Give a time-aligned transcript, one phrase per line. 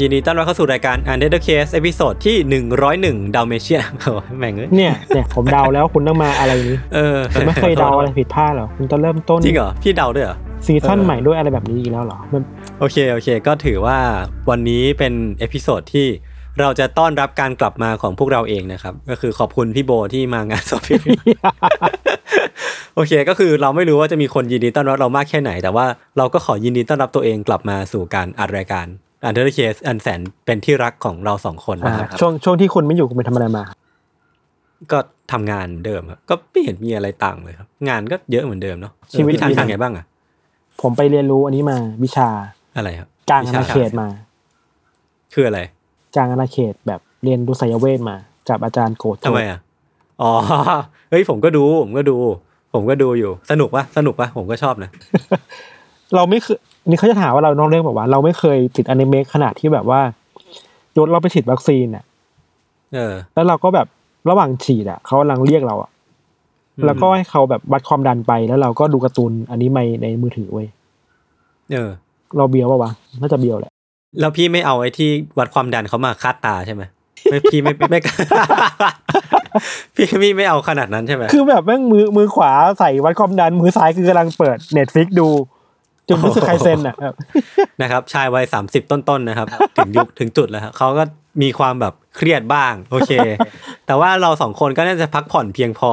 [0.00, 2.36] ยินดีต้อนรับเข้าสู่รายการ Untitled Case เอพิโซดที่
[2.84, 12.42] 101ดาวเมเชียโอ้ยแม่งเอ้ยเนี่ยเนี่ยผมเดาแล้วคุณต้องมาอะไรนี้เออผมไม่เคยเดาอะไรผิดพลาดหรอ คุณต้องเริ่มต้น จริงเหรอ พี่เดาด้วยเหรอซีซั่นเออใหม่ด้วยอะไรแบบนี้อีกแล้วเหรอมัน
[12.78, 13.98] โอเค โอเค ก็ถือว่า
[14.50, 16.06] วันนี้เป็นเอพิโซดที่
[16.60, 20.98] เราจะต้อนรับการกลับมาของพวกเราเองนะครับ ก็คือขอบคุณพี่โบที่มางานสอบพี่
[22.94, 25.86] โอเค ก็คือเราไม่รู้ว่าจะมีคนยินดีต้อนรับเรามากแค่ไหน แต่ว่า
[26.18, 28.86] เราก็ขอยินดีต้อนรับตัวเองกลับมาสู่การอัดรายการ
[29.24, 33.62] อันเดอร์เคสอันแสนเป็นที่รักของเราสองคนอ่านะครับช่วงช่วงที่คุณไม่อยู่คุณไปทำอะไรมา
[34.92, 34.98] ก็
[35.32, 40.04] ทำงานเดิมครับก็ไม่เห็นมีอะไรต่างเลยครับ งานก็เยอะเหมือนเดิมเนาะชีวิตพี่ทันดีนะทำไงบ้างอะ
[40.82, 42.28] ผมไปเรียนรู้อันนี้มาวิชา
[42.76, 44.08] อะไรครับกลางอาณาเขตมา
[45.34, 45.60] คืออะไร
[46.16, 48.16] กลางอาณาเขตแบบเรียนรู้สายเวทมา
[48.48, 49.58] กับอาจารย์โกโจทำไมอะ
[50.22, 50.30] อ๋อ
[51.10, 52.16] เฮ้ยผมก็ดูผมก็ดู
[52.74, 54.90] ผมก็ดูอยู่ สนุกปะสนุกปะผมก็ชอบนะ
[56.14, 60.00] เราไม่เคย นี่เขาจะถามว่าเรานอกเรื่องแบบว่า เราไม่เคยติดอนิเมะขนาดที่แบบว่า
[60.96, 62.04] ยศเราไปฉีดวัคซีนอะ
[62.94, 63.86] เออ แล้วเราก็แบบ
[64.30, 65.90] ระหว่างฉีดอะเขากำลังเรียกเราอะ
[66.76, 70.68] อืมแล้วก็ให้เขาแบบวัดความดันไปแล้วเราก็ดูการ์ตูนอันนี้ในในมือถือเว้ย
[71.72, 71.90] เออ
[72.36, 72.90] เราเบียวปะวะ
[73.20, 73.70] น่าจะเบียวแหละ
[74.20, 76.82] แล้วพี่ไม่เอาไอ้ที่วัดความดันเขามาคาดตาใช่ไหม
[77.30, 78.00] ไม่พี่ไม่ไม่ไม่
[79.94, 85.28] พี่พี่ไม่เอาขนาดนั้นใช่ไหมคือแบบแม่งมือมือขวาใส่วัดความดันมือซ้ายคือกำลังเปิดเน็ตฟิกดู
[86.08, 87.14] จนรู้สึกใครเซนอะแบบ
[87.82, 91.04] นะครับชายวัยสามสิบต้นๆนะครับ ถึงยุคถึงจุดแล้วครับเขาก็
[91.42, 93.12] มีความแบบเครียดบ้าง โอเค
[93.86, 95.92] แต่ว่าเราสองคนก็น่าจะพักผ่อนเพียงพอ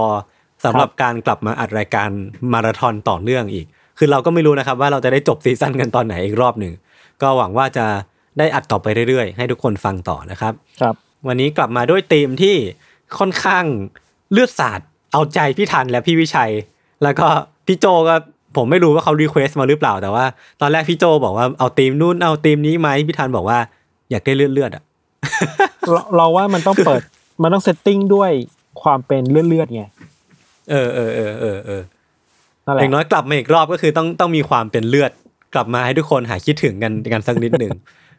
[0.65, 2.09] สำหรับการกลับมาอัดรายการ
[2.53, 3.65] มาราธอนต่อเนื่องอีก
[3.97, 6.73] คือเราก็ไม่รู้นะครับ ว่าเราจะได้จบ season กันตอนไหนอีกรอบหนึ่ง
[7.21, 7.85] ก็หวังว่าจะ
[8.39, 10.95] ได้อัดต่อไปเรื่อยๆ ให้ทุกคนฟังต่อนะครับ ครับ
[11.27, 12.55] วันนี้กลับมาด้วยธีมที่
[13.17, 13.65] ค่อนข้าง
[14.31, 14.79] เลือดสาด
[15.11, 16.51] เอาใจพี่ทันและพี่วิชัย
[17.03, 17.27] แล้วก็
[17.67, 18.15] พี่โจก็
[18.57, 20.25] ผมไม่รู้ว่าเขา request มาหรือเปล่าแต่ว่า
[20.61, 23.57] ตอนแรกพี่โจบอกว่าเอาธีมนู่นเอาธีมนี้ไหมพี่ทันบอกว่า
[24.11, 24.83] อยากได้เลือดเลือดๆอะ
[25.91, 27.01] เราเราว่ามันต้องเปิด
[27.41, 28.31] มันต้อง setting ด้วย
[28.81, 29.83] ความเป็นเลือดเลือดๆไง
[30.71, 31.81] เออเออเออเออเออ
[32.65, 35.11] นั่นแหละอย่างน้อยกลับมาอีกรอบก็คือต้องต้องมีความเป็นเลือด
[35.53, 37.71] กลับมาให้ทุกคนหายคิดถึงกันกันสักนิดหนึ่ง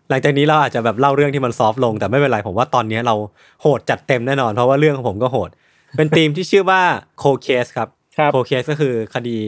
[0.08, 3.14] หลังจากนี้เราอาจจะแบบเล่าเรื่องที่มัน soft ลง แต่ไม่เป็นไรผมว่าตอนนี้เรา
[3.62, 5.50] โหดจัดเต็มแน่นอนเพราะว่าเรื่องของผมก็โหด
[5.97, 6.80] เป็นธีมที่ชื่อว่า
[7.19, 9.38] cold case ครับครับ cold case ก็คือคดี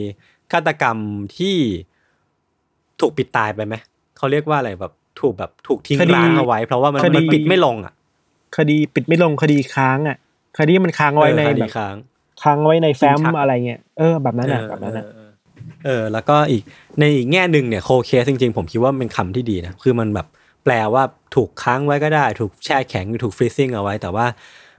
[0.52, 0.96] ฆาตกรรม
[1.36, 1.56] ที่
[3.00, 3.74] ถูกปิดตายไปไหม
[4.16, 7.92] เขาเรียกว่าอะไรแบบถูกแบบถูกทิ้งร้างเอาไว้ เพราะว่ามันมันปิดไม่ลงอะ
[8.56, 10.16] คดีปิดไม่ลงคดีค้างอะ
[10.58, 11.94] คดีมันค้างไว้ในเออคดีแบบค้าง
[12.42, 15.30] ค้างไว้ในแฟ้มชั้นอะไรเงี้ยเออแบบนั้นอะเออแบบนั้นอะเออ
[15.84, 16.62] เออ แล้วก็อีก
[16.98, 20.26] ในอีกแง่หนึ่งเนี่ย cold case จริงๆ ผมคิดว่าเป็นคำที่ดีนะคือมันแบบ
[20.64, 21.02] แปลว่า
[21.34, 24.26] ถูกค้างไว้ก็ได้ ถูกแช่แข็งหรือถูก freezing เอาไว้ แต่ว่า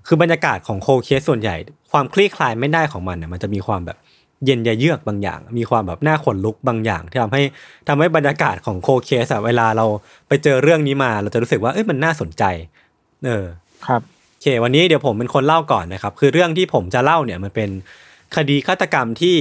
[0.08, 1.56] คือบรรยากาศของ cold case ส่วนใหญ่
[1.92, 3.98] ความคลี่คลายไม่ได้ของมันเนี่ยมันจะมีความแบบ
[4.46, 7.44] เย็นยะเยือกบางอย่าง มีความแบบน่าขนลุกบางอย่าง ที่ทำให้
[7.88, 9.86] ทำให้บรรยากาศของ cold case อะเวลาเรา
[10.28, 12.44] ไปเจอเรื่องนี้มา เราจะรู้สึกว่าเอ้ยมันน่าสนใจ
[13.26, 13.46] เออ
[13.88, 14.02] ครับ
[14.32, 17.70] โอเค วันนี้เดี๋ยวผมเป็นคนเล่าก่อนนะครับ คือเรื่องที่ผมจะเล่าเนี่ยมันเป็น
[18.36, 19.38] คดีฆาตกรรมที่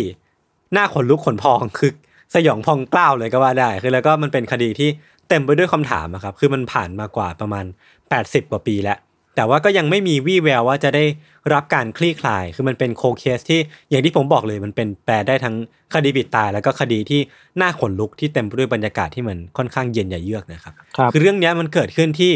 [0.76, 1.92] น่าขนลุกขนพองคือ
[2.34, 4.88] สยองพองกล้าวเลยก็ว่าได้ คือแล้วก็มันเป็นคดีที่
[5.28, 7.64] เต็มไปด้วยคำถามอะครับ คือมันผ่านมากว่าประมาณ
[8.08, 8.98] 80 กว่าปีแล้ว
[9.36, 11.04] แต่ว่าก็ยังไม่มีวี่แววว่าจะได้
[11.52, 13.60] รับการคลี่คลาย คือมันเป็นโคเคสที่
[13.90, 15.54] อย่างที่ผมบอกเลย มันเป็นแปลได้ทั้ง
[15.94, 17.20] คดีปิดตาย แล้วก็คดีที่
[17.60, 22.32] น่าขนลุกที่เต็มไปด้วยบรรยากาศที่มันค่อนข้างเย็นอย่าเยือกนะครับครับคือเรื่องเนี้ยมันเกิดขึ้นที่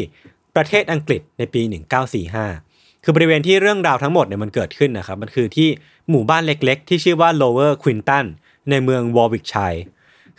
[0.56, 1.62] ประเทศอังกฤษในปี
[2.32, 5.68] 1945 คือบริเวณที่เรื่องราวทั้งหมดเนี่ยมันเกิดขึ้นนะครับ มันคือที่
[6.10, 8.24] หมู่บ้านเล็ก ๆ ที่ชื่อว่า Lower Quinton
[8.70, 9.74] ในเมืองวอร์วิกชัย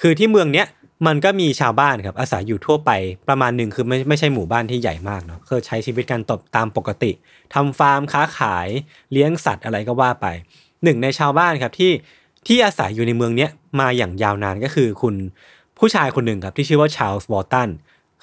[0.02, 0.68] คือที่เมืองเนี้ย
[1.06, 2.92] มันก็มีชาวบ้านครับอาศัยอยู่ทั่วไป
[3.30, 7.12] ประมาณหนึ่งคือไม่ไม่ใช่หมู่บ้านที่ใหญ่มากเนาะคือใช้ชีวิตกันตบตามปกติ
[7.54, 8.68] ทำฟาร์มค้าขาย
[9.12, 10.26] เลี้ยงสัตว์อะไรก็ว่าไป
[10.84, 11.92] หนึ่งในชาวบ้านครับที่
[12.48, 13.50] ที่อาศัยอยู่ในเมืองเนี้ย
[13.80, 15.16] มาอย่างยาวนานก็คือคุณ
[15.80, 17.70] ผู้ชายคนหนึ่งครับที่ชื่อว่าชาลส์วอลตัน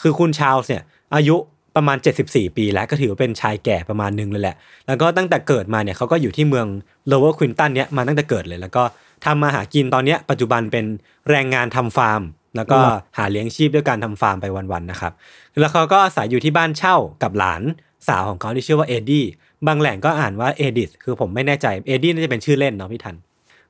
[0.03, 0.83] คือคุณชาลส์เนี่ย
[1.15, 1.37] อายุ
[1.77, 1.97] ประมาณ
[2.27, 4.57] 74 ปีแล้วก็ถือว่าเป็นชายแก่ประมาณหนึ่งเลยแหละ
[4.87, 6.67] แล้วก็ตั้งแต่เกิดมาเนี่ยเขาก็อยู่ที่เมือง
[7.11, 8.85] Lower Quinton เนี่ยมาตั้งแต่เกิดเลย แล้วก็
[9.25, 10.85] ทำมาหากินตอนเนี้ยปัจจุบันเป็น
[11.31, 12.23] แรงงานทำฟาร์ม
[12.57, 12.79] แล้วก็
[13.19, 15.13] หาเลี้ยงชีพด้วยการทำฟาร์มไปวันๆนะครับ
[15.61, 17.63] แล้วเขาก็อาศัยอยู่ที่บ้านเช่ากับหลาน
[18.09, 19.25] สาวของเขาที่ชื่อว่าเอ็ดดี้
[19.67, 23.17] บางแหล่งก็อ่านว่าเอดิสคือผมไม่แน่ใจเอ็ดดี้น่าจะเป็นชื่อเล่นเนาะพี่ทัน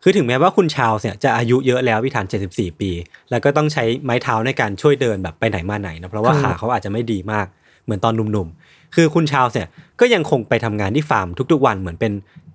[0.03, 2.91] คือถึงแม้ว่าคุณชาลส์เนี่ยจะอายุเยอะแล้วพี่ทัน 74 ปี
[3.31, 7.47] แล้วก็ต้องใช้ไม้เท้าในการช่วยเดินแบบไปไหนมาไหนนะเพราะว่าขาเขาอาจจะไม่ดีมาก
[7.85, 9.69] เหมือนตอนหนุ่มๆ คือคุณชาลส์เนี่ย
[10.01, 12.13] ก็ยังคงไปทำงานที่ฟาร์มทุกๆวันเหมือนเป็น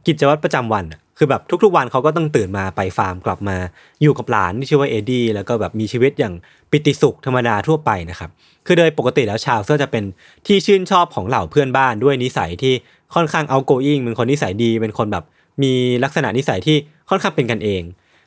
[0.08, 3.58] กิจวัตรประจำวันอะ คือแบบทุกๆวันเขาก็ต้องตื่นมาไปฟาร์มกลับมา
[4.02, 6.34] อยู่กับหลานที่ชื่อว่าเอ็ดดี้แล้วก็แบบมีชีวิตอย่าง
[6.72, 8.30] ปิติสุขธรรมดาทั่วไปนะครับ
[8.66, 10.04] คือโดยปกติแล้วชาลส์ก็จะเป็น
[10.48, 12.74] ที่ชื่นชอบของเหล่าเพื่อนบ้านด้วยนิสัยที่
[13.16, 15.24] ค่อนข้าง outgoing เป็นคนนิสัยดีเป็นคนแบบ
[15.64, 15.74] มี
[16.04, 16.78] ลักษณะนิสัยที่
[17.10, 17.82] ค่อนข้างเป็นกันเอง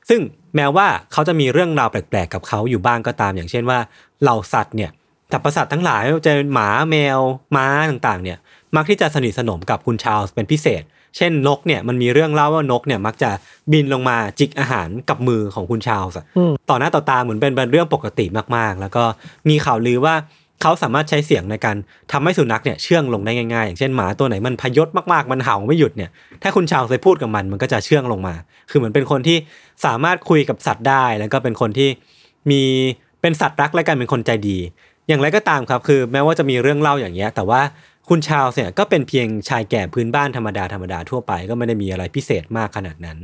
[0.08, 0.20] ซึ่ง
[0.56, 3.78] แม้ว่าเขาจะมีเรื่องราวแปลกๆกับเขาอยู่บ้างก็ตาม อย่างเช่นว่า
[4.22, 4.90] เหล่าสัตว์เนี่ย
[5.30, 7.18] สัตว์ประสาททั้งหลายจะหมาแมว
[7.56, 8.38] ม้าต่างๆเนี่ย
[8.76, 10.82] มักที่จะสนิทสนมกับคุณชาลส์เป็นพิเศษ
[11.16, 13.30] เช่นนกเนี่ยมันมีเรื่องเล่าว่านกเนี่ยมักจะ
[13.72, 18.26] บินลงมาจิกอาหารกับมือของคุณชาลส์อะอืมต่อหน้าต่อตาเหมือนเป็นเป็นเรื่องปกติ
[18.56, 19.04] มากๆ แล้วก็
[19.48, 20.14] มีข่าวลือว่า
[20.62, 21.76] เขาสามารถใช้เสียงในการ
[22.12, 26.10] ทำให้สุนัขเนี่ยเชื่องลงได้ง่ายๆ อย่างเช่นหมาตัวไหนมันพยศมากๆ มันเห่าไม่หยุดเนี่ย
[26.42, 28.34] ถ้าคุณชาวเคยพูดกับมันมันก็จะเชื่องลงมา
[28.70, 29.36] คือเหมือนเป็นคนที่
[29.84, 31.88] สามารถคุยกับสัตว์ได้ แล้วก็เป็นคนที่
[32.50, 32.62] มี
[33.20, 34.58] เป็นสัตว์รักและกันเป็นคนใจดี
[35.08, 37.60] อย่างไรก็ตามครับ คือแม้ว่าจะมีเรื่องเล่าอย่างเงี้ยแต่ว่า
[38.08, 43.18] คุณชาวเนี่ยก็เป็นเพียงชายแก่พื้นบ้านธรรมดาธรรมดาทั่วไปก็ไม่ได้มีอะไรพิเศษมากขนาดนั้น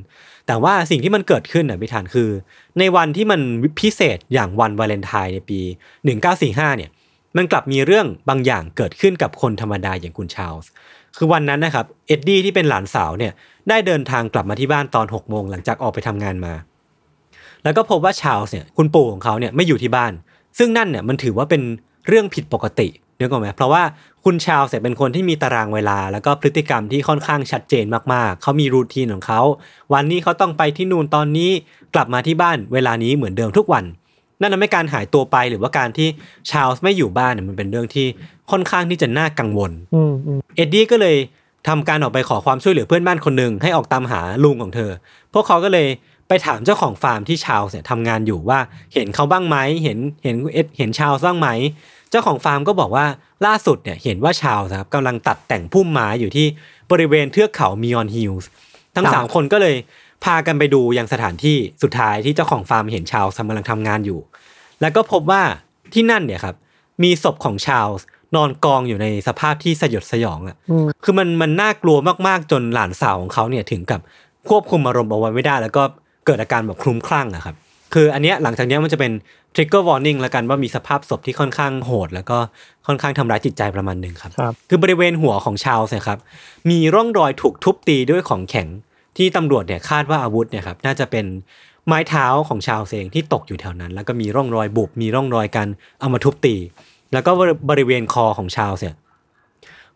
[0.47, 2.31] แต่ว่าสิ่งที่มันเกิดขึ้นน่ะพี่ธานคือ
[2.79, 3.41] ในวันที่มัน
[3.81, 5.61] พิเศษอย่างวันวาเลนไทน์ในปี
[6.19, 6.91] 1945เนี่ย
[7.37, 10.71] มันกลับมีเรื่องบางอย่างเกิดขึ้นกับคนธรรมดาอย่างคุณชาลส์
[11.17, 13.33] คือวันนั้นนะครับเอ็ดดี้ที่เป็นหลานสาวเนี่ย
[13.69, 16.55] ได้เดินทางกลับมาที่บ้านตอน6โมงหลังจากออกไปทำงานมา
[17.65, 20.13] แล้วก็พบว่าชาลส์เนี่ยคุณปู่ของเขาเนี่ยไม่อยู่ที่บ้าน
[20.59, 21.63] ซึ่งนั่นเนี่ยมันถือว่าเป็น
[22.07, 22.89] เรื่องผิดปกติ
[23.19, 23.83] นึกออกไหมเพราะว่า
[24.31, 29.41] คุณชาลส์เนี่ยเป็นคนที่มีตารางเวลา แล้วก็พฤติกรรมที่ค่อนข้างชัดเจนมากๆ เขามีรูทีนของเขา
[29.93, 31.51] วันนี้เขาต้องไปที่นู่นตอนนี้
[31.95, 33.85] กลับมาที่บ้านเวลานี้เหมือนเดิมทุกวัน
[34.41, 36.09] นั่นทำให้การหายตัวไปหรือว่าการที่
[36.51, 38.07] ชาลส์ไม่อยู่บ้านเนี่ยมันเป็นเรื่องที่
[38.51, 41.17] ค่อนข้างที่จะน่ากังวลอืมอืมเอ็ดดี้ก็เลย
[41.69, 44.91] ทำการออกไปขอความช่วยเหลือเพื่อนบ้านคนหนึ่งให้ออกตามหาลุงของเธอ
[45.33, 45.89] พวกเขาก็เลย
[46.29, 48.59] ไปถามเจ้าของฟาร์มที่ชาวเนี่ยทำงานอยู่ว่า
[48.95, 51.49] เห็นเขาบ้างไหมเห็นเห็นเอ็ดเห็นชาวบ้างไหม
[52.10, 53.06] เจ้าของฟาร์มก็บอกว่า
[53.46, 56.46] ล่าสุดเนี่ยเห็นว่าชาลส์ครับกำลังตัดแต่งพุ่มไม้อยู่ที่
[56.90, 58.49] บริเวณเทือกเขามิออนฮิลส์
[58.96, 59.76] ทั้งสามคนก็เลย
[60.25, 64.20] พากันไปดูยังสถานที่สุดท้ายที่เจ้าของฟาร์มเห็นชาลส์กำลังทำงานอยู่
[64.81, 65.43] แล้วก็พบว่า
[65.94, 66.56] ที่นั่นเนี่ยครับ
[67.02, 68.06] มีศพของชาลส์
[68.37, 71.96] นอนกองอยู่ในสภาพที่สยดสยองอะอืมคือมันมันน่ากลัว
[72.26, 74.00] มากๆจนหลานสาวของเขาเนี่ยถึงกับ
[74.49, 75.82] ควบคุมอารมณ์เอาไว้ไม่ได้ แล้วก็
[76.26, 77.56] เกิดอาการแบบคลุ้มคลั่งอะครับ
[77.94, 79.12] คืออันเนี้ยหลังจากเนี้ยมันจะเป็น
[79.55, 82.38] trigger warning แล้วกันว่ามีสภาพศพที่ค่อนข้างโหด แล้วก็
[82.87, 86.19] ค่อนข้างทำร้ายจิตใจประมาณหนึ่งครับครับ คือบริเวณหัวของชาวเนี่ยครับ
[86.70, 88.69] มีร่องรอยถูกทุบตีด้วยของแข็ง
[89.17, 91.26] ที่ตำรวจเนี่ยคาดว่าอาวุธเนี่ยครับน่าจะเป็น
[91.87, 95.69] ไม้เท้าของชาวเองที่ตกอยู่แถวนั้น แล้วก็มีร่องรอยบุบมีร่องรอยการ
[96.00, 96.56] เอามาทุบตี
[97.12, 97.31] แล้วก็
[97.70, 98.94] บริเวณคอของชาวเนี่ย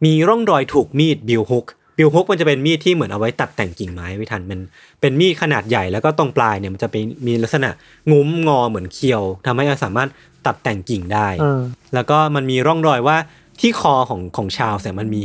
[0.04, 1.66] มีร่องรอยถูกมีดบิลฮุก
[1.96, 4.60] บิลฮุกมันจะเป็นมีดที่เหมือนเอาไว้ตัดแต่งกิ่งไม้ไว้ทันมัน
[5.00, 7.70] เป็นมีดขนาดใหญ่แล้วก็ตรงปลายเนี่ยมันจะเป็นมีลักษณะ
[8.10, 10.08] งุ้มงอเหมือนเคียวทำให้เราสามารถ
[10.46, 11.60] ตัดแต่งกิ่งได้อ่า
[11.94, 13.16] แล้วก็มันมีร่องรอยว่า
[13.60, 15.24] ที่คอของของชาวเนี่ยมันมี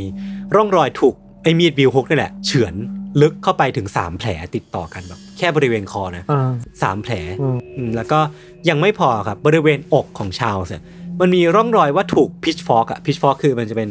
[0.54, 2.74] ร่องรอยถูกไอ้มีดบิลฮุกนี่แหละเฉือน
[3.20, 6.50] ลึกเข้าไปถึง 3 แผลติดต่อกันแบบแค่บริเวณคอนะอ่า
[6.82, 8.18] สามแผลอืมอืมแล้วก็
[8.68, 10.82] ยังไม่พอครับบริเวณอกของชาวเนี่ย
[11.20, 13.88] มันมีร่องรอยว่าถูกพิชฟอกอะพิชฟอกคือมันจะเป็น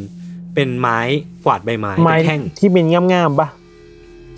[0.57, 0.99] เป็นไม้
[1.45, 3.47] กวาดใบไม้ไม้เป็นแท่งที่เป็นง่ามๆปะ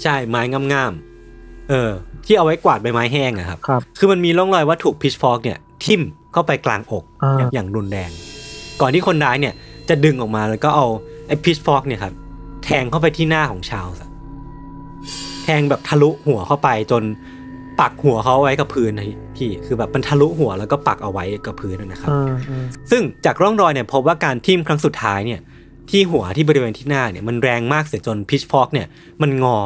[0.03, 0.41] ใช่ไม้
[0.73, 1.89] งามๆเออ
[2.25, 6.01] ที่เอาไว้กวาดใบไม้แห้งอะครับครับคือมันมีร่องรอยว่าถูกพิชฟอกเนี่ย ทิ่ม
[6.33, 8.09] เข้าไปกลางอกอ่าอย่างอย่างรุนแรง
[8.81, 9.53] ก่อนที่คนร้ายเนี่ย
[9.89, 10.87] จะดึงออกมาแล้วก็เอา
[11.27, 12.13] ไอ้พิชฟอกเนี่ยครับ
[12.63, 14.09] แทงเข้าไปที่หน้าของชาวส์อะ
[15.43, 17.03] แทงแบบทะลุหัวเข้าไปจน
[17.79, 19.05] ปักหัวเขาไว้กับพื้นนะ
[19.37, 25.39] พี่คือแบบมันทะลุหัวแล้วก็ปักเอาไว้กับพื้นนะครับอ่าอ่าซึ่งจากร่องรอยเนี่ยพบว่าการทิ่มครั้งสุดท้ายเนี่ย
[25.89, 28.87] ที่หัวที่บริเวณที่หน้าเนี่ยมันแรงมากเสียจนพิชฟอกเนี่ย
[29.21, 29.57] มันงอ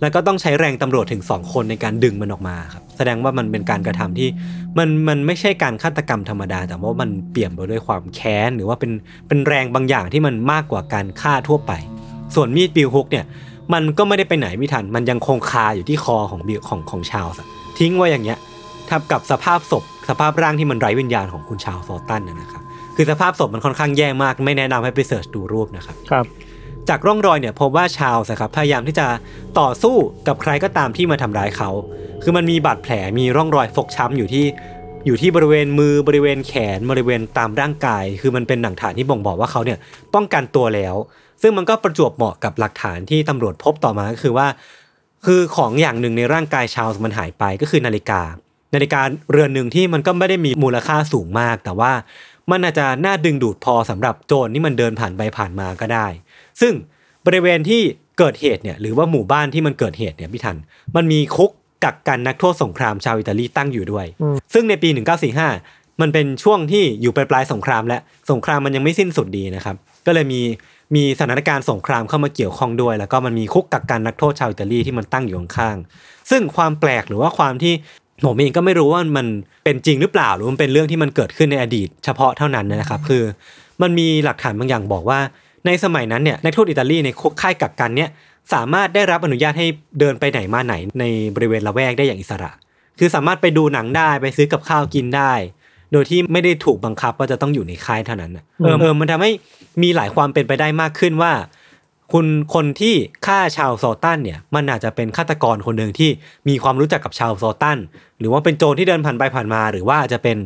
[0.00, 4.28] แล้วก็ต้องใช้แรงตำรวจถึงสองคนในการดึงมันออกมาครับแสดงว่ามันเป็นการกระทำที่
[4.78, 8.92] มันมันไม่ใช่การฆาตกรรมธรรมดา แต่ว่ามันเปี่ยมไปด้วยความแค้นหรือว่าเป็น
[9.28, 11.72] เป็นแรงบางอย่างที่มันมากกว่าการฆ่าทั่วไป
[12.34, 13.24] ส่วนมีดบิลฮุกเนี่ย
[13.72, 17.48] มันก็ไม่ได้ไปไหนไม่ทัน มันยังคงคาอยู่ที่คอของบิลของของชาวส์อะ
[17.78, 18.38] ทิ้งไว้อย่างเงี้ย
[18.88, 22.61] ทับกับสภาพศพสภาพร่างที่มันไร้วิญญาณของคุณชาวโซตันนะครับ
[22.96, 26.26] คือสภาพศพมันค่อนข้างแย่มาก ไม่แนะนำให้ไปเสิร์ชดูรูปนะครับครับ
[26.88, 29.06] จากร่องรอยเนี่ยพบว่าชาวส์นะครับพยายามที่จะ
[29.60, 29.96] ต่อสู้
[30.28, 31.70] กับใครก็ตามที่มาทำร้ายเขา
[32.22, 34.44] คือมันมีบาดแผลมีร่องรอยฟกช้ำอยู่ที่
[35.06, 39.78] อยู่ที่บริเวณมือบริเวณแขนบริเวณตามร่างกาย คือมันเป็นหลักฐานที่บ่งบอกว่าเขาเนี่ย
[40.14, 40.94] ป้องกันตัวแล้ว
[41.42, 44.46] ซึ่งมันก็ประจวบเหมาะกับหลักฐานที่ตำรวจพบต่อมาก็คือว่า
[45.26, 48.20] คือของอย่างหนึ่งในร่างกายชาวมันหายไปก็คือนาฬิกา
[48.74, 51.92] นาฬิกาเรือนหนึ่งที่มันก็ไม่ได้มีมูลค่าสูงมาก แต่ว่า
[52.50, 56.06] มันอาจจะน่าดึงดูดพอสำหรับโจรที่มันเดินผ่านไปผ่านมาก็ได้
[56.60, 56.74] ซึ่ง
[57.26, 57.82] บริเวณที่
[58.18, 60.56] เกิดเหตุเนี่ยหรือว่าหมู่บ้านที่มันเกิดเหตุเนี่ยพี่ทัน
[60.96, 61.50] มันมีคุก
[61.84, 64.06] กักกันนักโทษสงครามชาวอิตาลีตั้งอยู่ด้วย
[64.54, 64.88] ซึ่งในปี
[65.44, 67.98] 1945 มันเป็นช่วงที่อยู่ปลายปลายๆสงครามและ
[68.30, 70.40] สงครามมันยังไม่สิ้นสุดดีนะครับ ก็เลยมี
[70.94, 77.74] มีสถานการณ์สงครามเข้ามาเกี่ยวข้องด้วย แล้วก็มันมีคุกกักกันนักโทษชาวอิตาลีที่มันตั้งอยู่ข้างๆซึ่งความแปลกหรือว่าความที่
[78.26, 79.26] ผมเองก็ไม่รู้ว่ามัน
[79.64, 83.22] เป็นจริงหรือเปล่าหรือมันเป็นเรื่องที่มันเกิดขึ้นในอดีต เฉพาะเท่านั้นนะครับ คือ
[83.82, 85.18] มันมีหลักฐานบางอย่างบอกว่า
[85.66, 88.10] ในสมัยนั้นเนี่ยนักโทษอิตาลีในคุกค่ายกักกันเนี่ย
[88.54, 89.66] สามารถได้รับอนุญาตให้
[90.00, 92.52] เดินไปไหนมาไหนในบริเวณละแวกได้อย่างอิสระ
[92.98, 95.32] คือสามารถไปดูหนังได้ไปซื้อกับข้าวกินได้
[95.92, 99.30] โดยที่ไม่ได้ถูกบังคับว่าจะต้องอยู่ในค่ายเท่านั้นน่ะเออเออมันทำให้
[99.82, 101.32] มีหลายความเป็นไปได้มากขึ้นว่า
[102.12, 102.94] คุณคนที่
[103.26, 106.10] ฆ่าชาวโซตันเนี่ยมันอาจจะเป็นฆาตกรคนหนึ่งที่
[106.48, 107.78] มีความรู้จักกับชาวโซตัน
[108.18, 110.36] หรือว่าเป็นโจรที่เดินผ่านไปผ่านมา หรือว่าอาจจะเป็น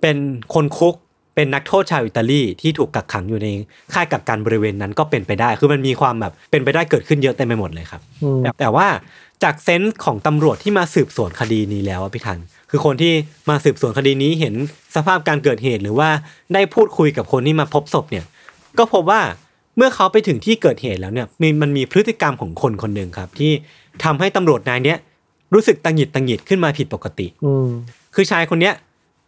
[0.00, 0.16] เป็น
[0.54, 0.94] คนคุก
[1.34, 3.48] เป็นนักโทษชาวอิตาลีที่ถูกกักขังอยู่ใน
[3.94, 8.86] ค่ายกักกันบริเวณนั้นก็เป็นไปได้ คือมันมีความแบบเป็นไปได้เกิดขึ้นเยอะเต็มไปหมดเลยครับอืมแต่แต่ว่า
[9.42, 12.38] จากเซนส์ของตำรวจที่มาสืบสวนคดีนี้แล้วอะพี่ทัน
[12.70, 13.12] คือคนที่
[13.48, 14.54] มาสืบสวนคดีนี้เห็น
[14.96, 16.08] สภาพการเกิดเหตุหรือว่า
[16.54, 18.24] ได้พูดคุยกับคนที่มาพบศพเนี่ย
[18.78, 19.20] ก็พบว่า
[19.76, 23.52] เมื่อเขาไปถึงที่เกิดเหตุแล้วเนี่ยมีมันมีพฤติกรรมของคนคนหนึ่งครับ ที่
[24.04, 24.98] ทำให้ตำรวจนายเนี้ย
[25.54, 27.68] รู้สึกตังหงิดตังหงิดขึ้นมาผิดปกติ อืม
[28.14, 28.74] คือชายคนเนี้ย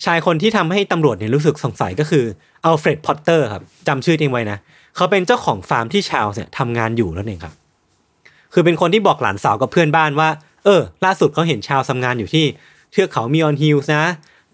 [0.05, 2.25] ชายคนที่ทำให้ตำรวจเนี่ยรู้สึกสงสัยก็คือ
[2.65, 4.59] อัลเฟรดพอตเตอร์ครับจำชื่อเองไว้นะ
[4.97, 7.55] เขาเป็นเจ้าของฟาร์มที่ชาวเนี่ยทำงานอยู่นั่นเองครับ
[8.53, 10.29] คือเป็นคนที่บอกหลานสาวกับเพื่อนบ้านว่า
[10.65, 12.45] เออ ล่าสุดเขาเห็นชาวทำงานอยู่ที่
[12.93, 14.05] เทือกเขามิออนฮิลส์นะ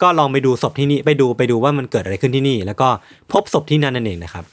[0.02, 2.88] ก็ลองไปดูศพที่นี่ไปดูไปดูว่ามันเกิดอะไรขึ้นที่นี่ แล้วก็
[3.32, 4.44] พบศพที่นั่นนั่นเองนะครับ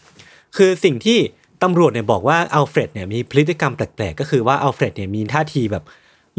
[0.57, 1.17] คือสิ่งที่
[1.63, 5.83] ตำรวจเนี่ยบอกว่าอัลเฟรดเนี่ยมีพฤติกรรมแปลกๆ ก็คือว่าอัลเฟรดเนี่ยมีท่าทีแบบ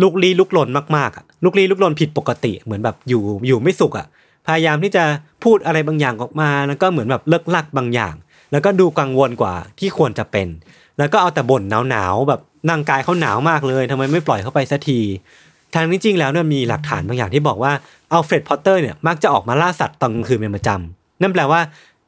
[0.03, 4.07] ลุกลี้ลุกลนมากๆอะลุกลี้ลุกลนผิดปกติ เหมือนแบบอยู่อยู่ไม่สุขอะ
[4.47, 5.05] พยายามที่จะ
[5.45, 8.15] พูดอะไรบางอย่างออกมา แล้วก็เหมือนแบบเลิ่กลั่กบางอย่าง
[8.53, 10.49] แล้วก็ดูกังวลกว่าที่ควรจะเป็น
[10.99, 15.01] แล้วก็เอาแต่บ่นหนาวๆแบบร่างกายเขาหนาวมากเลยทำไมไม่ปล่อยเขาไปสักที
[15.75, 17.73] ทั้งที่จริงแล้วเนี่ยมีหลักฐานบางอย่างที่บอกว่า
[18.13, 21.61] อัลเฟรดพอตเตอร์เนี่ยมักจะออกมาล่าสัตว์ตอนกลางคืนเป็นประจำนั่นแปลว่า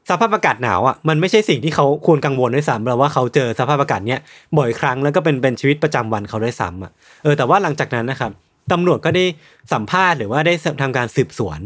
[0.09, 4.21] สภาพอากาศหนาวอะมันไม่ใช่สิ่งที่เขาควรกังวลด้วยซ้ำแปลว่าเขาเจอสภาพอากาศเนี้ย
[4.59, 6.92] บ่อยครั้งแล้วก็เป็นเป็นชีวิตประจำวันเขาด้วยซ้ำอะ
[7.23, 8.33] เออแต่ว่าหลังจากนั้นนะครับ
[8.73, 9.25] ตำรวจก็ได้
[9.73, 11.61] สัมภาษณ์หรือว่าได้ทำการสืบสวน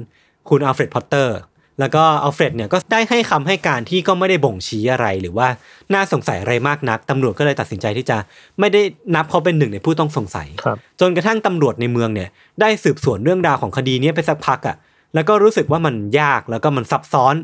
[0.49, 1.39] คุณอัลเฟรดพอตเตอร์
[1.81, 5.49] แล้วก็อัลเฟรดเนี่ยก็ได้ให้คำให้การที่ก็ไม่ได้บ่งชี้อะไรหรือว่า
[5.95, 8.17] น่าสงสัยอะไรมากนักตำรวจก็เลยตัดสินใจที่จะ
[8.61, 8.83] ไม่ได้
[9.15, 12.29] นับเขาเป็นหนึ่งในผู้ต้องสงสัยครับจนกระทั่งตำรวจในเมืองเนี่ย
[12.61, 14.77] ได้สืบสวนเรื่องราวของคดีเนี้ยไปสักพักอะ่ะ
[15.15, 17.35] แล้วก็รู้สึกว่ามันยากแล้วก็มันซับซ้อน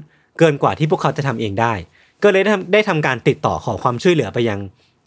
[0.41, 1.73] เกินกว่าที่พวกเขาจะทำเองได้
[2.23, 4.59] ก็เลยได้ทำได้ทำการติดต่อขอความช่วยเหลือไปยัง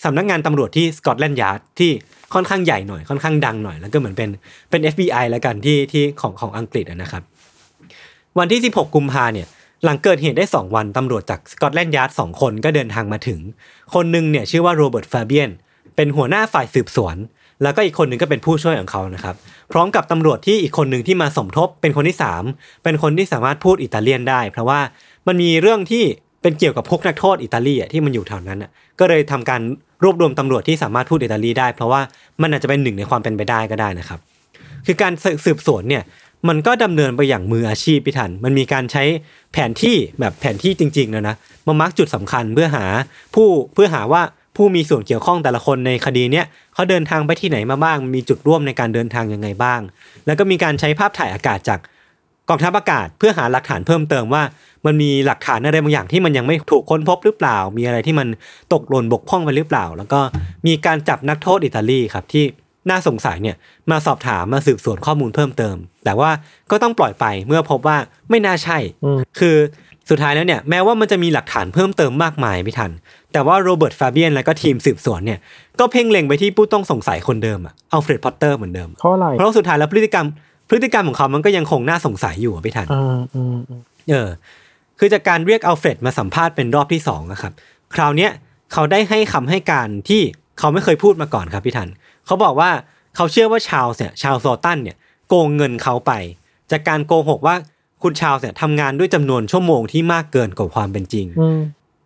[0.05, 1.91] สำนักงานตำรวจที่สกอตแลนด์ยาร์ดที่
[2.33, 4.29] ค่อนข้างใหญ่หน่อยค่อนข้างดังหน่อย แล้วก็เหมือนเป็น
[4.69, 7.23] เป็น FBI แล้วกันที่ที่ของของอังกฤษนะครับ
[8.39, 9.47] วันที่ 16 กุมภาเนี่ย
[9.83, 13.39] หลังเกิดเหตุได้ 2 วันตำรวจจากสกอตแลนด์ยาร์ดสองคนก็เดินทางมาถึง
[13.93, 15.49] คนหนึ่งเนี่ยชื่อว่าโรเบิร์ตฟาเบียน
[15.95, 17.17] เป็นหัวหน้าฝ่ายสืบสวน
[17.63, 19.35] แล้วก็อีกคนหนึ่งก็เป็นผู้ช่วยของเขานะครับ
[19.71, 22.17] พร้อมกับตำรวจที่อีกคนหนึ่งที่มาสมทบเป็นคนที่
[22.49, 24.79] 3 เป็นคนที่สามารถพูดอิตาเลียนได้ เพราะว่า
[25.27, 26.03] มันมีเรื่องที่
[26.41, 29.61] เป็นเกี่ยวกับพวกนักโทษอิตาลีอะที่มันอยู่แถวนั้นอะก็เลยทำการ
[30.03, 32.01] รวบรวมตำรวจที่สามารถพูดอิตาลีได้ เพราะว่า
[32.41, 34.19] มันอาจจะเป็นหนึ่งในความเป็นไปได้ก็ได้นะครับ
[34.85, 35.13] คือการ
[35.45, 36.03] สืบสวนเนี่ย
[36.47, 39.03] มันก็ดำเนินไปอย่างมืออาชีพพี่ทัน มันมีการใช้
[39.53, 41.35] แผนที่แบบแผนที่จริงๆนะนะ
[41.67, 42.85] มามาร์กจุดสำคัญเพื่อหา
[43.35, 44.21] ผู้เพื่อหาว่า
[44.55, 49.81] ผู้มีส่วนเกี่ยวข้องแต่ละคนในคดีเนี้ยเขาเดินทางไปที่ไหนมาบ้าง มีจุดร่วมในการเดินทางยังไงบ้าง
[50.25, 51.79] แล้วก็มีการใช้ภาพถ่ายอากาศจาก
[52.49, 54.43] กองทัพอากาศเพื่อหาหลักฐานเพิ่มเติมว่า
[54.85, 58.27] มันมีหลักฐานอะไรบางอย่างที่มันยังไม่ถูกค้นพบหรือเปล่า มีอะไรที่มัน
[58.73, 60.19] ตกหล่นบกพร่องไปหรือเปล่า แล้วก็
[60.67, 62.43] มีการจับนักโทษอิตาลีครับที่
[62.89, 63.55] น่าสงสัยเนี่ย
[63.91, 65.75] มาสอบถามมาสืบสวนข้อมูลเพิ่มเติม
[66.05, 66.29] แต่ว่า
[66.71, 67.97] ก็ต้องปล่อยไปเมื่อพบว่า
[68.29, 69.55] ไม่น่าใช่อืมคือ
[70.09, 72.91] สุดท้ายแล้วเนี่ยแม้ว่ามันจะมีหลักฐานเพิ่มเติมมากมายพี่ทัน
[73.33, 75.39] แต่ว่าโรเบิร์ตฟาเบียนและก็ทีมสืบสวนเนี่ย
[75.79, 80.27] ก็เพ่งเล็งไปที่ผู้ต้องสงสัยคนเดิมอะอัลเฟรดพอตเตอร์เหมือนเดิมเพราะอะไรเพราะสุดท้ายแล้วพฤติกรรม
[80.69, 84.29] พฤติกรรมของเขามันก็ยังคงน่าสงสัยอยู่อะพี่ทันอืมอืมอืมเออ
[85.05, 87.53] คือจากการเรียกอัลเฟรดมาสัมภาษณ์เป็นรอบที่สองอะครับ
[87.95, 88.31] คราวเนี้ย
[88.73, 90.21] เขาได้ให้คำให้การที่
[90.59, 91.89] เขาไม่เคยพูดมาก่อนครับพี่ทัน
[92.25, 92.71] เขาบอกว่า
[93.15, 96.11] เขาเชื่อว่าชาวเนี่ยชาวโซตันเนี่ยโกงเงินเขาไป
[96.71, 97.55] จากการโกหกว่า
[98.03, 101.59] คุณชาวเนี่ยทำงานด้วยจำนวนชั่วโมงที่มากเกินกว่าความเป็นจริงอืม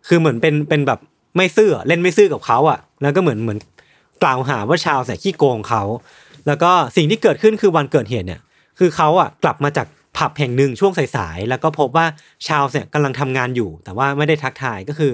[0.06, 0.98] คือเหมือนเป็นเป็นแบบ
[1.36, 3.58] ไม่ซื่อเล่นไม่ซื่อกับเขาอะ แล้วก็เหมือนเหมือน
[4.22, 5.82] กล่าวหาว่าชาวเนี่ยขี้โกงเขา
[6.46, 8.40] แล้วก็สิ่งที่เกิดขึ้นคือวันเกิดเหตุเนี่ย
[8.78, 9.86] คือเขาอะกลับมาจาก
[10.18, 12.06] ผับแห่งหนึ่งช่วงสายๆแล้วก็พบว่า
[12.48, 15.12] ชาวเนี่ยกำลังทำงานอยู่ แต่ว่าไม่ได้ทักทายก็คือ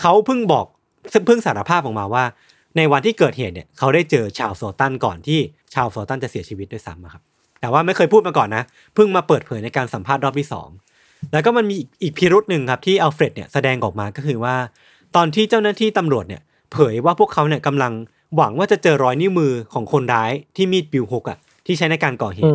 [0.00, 0.66] เขาเพิ่งบอก
[1.26, 2.24] เพิ่งสารภาพออกมาว่า
[2.76, 5.38] ในวันที่เกิดเหตุเนี่ยเขาได้เจอชาวโซตันก่อนที่
[5.74, 7.22] ชาวโซตันจะเสียชีวิตด้วยซ้ำครับ
[7.60, 8.64] แต่ว่าไม่เคยพูดมาก่อนนะ
[8.94, 10.68] เพิ่งมาเปิดเผยในการสัมภาษณ์รอบที่สอง
[11.32, 14.54] แล้วก็มันมีอีกพิรุษหนึ่งครับที่อัลเฟรดเนี่ยแสดงออกมาก็คือว่า
[15.16, 16.42] ตอนที่เจ้าหน้าที่ตำรวจเนี่ย
[16.72, 17.92] เผยว่าพวกเขาเนี่ยกำลัง
[18.36, 22.54] หวังว่าจะเจอรอยนิ้วมือของคนร้ายที่มีดบิลฮุกอะที่ใช้ในการก่อเหตุ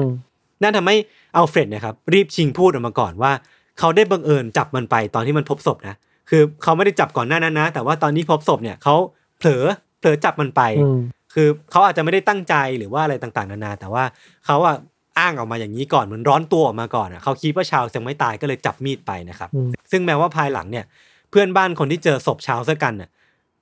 [0.62, 0.96] นั่นทำให้
[1.36, 3.32] อัลเฟรดเนี่ยนะครับรีบชิงพูดออกมาก่อนว่า
[3.80, 5.96] เขาได้บังเอิญจับมันไปตอนที่มันพบศพนะ
[6.30, 8.96] คือเขาไม่ได้จับก่อนหน้านั้นนะ แต่ว่าตอนที่พบศพเนี่ยเขา
[9.38, 9.64] เผลอ
[10.00, 11.00] เผลอจับมันไปอืม
[11.34, 14.04] คือเขาอาจจะไม่ได้ตั้งใจหรือว่าอะไรต่างๆ นานา แต่ว่า
[14.46, 14.76] เขาอะ
[15.20, 20.86] อ้างออกมาอย่างนี้ก่อนเหมือนร้อนตัวออกมาก่อนอะเขาคิดว่าชาลส์ยังไม่ตายก็เลยจับมีดไปนะครับอืมซึ่งแม้ว่าภายหลังเนี่ย
[21.30, 23.10] เพื่อนบ้านคนที่เจอศพชาลส์วอลตันน่ะ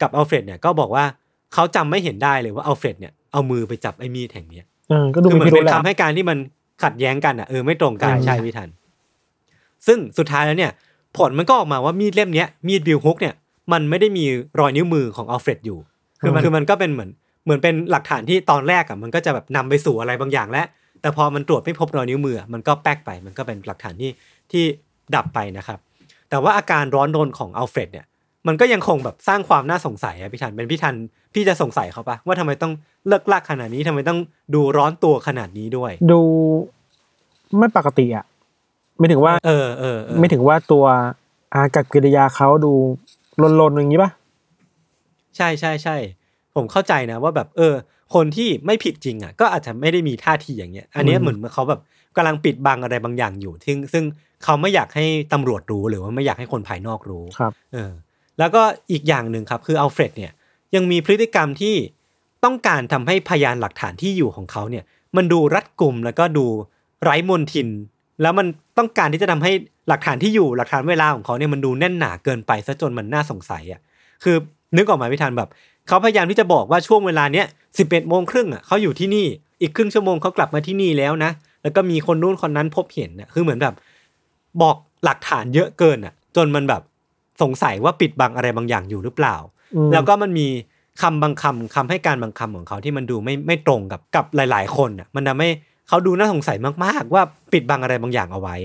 [0.02, 1.06] กับอัลเฟรดเนี่ยก็บอกว่า
[1.54, 6.38] เขาจำไม่เห็นได้เลยว่าอัลเฟรดเนี่ยเอามือไปจับไอ้มีดเล่มเนี้ยเออก็ดูคือมีเหมือนเป็นพิรุธแหละคำให้การที่มัน
[6.84, 8.70] ขัดแย้งกันอะเออไม่ตรงกันอืมใช่พี่ทัน
[9.88, 10.72] ซึ่งสุดท้ายแล้วเนี่ย
[11.18, 13.36] ผลมันก็ออกมาว่ามีดเล่มเนี้ยมีด billhook เนี่ย
[13.74, 14.25] มันไม่ได้มี
[14.60, 15.80] รอยนิ้วมือของอัลเฟรดอยู่
[16.22, 17.10] คือมันคือมันก็เป็นเหมือน
[17.44, 20.65] เหมือนเป็นหลักฐานที่ตอนแรกอะมันก็จะแบบนำไปสู่อะไรบางอย่างแล้ว
[21.01, 24.12] แต่พอมันตรวจไม่พบรอยนิ้วมืออะมันก็แป๊กไป มันก็เป็นหลักฐานที่
[24.51, 24.63] ที่
[25.15, 25.80] ดับไปนะครับ
[26.30, 28.06] แต่ว่าอาการร้อนรนของอัลเฟรดเนี่ย
[28.48, 30.96] มันก็ยังคงแบบสร้างความน่าสงสัยอะพี่ทันเป็นพี่ทัน
[31.34, 32.74] พี่จะสงสัยเขาปะว่าทำไมต้อง
[33.08, 34.20] เลิกลากขนาดนี้ทำไมต้อง
[34.56, 36.22] ดูร้อนตัวขนาดนี้ด้วย ดู
[37.58, 38.26] ไม่ปกติอะ
[38.98, 40.86] ไม่ถึงว่าเออเออเออไม่ถึงว่าตัว
[41.54, 42.74] อากับกิริยาเขาดู
[43.62, 44.12] ลนๆอย่างนี้ป่ะ
[45.38, 45.96] ใช่ใช่ใช่
[46.56, 47.74] ผมเข้าใจนะว่าแบบ เออ
[48.14, 51.80] คนที่ไม่ผิดจริงอะ ก็อาจจะไม่ได้มีท่าทีอย่างเงี้ย อันเนี้ยอืมเหมือนเขาแบบ
[52.16, 54.04] กำลังปิดบังอะไรบางอย่างอยู่ซึ่งซึ่ง
[54.44, 57.92] เขาไม่อยากให้ตำรวจรู้หรือว่าไม่อยากให้คนภายนอกรู้ครับ เออ
[58.40, 58.62] แล้วก็
[58.92, 60.32] อีกอย่างหนึ่งครับคืออัลเฟรดเนี่ย
[60.75, 61.75] ยังมีพฤติกรรมที่
[62.44, 64.84] ต้องการทำให้พยานหลักฐานที่อยู่ของเขาเนี่ย
[65.16, 66.46] มันดูรัดกุมแล้วก็ดู
[67.04, 67.70] ไร้มนทิน
[68.22, 68.48] แล้วมัน
[68.78, 69.52] ต้องการที่จะทำให้
[69.90, 73.82] หลักฐานที่อยู่หลักฐานเวลาของเขาเนี่ยมันดูแน่นหนาเกินไปซะจนมันน่าสงสัยอะ
[74.24, 74.36] คือ
[74.78, 75.50] นึกออกมาไม่ทันแบบ
[75.88, 77.46] เขาพยายามที่จะบอกว่าช่วงเวลาเนี้ย
[77.78, 79.25] สิบเอ็ดโมงครึ่งอะเขาอยู่ที่นี่
[79.62, 81.31] อีกครึ่งชั่วโมงเขากลับมาที่นี่แล้วนะ
[81.64, 83.75] แล้วก็มีคนนู้นคนนั้นพบเห็นอะคือเหมือนแบบ
[84.62, 86.81] บอกหลักฐานเยอะเกินอะ จนมันแบบ
[87.41, 89.35] สงสัยว่าปิดบังอะไรบางอย่างอยู่หรือเปล่า
[89.75, 90.48] อืมแล้วก็มันมี
[91.01, 95.50] คำบางคำคำให้การบางคำของเขาที่มันดูไม่ไม่ตรงกับกับหลาย ๆ คนอะมันทำให้
[95.87, 98.55] เขาดูน่าสงสัยมากๆ ว่าปิดบังอะไรบางอย่างเอาไว้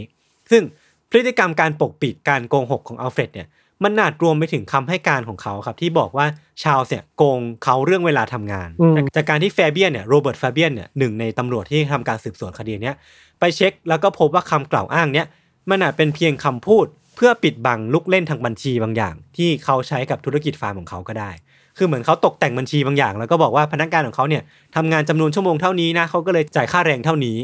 [0.50, 0.62] ซึ่ง
[1.10, 3.48] พฤติกรรมการปกปิดการโกงหกของอัลเฟรดเนี่ย
[3.82, 6.26] มันนาดรวมไปถึงคำให้การของเขาครับ ที่บอกว่า
[6.64, 12.96] ชาวเนี่ยโกงเขาเรื่องเวลาทำงานอืมจากจากการที่แฟเบียนเนี่ยโรเบิร์ตแฟเบียนเนี่ยหนึ่งในตำรวจที่ทำการสืบสวนคดีเนี้ย
[13.40, 15.26] ไปเช็คแล้วก็พบว่าคำกล่าวอ้างเนี้ย
[15.70, 16.86] มันอาจเป็นเพียงคำพูด
[17.20, 21.30] เพื่อปิดบังลูกเล่นทางบัญชีบางอย่าง ที่เขาใช้กับธุรกิจฟาร์มของเขาก็ได้
[21.76, 24.42] คือเหมือนเขาตกแต่งบัญชีบางอย่าง แล้วก็บอกว่าพนักงานของเขาเนี่ย
[24.76, 27.36] ทำงานจำนวนชั่วโมงเท่านี้นะเขาก็เลยจ่ายค่าแรงเท่านี้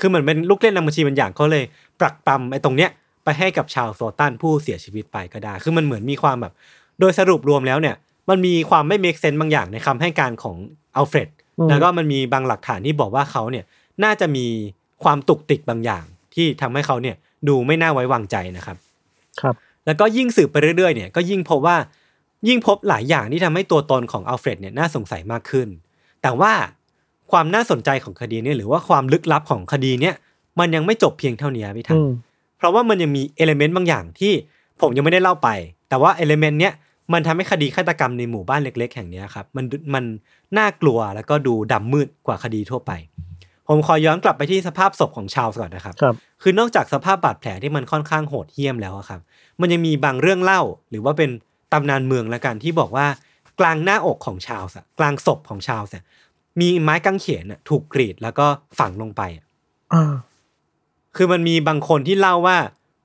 [0.00, 1.64] คือเหมือนเป็นลูกเล่นทางบัญชีบางอย่างเขาเลย
[2.00, 2.90] ปรักปรำไอ้ตรงเนี้ย
[3.24, 6.52] ไปให้กับชาลส์วอลตันผู้เสียชีวิตไปก็ได้ คือมันเหมือนมีความแบบ
[7.00, 7.94] โดยสรุปรวมแล้วเนี่ย
[8.28, 10.56] มันมีความไม่ make sense บางอย่างในคำให้การของ
[10.96, 13.64] อัลเฟรดอืมแล้วก็มันมีบางหลักฐานที่บอกว่าเขาเนี่ย
[14.04, 14.46] น่าจะมี
[15.04, 17.16] ความตุกติกบางอย่าง ที่ทำให้เขาเนี่ย
[17.48, 18.76] ดูไม่น่าไว้วางใจนะครับ
[19.40, 19.54] ครับ
[19.86, 21.76] แล้วก็ยิ่งสืบไปเรื่อยๆเนี่ยก็ยิ่งพบว่า
[22.48, 25.68] ยิ่งพบหลายอย่างที่ทำให้ตัวตนของอัลเฟรดเนี่ยน่าสงสัยมากขึ้น
[26.22, 26.52] แต่ว่า
[27.32, 30.14] ความน่าสนใจของคดีเนี่ยหรือว่าความลึกลับของคดีเนี่ย
[30.58, 32.10] มันยังไม่จบเพียงเท่านี้พี่ทัอืม
[32.58, 34.32] เพราะว่ามันยังมี element บางอย่างที่
[34.80, 35.48] ผมยังไม่ได้เล่าไป
[35.88, 36.72] แต่ว่า element เนี้ย
[37.12, 40.04] มันทำให้คดีฆาตกรรมในหมู่บ้านเล็ก ๆ แห่งเนี้ยครับมันมัน
[40.58, 42.92] น่ากลัวแล้วก็ดูดำมืดกว่าคดีทั่วไป
[43.68, 49.20] ผมขอย้อนกลับไปที่สภาพศพของชาร์ลส์ก่อนนะครับครับ คือนอกจากสภาพบาดแผลที่มันค่อนข้างโหดเหี้ยมแล้วอะครับ
[49.60, 51.30] มันยังมีบางเรื่องเล่า หรือว่าเป็น
[51.72, 53.06] ตำนานเมืองละกันที่บอกว่า
[53.60, 56.04] กลางหน้าอกของชาร์ลส์อะกลางศพของชาร์ลส์อะ
[56.60, 58.46] มีไม้กางเขนอะถูกกรีดแล้วก็
[58.78, 59.44] ฝังลงไปอะ
[59.92, 60.12] อ่า
[61.16, 62.58] คือมันมีบางคนที่เล่าว่า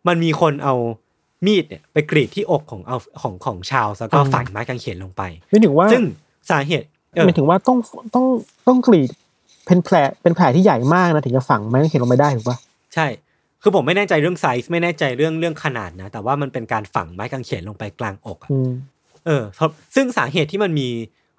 [0.07, 0.75] มันมีคนเอา
[1.45, 6.03] มีดเนี่ยไปกรีดที่อกของเอาของของชาร์ลส์แล้วก็ฝังไม้กางเขนลงไปไม่ถึงว่าซึ่ง
[6.49, 7.77] สาเหตุเออไม่ถึงว่าต้อง
[8.15, 8.25] ต้อง
[8.67, 9.09] ต้องกรีด
[9.71, 12.57] เป็นแผลเป็นแผลที่ใหญ่มากนะถึงจะฝังไม้กางเขนลงไปได้ถูกปะ
[12.93, 13.07] ใช่
[13.61, 18.71] คือผมไม่แน่ใจเรื่องไซส์ไม่แน่ใจเรื่องเรื่องขนาดนะ แต่ว่ามันเป็นการฝังไม้กางเขนลงไปกลางอกอะอืม
[19.25, 20.87] เออเพราะซึ่งสาเหตุที่มันมี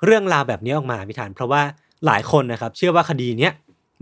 [0.05, 1.63] เรื่องราวแบบนี้ออกมาพิธาน เพราะว่า
[2.07, 3.53] หลายคนนะครับ เชื่อว่าคดีเนี้ย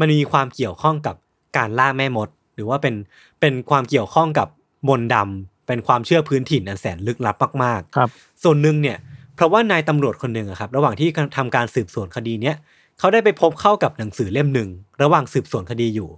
[0.01, 1.17] มันมีความเกี่ยวข้องกับ
[1.57, 2.95] การล่าแม่มด หรือว่าเป็น
[3.41, 4.49] เป็นความเกี่ยวข้องกับ
[4.89, 8.09] มนต์ดำเป็นความเชื่อพื้นถิ่นอันแสนลึกลับมากๆครับ
[8.43, 8.99] ส่วนหนึ่งเนี่ย
[9.37, 12.57] เพราะว่านายตำรวจคนหนึ่งอะครับ ระหว่างที่ทำการสืบสวนคดีเนี้ย
[13.01, 14.69] เขาได้ไปพบเข้ากับหนังสือเล่มหนึ่ง
[15.03, 16.11] ระหว่างสืบสวนคดีอยู่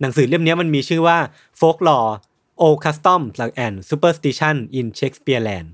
[0.00, 1.18] หนังสือเล่มนี้มันมีชื่อว่า
[1.60, 2.10] Folklore
[2.64, 5.68] Old Customs and Superstition in Shakespeareland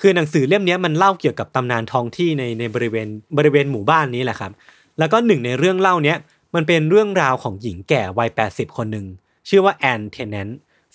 [0.00, 4.52] คือหนังสือเล่มนี้มันเล่าเกี่ยวกับตำนานท้องที่ในในบริเวณบริเวณหมู่บ้านนี้แหละครับ
[4.98, 6.18] แล้วก็หนึ่งในเรื่องเล่าเนี้ย
[6.54, 9.06] มันเป็นเรื่องราวของหญิงแก่วัย 80 คนหนึ่ง
[9.48, 10.48] ชื่อว่าแอนเทนแนน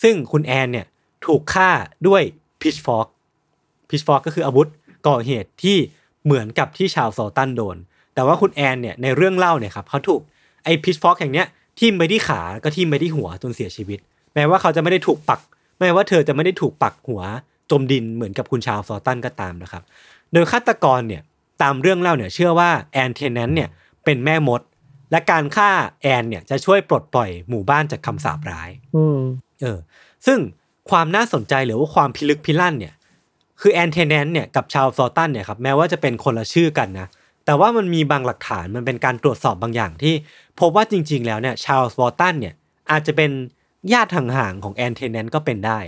[0.03, 0.85] ซึ่งคุณแอนเนี่ย
[1.25, 1.69] ถูกฆ่า
[2.07, 2.21] ด้วย
[2.61, 3.07] พิชฟอก
[3.89, 4.67] พิชฟอกก็คืออาวุธ
[5.07, 5.77] ก่อเหตุที่
[6.25, 7.77] เหมือนกับที่ชาวซอตันโดน
[8.15, 10.21] แต่ว่าคุณแอนเนี่ยในเรื่องเล่าเนี่ยครับเขาถูก
[10.63, 11.47] ไอ้พิชฟอกแห่งเนี้ย
[11.79, 13.99] ทิ่มไปที่ขาก็ทิ่มไปที่หัวจนเสียชีวิต
[14.35, 15.39] แม้ว่าเขาจะไม่ได้ถูกปัก
[15.79, 17.21] แม้ว่าเธอจะไม่ได้ถูกปักหัว
[17.71, 19.83] จมดินเหมือนกับคุณชาวซอลตันก็ตามนะครับ
[20.33, 21.21] โดยฆาตกรเนี่ย
[21.61, 23.69] ตามเรื่องเล่าเนี่ยเชื่อว่าแอนเทนแนนเนี่ย
[24.05, 24.61] เป็นแม่มด
[25.11, 25.69] และการฆ่า
[26.01, 29.19] แอนเนี่ยจะช่วยปลดปล่อยหมู่บ้านจากคำสาปร้ายอืม
[29.61, 29.79] เออ
[30.25, 30.39] ซึ่ง
[30.89, 32.93] ความน่าสนใจหรือว่าความพิลึกพิลั่นเนี่ย
[33.61, 37.07] คือแอนเทนแนนเนี่ยกับชาวซอลตันเนี่ยครับแม้ว่าจะเป็นคนละชื่อกันนะ
[37.45, 40.13] แต่ว่ามันมีบางหลักฐานมันเป็นการตรวจสอบบางอย่างที่
[40.59, 42.53] พบว่าจริง ๆ แล้วเนี่ยชาวซอลตันเนี่ย
[42.91, 43.31] อาจจะเป็น
[43.93, 45.79] ญาติห่างๆของแอนเทนแนนก็เป็นได้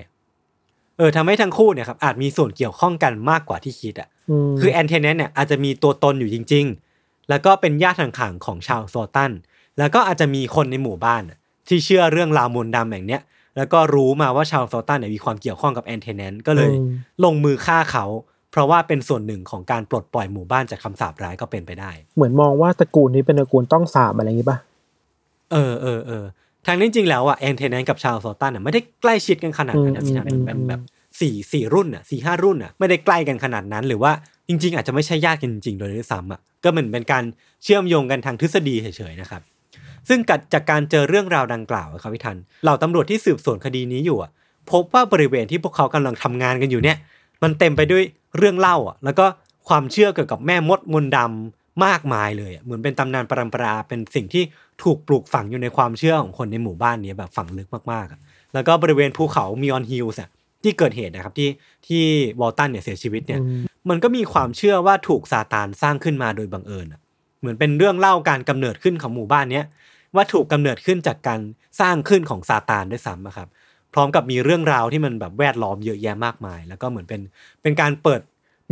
[0.98, 6.66] เออทำให้ทั้งคู่เนี่ยครับอาจมีส่วนเกี่ยวข้องกันมากกว่าที่คิดอะอืมคือแอนเทนเนนเนี่ยอาจจะมีตัวตนอยู่จริง
[6.98, 9.32] ๆ แล้วก็เป็นญาติห่างๆของชาวโซตัน
[9.80, 13.22] แล้วก็อาจจะมีคนในหมู่บ้านน่ะที่เชื่อเรื่องราวมนต์ดำอย่างเนี้ย
[13.58, 16.90] แล้วก็รู้มาว่าชาวโซตันเนี่ยมีความเกี่ยวข้องกับแอนเทนเนนก็เลยอืม
[17.24, 18.06] ลงมือฆ่าเขา
[18.37, 24.58] เพ ราะว่าเป็นส่วนหนึ่งของการปลดปล่อยหมู่บ้านจากคำสาปร้ายก็เป็นไปได้ เหมือนมองว่าตระกูลนี้เป็นตระกูลต้องสาบอะไรอย่างงี้ป่ะ
[25.52, 26.24] เออเออเออ
[26.66, 30.82] ทางนี้จริงๆแล้วอะแอนเทนเนนกับชาวโซตันน่ะไม่ได้ใกล้ชิดกันขนาดนั้นนะอืมพี่นะอืมแบบอืมแบบ
[31.20, 34.12] สี่สี่รุ่นอะสี่ห้ารุ่นอะไม่ได้ใกล้กันขนาดนั้น หรือว่า
[34.48, 37.24] จริง ๆ อาจจะไม่ใช่ญาติกันจริงๆโดยด้วยซ้ำอะก็เหมือนเป็นการ
[37.64, 39.42] เชื่อมโยงกันทางทฤษฎีเฉยๆนะครับ
[40.10, 44.32] ซึ่งกัดจากการเจอเรื่องราวดังกล่าวอะครับพี่ทันเหล่าตำรวจที่สืบสวนคดีนี้อยู่อะ
[44.72, 46.98] พบว่าบริเวณที่พวกเขากำลังทำงานกันอยู่เนี่ย
[47.44, 48.04] มันเต็มไปด้วย
[48.38, 49.26] เรื่องเล่าอะแล้วก็
[49.68, 54.44] ความเชื่อเกี่ยวกับแม่มดมนต์ดำมากมายเลยอะเหมือนเป็นตำนานปรัมปราเป็นสิ่งที่
[54.84, 58.20] ถูกปลูกฝังอยู่ในความเชื่อของคนในหมู่บ้านนี้แบบฝังลึกมากๆอะ
[58.54, 60.30] แล้วก็บริเวณภูเขามีออนฮิลล์อะ
[60.64, 61.50] ที่เกิดเหตุนะครับที่
[61.88, 62.04] ที่
[62.40, 67.02] วอลตันเนี่ยเสียชีวิตเนี่ยอืมมันก็มีความเชื่อว่าถูกซาตานสร้างขึ้นมาโดยบังเอิญอะ
[67.40, 69.66] เหมือนเป็นเรื่องเล่าการกำเนิดขึ้นของหมู่บ้านเนี้ย
[70.16, 71.40] ว่าถูกกำเนิดขึ้นจากการ
[71.82, 73.54] สร้างขึ้นของซาตานด้วยซ้ำอะครับพ
[73.98, 77.22] ร้อมกับมีเรื่องราวที่มันแบบแวดล้อมเยอะแยะมากมาย แล้วก็เหมือนเป็น
[77.62, 78.22] เป็นการเปิด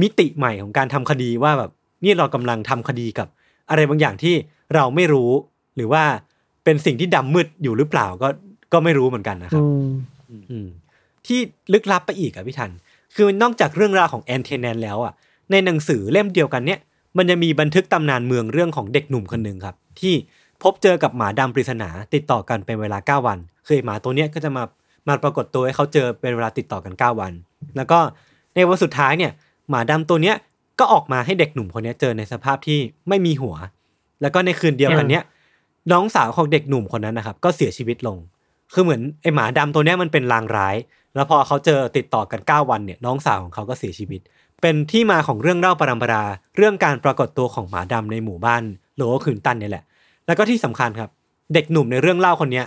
[0.01, 1.71] มิติใหม่ของการทำคดีว่าแบบ
[2.03, 3.27] นี่เรากำลังทำคดีกับ
[3.69, 4.35] อะไรบางอย่างที่
[4.75, 5.31] เราไม่รู้
[5.75, 6.03] หรือว่า
[6.63, 8.27] เป็นสิ่งที่ดำมืดอยู่หรือเปล่าก็
[8.73, 9.63] ก็ไม่รู้เหมือนกันนะครับ
[10.29, 10.67] อืมอืม
[11.27, 11.39] ที่
[11.73, 12.71] ลึกลับไปอีกอะพี่ทัน
[13.15, 15.13] คือนอกจากเรื่องราวของแอนเทนแนนแล้วอะ
[15.51, 16.79] ในหนังสือเล่มเดียวกันเนี่ย
[17.17, 20.13] มันจะมีบันทึกตำนานเมืองเรื่องของเด็กหนุ่มคนหนึ่งครับ ที่
[20.63, 24.63] พบเจอกับหมาดำปริศนาติดต่อกันเป็นเวลา 9 วัน คือไอ้หมาตัวเนี้ยก็จะมา
[25.07, 27.33] มาปรากฏตัวให้เขาเจอเป็นเวลาติดต่อกัน 9 วัน
[27.75, 27.99] แล้วก็
[28.55, 29.31] ในวันสุดท้ายเนี่ย
[29.69, 30.35] หมาดำตัวเนี้ย
[30.79, 33.55] ก็ออกมาให้เด็กหนุ่มคนเนี้ยเจอในสภาพที่ไม่มีหัว
[34.21, 35.23] แล้วก็ในคืนเดียวกันเนี้ย
[35.91, 38.17] น้องสาวของเด็กหนุ่มคนนั้นนะครับ ก็เสียชีวิตลง
[38.73, 40.75] คือเหมือนไอหมาดำตัวเนี้ยมันเป็นลางร้าย
[41.15, 44.21] แล้วพอเขาเจอติดต่อกัน 9 วันเนี่ยน้องสาวของเขาก็เสียชีวิต
[44.61, 46.23] เป็นที่มาของเรื่องเล่าปรำปรา
[46.57, 48.63] เรื่องการปรากฏตัวของหมาดำในหมู่บ้าน
[48.95, 49.83] โลเวอร์ควินตันเนี่ยแหละ
[50.25, 51.09] แล้วก็ที่สำคัญครับ
[51.53, 52.65] เด็กหนุ่มในเรื่องเล่าคนเนี้ย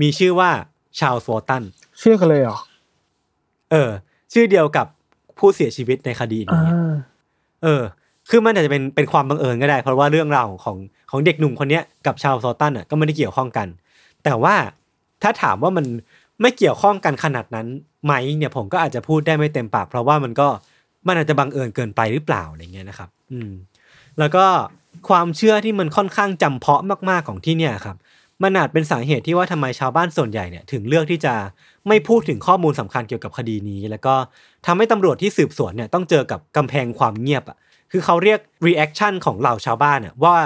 [0.00, 0.50] มีชื่อว่า
[0.98, 1.62] ชาลส์วอลตัน
[1.98, 2.58] เชื่อกันเลยเหรอ
[3.70, 3.90] เออ
[4.32, 4.86] ชื่อเดียวกับ
[5.38, 6.72] ผู้เสียชีวิตในคดีอ่านี้
[7.64, 7.82] เออ
[8.30, 10.76] คือมันอาจจะเป็นเป็นความบังเอิญก็ได้ เพราะว่าเรื่องราวของของ
[11.10, 13.68] ของเด็กหนุ่มคนเนี้ยกับชาลส์วอลตันอะก็ไม่ได้เกี่ยวข้องกัน
[14.24, 14.54] แต่ว่า
[15.22, 15.86] ถ้าถามว่ามัน
[16.40, 17.66] ไม่เกี่ยวข้องกันขนาดนั้น
[18.04, 20.48] ไหมเนี่ยผมก็อาจจะพูดได้ไม่เต็มปาก เพราะว่ามันก็
[21.06, 23.50] มันอาจจะบังเอิญเกินไปหรือเปล่าอะไรเงี้ยนะครับ อืม
[24.18, 24.44] แล้วก็
[25.08, 27.96] ความเชื่อที่มันค่อนข้างจำเพาะมาก ๆของที่เนี่ยครับ
[28.42, 31.34] มันอาจเป็นสาเหตุที่ว่าทำไมชาวบ้านส่วนใหญ่เนี่ยถึงเลือกที่จะ
[31.88, 34.14] ไม่พูดถึงข้อมูลสำคัญเกี่ยวกับคดีนี้ แล้วก็
[34.66, 37.56] ทำให้ตำรวจที่สืบสวนเนี่ยต้องเจอกับกำแพงความเงียบอะ
[37.92, 40.36] คือเขาเรียก reaction ของเหล่าชาวบ้านอะว่า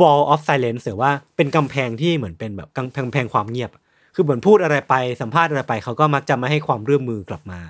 [0.00, 3.70] wall of silence หรือว่าเป็นกำแพงที่เหมือนเป็นแบบกำแพงความเงียบ
[4.14, 7.60] คือเหมือนพูดอะไรไปสัมภาษณ์อะไรไป เขาก็มักจะไม่ให้ความร่วมมือกลับมา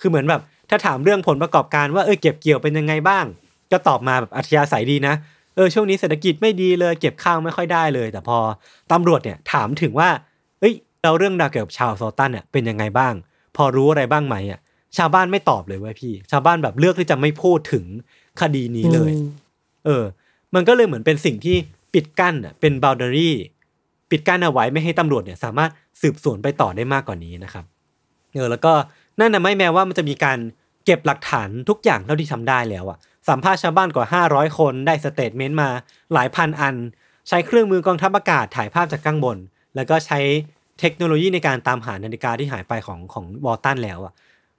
[0.00, 3.24] คือเหมือนแบบถ้าถามเรื่องผลประกอบการว่าเออเก็บเกี่ยวเป็นยังไงบ้าง
[3.72, 5.14] ก็ตอบมาแบบอัธยาศัยดีนะ
[5.62, 8.38] ออช่วงนี้เศรษฐกิจไม่ดีเลยเก็บข้าวไม่ค่อยได้เลย แต่พอ
[8.92, 10.08] ตำรวจเนี่ยถามถึงว่า
[10.60, 13.14] เอ้ยเราเรื่องราวเกี่ยวกับชาวโซตันเนี่ยเป็นยังไงบ้าง
[13.56, 14.60] พอรู้อะไรบ้างไหมอะ
[14.96, 17.84] ชาวบ้านไม่ตอบเลยเว้ยพี่ ชาวบ้านแบบเลือกที่จะไม่พูดถึง
[18.40, 19.12] คดีนี้เลย
[19.86, 20.04] เออ
[20.54, 21.56] มันก็เลยเหมือนเป็นสิ่งที่
[21.94, 23.30] ปิดกั้นอะเป็น boundary
[24.10, 25.70] ปิดกั้นเอาไว้ไม่ให้ตำรวจเนี่ยสามารถ
[26.02, 27.64] สืบสวนไปต่อได้มากกว่านี้นะครับ
[28.34, 28.72] เออแล้วก็
[29.20, 30.38] นั่นนะไม่แม้ว่ามันจะมีการ
[30.84, 35.68] เก็บหลักฐานทุกอย่างเท่าที่ทำได้แล้วอะ สัมภาษณ์ชาวบ้านกว่า 500 คนได้ statement มา
[36.12, 36.76] หลายพันอัน
[37.28, 39.36] ใช้เครื่องมือกองทัพอากาศถ่ายภาพจากข้างบน
[39.76, 40.18] แล้วก็ใช้
[40.80, 44.12] เทคโนโลยีในการตามหานาฬิกาที่หายไปของของวอลตันแล้วอะ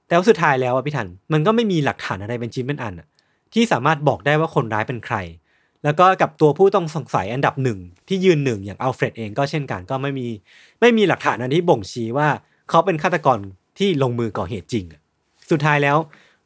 [0.08, 3.08] แต่ว่าสุดท้ายแล้วอะพี่ทันมันก็ไม่มีหลักฐานอะไรเป็นชิ้นเป็นอันอะ
[3.54, 5.16] ที่สามารถบอกได้ว่าคนร้ายเป็นใคร
[5.84, 10.28] แล้วก็กับตัวผู้ต้องสงสัยอันดับหนึ่งที่ยืนหนึ่งอย่างอัลเฟรดเองก็เช่นกันก็ไม่มี
[10.82, 12.28] ไม่มีหลักฐานอันที่บ่งชี้ว่า
[12.70, 13.38] เขาเป็นฆาตกร
[13.80, 14.86] ที่ลงมือก่อเหตุจริง
[15.52, 15.98] สุดท้ายแล้ว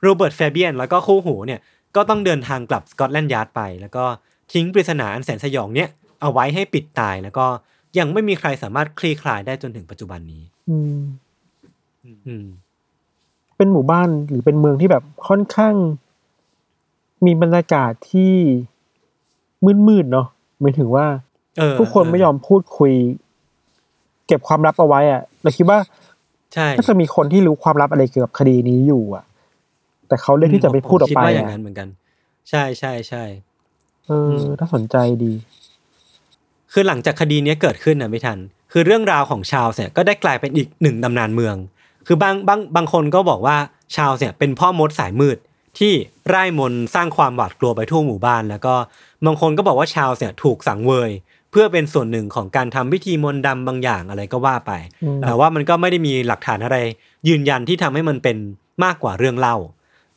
[0.02, 1.60] โรเบิร์ตแฟเบียนแล้วก็คู่หูเนี่ย
[1.96, 4.04] ก็ต้องเดินทางกลับสกอตแลนด์ยาร์ดไป แล้วก็
[4.54, 5.90] ทิ้งปริศนาอันแสนสยองเนี่ย
[6.22, 7.46] เอาไว้ให้ปิดตายแล้วก็
[7.98, 11.00] ยังไม่มีใครสามารถคลี่คลายได้จนถึงปัจจุบันนี้ อืม
[12.28, 12.46] อืม
[13.58, 15.76] เป็นหมู่บ้านหรือเป็นเมืองที่แบบค่อนข้าง
[17.26, 18.34] มีบรรยากาศที่
[19.88, 20.28] มืดๆเนาะ
[20.62, 21.06] หมายถึงว่า
[21.58, 22.92] เออทุกคนไม่ยอมพูดคุย
[24.28, 25.80] เก็บความลับเอาไว้อะเราคิดว่า
[26.54, 29.24] ใช่น่าจะมีคนที่รู้ความลับอะไรเกี่ยวกับคดีนี้อยู่อะ
[30.08, 31.88] แต่เขาเลือกที่จะไม่พูดออกคิดไปว่าอย่างอะนั้นเหมือนกัน
[32.50, 33.24] ใช่ใช่ใช่
[34.06, 35.34] เออน่าสนใจดี
[36.74, 38.40] คือหลังจากคดีเนี้ยเกิดขึ้นนะไม่ทัน
[38.72, 41.56] คือเรื่องราวของชาวเนี่ยก็ได้กลายเป็นอีกหนึ่งตำนานเมือง
[42.08, 43.58] คือบางบางบางคนก็บอกว่า
[43.96, 45.38] ชาวเนี่ยเป็นพ่อมดสายมืด
[45.80, 45.94] ที่
[46.28, 48.76] ไร้มนต์สร้างความหวาดกลัวไปทั่วหมู่บ้าน แล้วก็
[49.26, 51.12] บางคนก็บอกว่าชาวเนี่ยถูกสังเวย
[51.52, 54.72] เพื่อเป็นส่วนหนึ่งของการทำพิธีมนต์ดำบางอย่างอะไรก็ว่าไป
[55.04, 56.78] อืมแต่ว่ามันก็ไม่ได้มีหลักฐานอะไร
[57.28, 58.38] ยืนยันที่ทำให้มันเป็น
[58.84, 59.56] มากกว่าเรื่องเล่า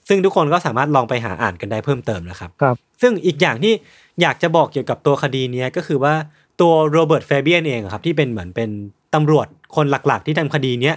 [0.09, 3.73] ซึ่งทุกคนก็สามารถลองไปหาอ่านกันได้เพิ่มเติมนะครับครับ ซึ่งอีกอย่างที่
[4.21, 6.15] อยากจะบอกเกี่ยวกับตัวคดีเนี้ยก็คือว่า
[6.61, 8.71] ตัวโรเบิร์ตแฟเบียนเองอะครับที่เป็นเหมือนเป็น
[9.15, 10.97] ตำรวจคนหลักๆ ที่ทำคดีเนี้ย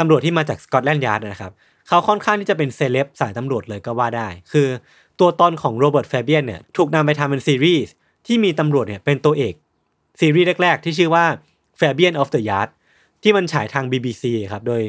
[0.00, 1.52] ตำรวจที่มาจากสกอตแลนด์ยาร์ดนะครับ
[1.88, 4.68] เขาค่อนข้างที่จะเป็นเซเลบสายตำรวจเลยก็ว่าได้ คือ
[5.20, 7.92] ตัวตนของโรเบิร์ตแฟเบียนเนี่ยถูกนำไปทำเป็นซีรีส์
[8.26, 9.54] ที่มีตำรวจเนี่ยเป็นตัวเอก
[10.20, 11.24] ซีรีส์แรก ๆ ที่ชื่อว่า
[11.80, 12.68] Fabian of the Yard
[13.22, 14.82] ที่มันฉายทาง BBC ครับ โดย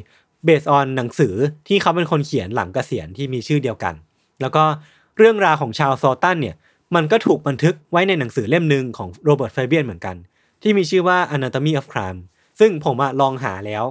[0.47, 1.33] base on หนังสือ
[1.67, 3.93] ที่เขาเป็นคนเขียนหลังเกษียณที่มีชื่อเดียวกัน
[4.41, 4.63] แล้วก็
[5.17, 6.55] เรื่องราวของชาลส์วอลตันเนี่ย
[6.95, 10.15] มันก็ถูกบันทึกไว้ในหนังสือเล่มหนึ่งของโรเบิร์ตแฟเบียนเหมือนกัน
[10.62, 12.19] ที่มีชื่อว่า Anatomy of Crime
[12.60, 13.83] ซึ่งผมอะลองหาแล้ว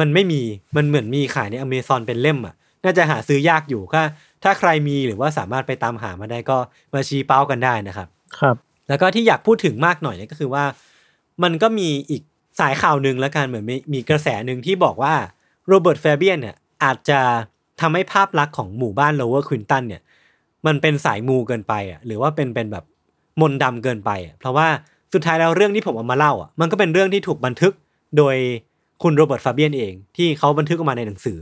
[0.00, 0.42] มันไม่มี
[0.76, 4.00] มันเหมือนมีขายในอเมซอนเป็นเล่มอะน่าจะหาซื้อยากอยู่ก็
[4.42, 6.58] ถ้าใครมีหรือว่าสามารถไปตามหามาได้ก็
[6.94, 8.56] มาชี้เป้ากันได้นะครับ ครับ
[8.88, 10.64] แล้วก็ที่อยากพูดถึงมากหน่อยเนี่ยก็คือว่า
[11.42, 12.22] มันก็มีอีก
[12.60, 15.14] สายข่าวหนึ่งแล้วกันเหมือนมีมีกระแสหนึ่งที่บอกว่า
[15.68, 17.20] โรเบิร์ตแฟเบียนเนี่ยอาจจะ
[17.80, 20.02] ทำให้ภาพลักษณ์ของหมู่บ้านโลเวอร์ควินตันเนี่ย
[20.66, 22.84] มันเป็นสายมูเกินไปอะหรือว่าเป็นเป็นแบบ
[23.40, 24.66] มนต์ดำเกินไปอะเพราะว่า
[25.14, 27.72] สุดท้ายแล้วเรื่องที่ผมเอามาเล่าอะมันก็เป็นเรื่องที่ถูกบันทึก
[28.18, 28.36] โดย
[29.02, 31.38] คุณโรเบิร์ตฟาเบียนเอง ที่เขาบันทึกออกมาในหนังสือ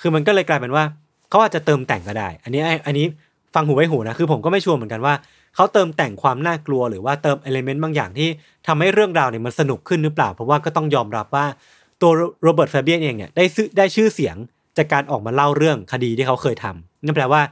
[0.00, 0.84] คือมันก็เลยกลายเป็นว่า
[1.30, 3.06] เขาอาจจะเติมแต่งก็ได้ อันนี้อันนี้
[3.54, 5.14] ฟังหูไว้หูนะคือผมก็ไม่ชัวร์เหมือนกันว่า
[5.54, 8.28] เขาเติมแต่งความน่ากลัวหรือว่าเติม element บางอย่างที่
[8.66, 11.46] ทำให้เรื่องราวเนี่ยมันสนุกขึ้นหรือเปล่า เพราะว่าก็ต้องยอมรับว่า
[12.02, 12.12] ตัว
[12.42, 14.36] โรเบิร์ตฟาเบียนเองเนี่ยได้ซื้อได้ชื่อเสียง
[14.76, 17.42] จากการออกมาเล่าเรื่องคดีที่เขาเคยทำนั่นแปลว่า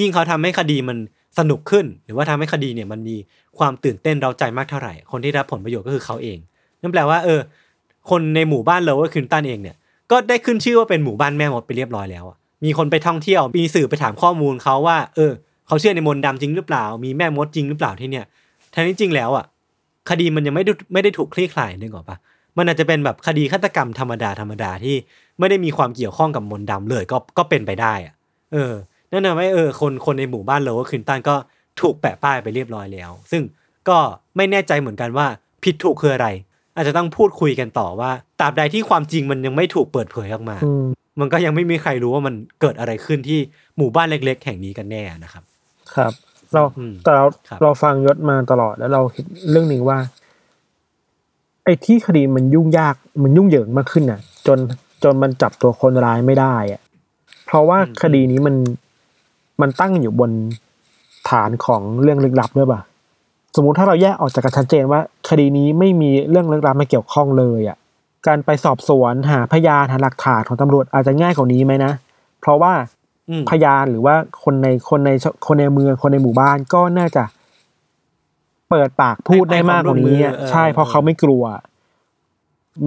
[0.00, 0.98] ยิ่งเขาทำให้คดีมัน
[1.38, 3.16] สนุกขึ้น หรือว่าทำให้คดีเนี่ยมันมี
[3.58, 6.38] ความตื่นเต้นเร้าใจมากเท่าไหร่ คนที่รับผลประโยชน์ก็คือเขาเอง
[6.82, 7.40] นั่นแปลว่าเออ
[8.10, 9.76] คนในหมู่บ้านโลเวอร์ควินตันเองเนี่ย
[10.10, 15.32] ก็ได้ขึ้นชื่อว่าเป็นหมู่บ้านแม่มดไปเรียบร้อยแล้วอะมีคนไปท่องเที่ยวมีสื่อไปถามข้อมูลเขาว่า เออ
[15.66, 18.26] เขาเชื่อในมนต์ดำจริงหรือเปล่า มีแม่มดจริงหรือเปล่าที่เนี่ย
[18.74, 19.44] ทั้งที่จริงแล้วอะ
[20.10, 22.16] คดีมันยังไม่ได้ไม่ได้ถูกคลี่คลายนึกออกปะ
[22.56, 24.96] มันอาจจะเป็นแบบคดีฆาตกรรมธรรมดาธรรมดาที่
[25.38, 28.14] ไม่ได้มีความเกี่ยวข้องกับมนต์ดำเลยก็ก็เป็นไปได้อะ
[28.52, 28.72] เออ
[29.10, 31.34] นั่นทำให้เออคนคนในหมู่บ้านโลเวอร์ควินตันก็
[31.80, 33.42] ถูกแปะป้ายไปเรียบร้อยแล้ว ซึ่ง
[33.88, 33.98] ก็
[34.36, 35.26] ไม่แน่ใจเหมือนกันว่า
[35.64, 36.28] ผิดถูกคืออะไร
[36.76, 40.84] อาจจะต้องพูดคุยกันต่อว่าตราบใดที่ความจริงมันยังไม่ถูกเปิดเผยออกมาอืม
[41.20, 43.38] มันก็ยังไม่มีใครรู้ว่ามันเกิดอะไรขึ้นที่
[43.76, 45.44] หมู่บ้านเล็ก ๆ แห่งนี้กันแน่นะครับ
[45.94, 46.12] ครับ
[46.54, 49.98] เราอืมแต่เราครับเราฟังยศมาตลอดแล้วเราเห็นเรื่องหนึ่งว่า
[51.68, 54.58] ไอ้ที่คดีมันยุ่งยากมันยุ่งเหยิงมากขึ้นน่ะ จน
[55.02, 56.80] จนมันจับตัวคนร้ายไม่ได้อะ
[57.46, 58.54] เพราะว่าคดีนี้มัน
[59.60, 60.30] มันตั้งอยู่บน
[61.28, 62.80] ฐานของเรื่องลึกลับด้วยป่ะ
[63.56, 67.76] สมมุติถ้าเราแยกออกจากกันชัดเจนว่า คดีนี้ไม่มีเรื่องลึกลับมาเกี่ยวข้องเลยอะ
[68.26, 71.92] การไปสอบสวนหาพยานหาหลักฐานของตำรวจอาจจะง่ายกว่านี้ไหมนะ
[72.40, 72.72] เพราะว่า
[73.28, 75.10] อืมพยานหรือว่าคนในคนใน
[75.46, 77.22] คนในเมืองคนในหมู่บ้านก็น่าจะ
[78.70, 81.42] เปิดปากพูดได้มากกว่านี้อะให้ความร่วมมือเออใช่เพราะเขาไม่กลัว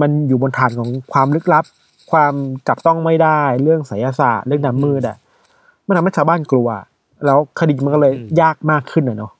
[0.00, 1.64] มันอยู่บนฐานของความลึกลับ
[2.10, 2.34] ความ
[2.68, 5.16] จับต้องไม่ได้เรื่องไสยศาสตร์เรื่องน้ำมืดอะ
[5.86, 6.68] มันทำให้ชาวบ้านกลัว
[7.26, 9.32] แล้วคดีมันก็เลยยากมากขึ้นอะเนาะ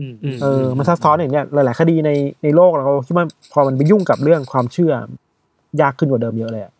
[0.00, 2.10] อืมเออมันซับซ้อนอย่างเนี้ยหลาย ๆ คดีใน
[2.42, 4.92] ในโลกเราคิดว่าพอมันไปยุ่งกับเรื่องความเชื่อ
[5.80, 6.72] ยากขึ้นกว่าเดิมเยอะเลยอะ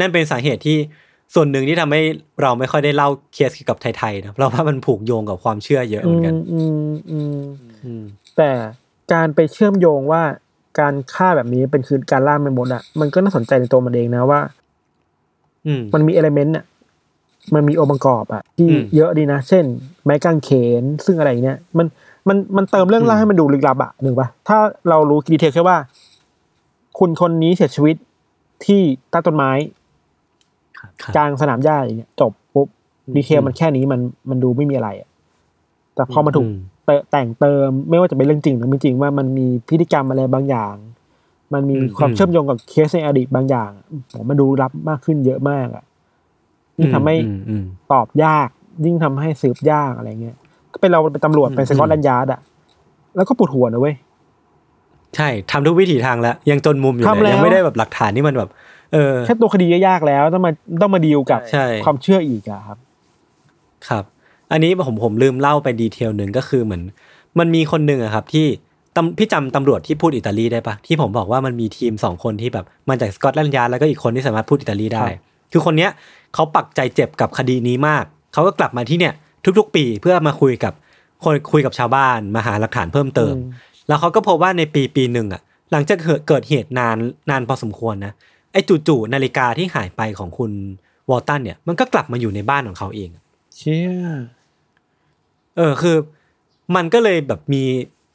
[0.00, 0.78] นั่นเป็นสาเหตุที่
[1.34, 2.02] ส่วนหนึ่งที่ทำให้
[2.42, 7.69] เราไม่ค่อยได้เล่าเคสเกี่ยวกับไทยๆนะเพราะว่ามันผูกโยงกับความเชื่อเยอะเหมือนกัน อืมอืมอืม
[8.36, 8.50] แต่
[9.12, 10.22] การไปเชื่อมโยงว่า
[10.80, 14.40] การฆ่าแบบนี้เป็นคือการล่าแม่มดอะมันก็น่าสนใจในตัวมันเองนะว่า
[15.66, 16.64] อืมมันมีเอลเมนต์อะ
[17.54, 19.64] มันมีองค์ประกอบอะที่อืมเยอะดีนะ เช่น
[20.04, 21.86] ไม้กางเขนซึ่งอะไรเนี้ยมัน
[22.28, 25.76] มันมันเติมเรื่องอืมเล่าให้มันดูลึกลับอะหนึ่งปะถ้าเรารู้ดีเทลแค่ว่า
[26.98, 27.96] คุณคนนี้เสียชีวิต
[28.64, 29.50] ที่ใต้ต้นไม้
[30.78, 32.68] ครับกลางสนามหญ้าอย่างเงี้ยจบปุ๊บ
[33.06, 35.08] อืม detail มันแค่นี้มันมันดูไม่มีอะไรอะ
[35.94, 36.79] แต่พอมาถูกอืมเต
[37.10, 40.74] แต่งเติม ไม่ว่าจะเป็นเรื่องจริงหรือไม่จริงว่ามันมีพฤติกรรมอะไรบางอย่าง
[41.52, 43.70] มันมีอืมความอืมเชื่อมโยงกับเคสในอดีตบางอย่าง
[44.14, 45.84] ผมมันดูลึกลับมากขึ้นเยอะมากอะ
[46.78, 48.48] ยิ่งทำให้อืมอืมตอบยาก
[48.84, 50.36] ยิ่งทำให้สืบยากอะไรเงี้ย
[50.72, 52.40] ก็เป็นเราเป็นตำรวจอืมเป็นสกอตแลนด์ยาร์ดอะ
[53.16, 53.94] แล้วก็ปวดหัวนะเว้ย
[55.16, 58.50] ใช่ทำทุกวิถีทางแล้ว ยังจนมุมอยู่ทำเลยแล้วยังไม่ได้แบบหลักฐานที่มันแบบ
[58.92, 62.78] เออแค่ตัวคดีก็ยากแล้วต้องมาต้องมาดีลกับใช่ความเชื่ออีกอะครับ
[63.88, 64.04] ครับ
[64.52, 66.82] อันนี้ผมผมลืมเล่าไป detail หนึ่งก็คือเหมือน
[67.38, 68.46] มันมีคนหนึ่งอะครับที่
[68.96, 75.20] ตำพี่จำตำรวจที่พูดอิตาลีได้ปะที่ผมบอกว่ามันมีทีมสองคนที่แบบมาจากสกอตแลนด์ยาร์ดแล้วก็อีกคนที่สามารถพูดอิตาลีได้ครับ
[75.52, 75.90] คือคนเนี้ย
[76.34, 79.14] เขาปักใจเจ็บกับคดีนี้มาก เขาก็กลับมาที่เนี่ย
[79.58, 80.72] ทุกๆ ปีเพื่อมาคุยกับ
[81.24, 83.34] คนคุยกับชาวบ้านมาหาหลักฐานเพิ่มเติม
[83.88, 85.40] แล้วเขาก็พบว่าในปีปีหนึ่งอะ
[85.72, 86.96] หลังจากเกิดเกิดเหตุนาน
[87.30, 88.12] นานพอสมควรนะ
[88.52, 90.52] ไอ้จู่ๆนาฬิกาที่หายไปของคุณ
[91.10, 93.10] วอลตันเนี่ยมันก็กลับมาอยู่ในบ้านของเขาเอง
[93.56, 93.90] เชี่ย
[95.60, 95.96] เออคือ
[96.76, 97.62] มันก็เลยแบบมี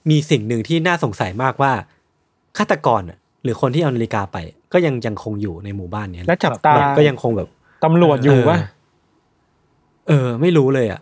[0.10, 1.72] มีสิ่งหนึ่งที่น่าสงสัยมากว่า
[2.58, 4.38] ฆาตกรอะหรือคนที่เอานาฬิกาไป
[4.74, 7.50] ก็ยังยังคงอยู่ในหมู่บ้านเนี้ยและจับตาแบบก็ยังคงแบบ
[7.84, 8.58] ตำรวจอยู่เออวะ
[10.08, 11.02] เออ ไม่รู้เลยอะ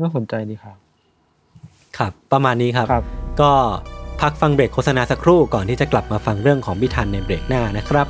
[0.00, 0.76] น่าสนใจดีครับ
[1.98, 3.04] ครับ ประมาณนี้ครับครับ
[3.40, 3.52] ก็
[4.20, 8.06] พักฟังเบรกโฆษณาสักครู่ก่อนที่จะกลับมาฟังเรื่องของพิธันในเบรกหน้านะครับ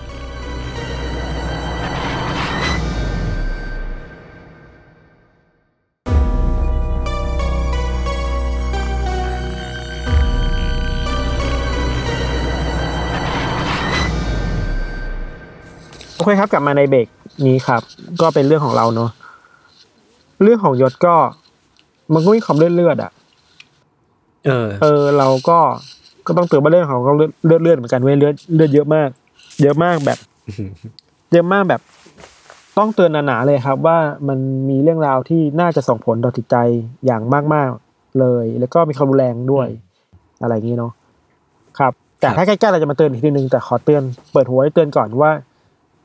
[16.27, 17.07] โอเคครับกลับมาในเบรก
[17.47, 17.83] นี้ครับ
[18.21, 19.11] ก็เป็นเรื่องของเราเนาะ
[20.43, 21.15] เรื่องของยศก็
[22.13, 23.11] มันก็มีความเลือดเลือดๆอะ
[24.47, 25.59] เออ เออ เราก็
[26.27, 29.09] ก็ต้องเตือนว่าเรื่องของเราก็เลือดเลือดเลือดเหมือนกันเว้ยเลือดเลือดเยอะมาก
[29.63, 30.19] เยอะมากแบบ
[31.33, 31.81] เยอะมากแบบ
[32.79, 34.39] ต้องเตือนหนาๆเลยครับ ว่ามัน
[34.71, 36.57] มีเรื่องราวที่น่าจะส่งผลต่อจิตใจ
[37.07, 37.23] อย่าง
[37.55, 39.69] มากๆเลย แล้วก็มีความรุนแรงด้วย
[40.43, 40.93] อะไรอย่างนี้เนาะ
[41.79, 45.31] ครับ แต่ครับถ้าใกล้ๆเราจะมาเตือนอีกทีนึงแต่ขอเตือนเปิดหัวให้เตือนก่อนว่า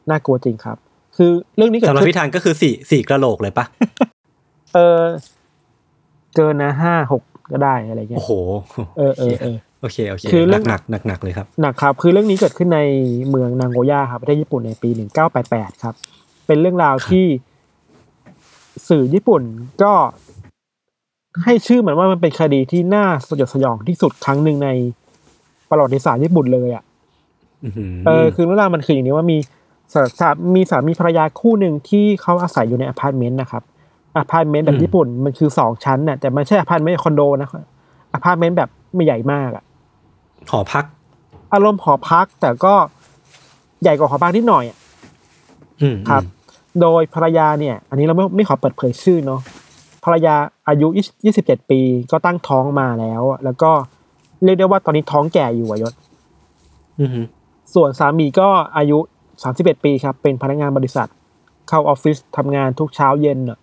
[0.10, 0.78] น่ากลัวจริงครับ
[1.18, 3.66] คือเรื่องนี้เกิดสำหรับขึ้พินธันก็คือสี่สี่กระโหลกเลยปะ
[4.74, 5.02] เออ
[6.36, 8.32] เกินนะห้าหกก็ได้อะไรเงี้โอ้ยโห
[8.98, 12.82] เออเออเออโอเคโอเคคือเรื่องหนักหนักหนักๆเลยครับหนักครับ คือเรื่องนี้เกิดขึ้นใน
[13.30, 14.90] เมืองนางโกย่าครับประเทศญี่ปุ่นในปี
[15.38, 15.96] 1988ครับ
[16.48, 17.26] เป็นเรื่องราวที่
[18.90, 19.42] สื่อญี่ปุ่น
[19.84, 19.94] ก็
[21.44, 24.70] ให้ชื่อเหมือนว่ามันเป็นคดีที่น่าสยดสยองที่สุดครั้งหนึ่งใน
[25.70, 26.84] ประวัติศาสตร์ญี่ปุ่นเลยอะ
[27.64, 29.38] อื้อหือเออคือเรื่องราวมันคืออย่างนี้ว่ามี
[29.94, 33.64] สาสามีสามีภรรยาคู่หนึ่งที่เขาอาศัยอยู่ในอพาร์ตเมนต์นะครับ
[34.16, 37.50] อพาร์ตเมนต์แบบญี่ปุ่นมันคือสองชั้นน่ะแต่ไม่ใช่อพาร์ตเมนต์คอนโดนะ
[38.14, 39.64] อพาร์ตเมนต์แบบไม่ใหญ่มากอะ
[40.50, 40.86] หอพัก
[41.54, 42.74] อารมณ์หอพักแต่ก็
[43.82, 44.78] ใหญ่กว่าหอพักนิดหน่อยอะ
[45.82, 46.24] อืมครับ
[46.82, 49.42] โดยภรรยาเนี่ย อันนี้เราไม่ไม่ขอเปิดเผยชื่อเนาะ
[50.04, 50.36] ภรรยา
[50.68, 50.88] อายุ
[51.26, 51.80] ยี่สิบเจ็ดปี
[52.12, 53.72] ก็ตั้งท้องมาแล้วอะแล้วก็
[54.44, 55.94] เรียกได้ว่าตอนนี้ท้องแก่อยู่อะยศ
[57.00, 57.26] อือหือ
[57.74, 59.00] ส่วนสามีก็อายุ
[59.44, 61.08] สามสิบเอ็ดปีครับ เป็นพนักงานบริษัท
[61.70, 63.60] เข้าออฟฟิศทำงานทุกเช้าเย็นอะ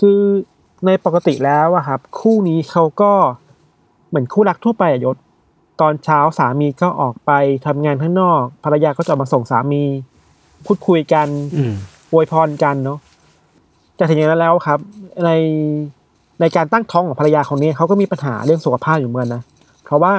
[0.00, 0.20] คือ
[0.86, 3.12] ในปกติแล้วอะครับ คู่นี้เขาก็
[4.08, 5.16] เหมือนคู่รักทั่วไปอะยศ
[5.80, 7.30] ตอนเช้าสามีก็ออกไป
[7.66, 9.82] ทำงานข้างนอก ภรรยาก็จะมาส่งสามี
[10.66, 11.72] พูดคุยกันอืม
[12.12, 12.98] อวยพรกันเนาะ
[13.96, 14.78] แต่ถึงอย่างนั้นแล้วครับ
[15.24, 15.30] ใน
[16.40, 19.42] ในการตั้งท้องของภรรยาคนนี้เขาก็มีปัญหาเรื่องสุขภาพอยู่เหมือนกันนะ
[19.84, 20.14] เพราะว่า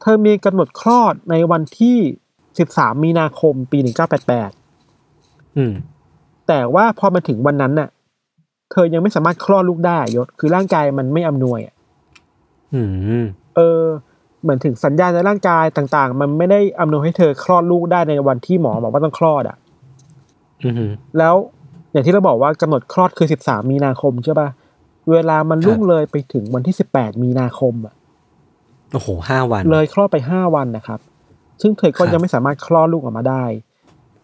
[0.00, 1.98] เธอมีกำหนดคลอดในวันที่
[2.66, 3.78] 13 มีนาคมปี
[4.48, 5.72] 1988อืม
[6.48, 7.88] แต่ว่าพอมาถึงวันนั้นน่ะ
[8.72, 11.74] เธอยังไม่สามารถคลอดลูกได้ยศ คือร่างกายมันไม่อำนวยอะ
[12.74, 12.82] อื
[13.22, 13.82] ม เออ
[14.42, 19.56] เหมือนถึงสัญญาณในร่างกายต่างๆ มันไม่ได้อำนวยให้เธอคลอดลูกได้ในวันที่หมอบอกว่าต้องคลอดอะ
[20.64, 21.34] อือหือแล้ว
[21.92, 24.48] อย่างที่เราบอกว่ากำหนดคลอดคือ 13 มีนาคมใช่ป่ะ
[25.10, 27.94] เวลามันล่วงเลยไปถึงวันที่ 18 มีนาคมอะ
[28.92, 31.00] โอ้โหห้าวัน เลยคลอดไป5วันนะครับ
[31.60, 33.44] ซึ่งเธอก็ครับยังไม่สามารถคลอดลูกออกมาได้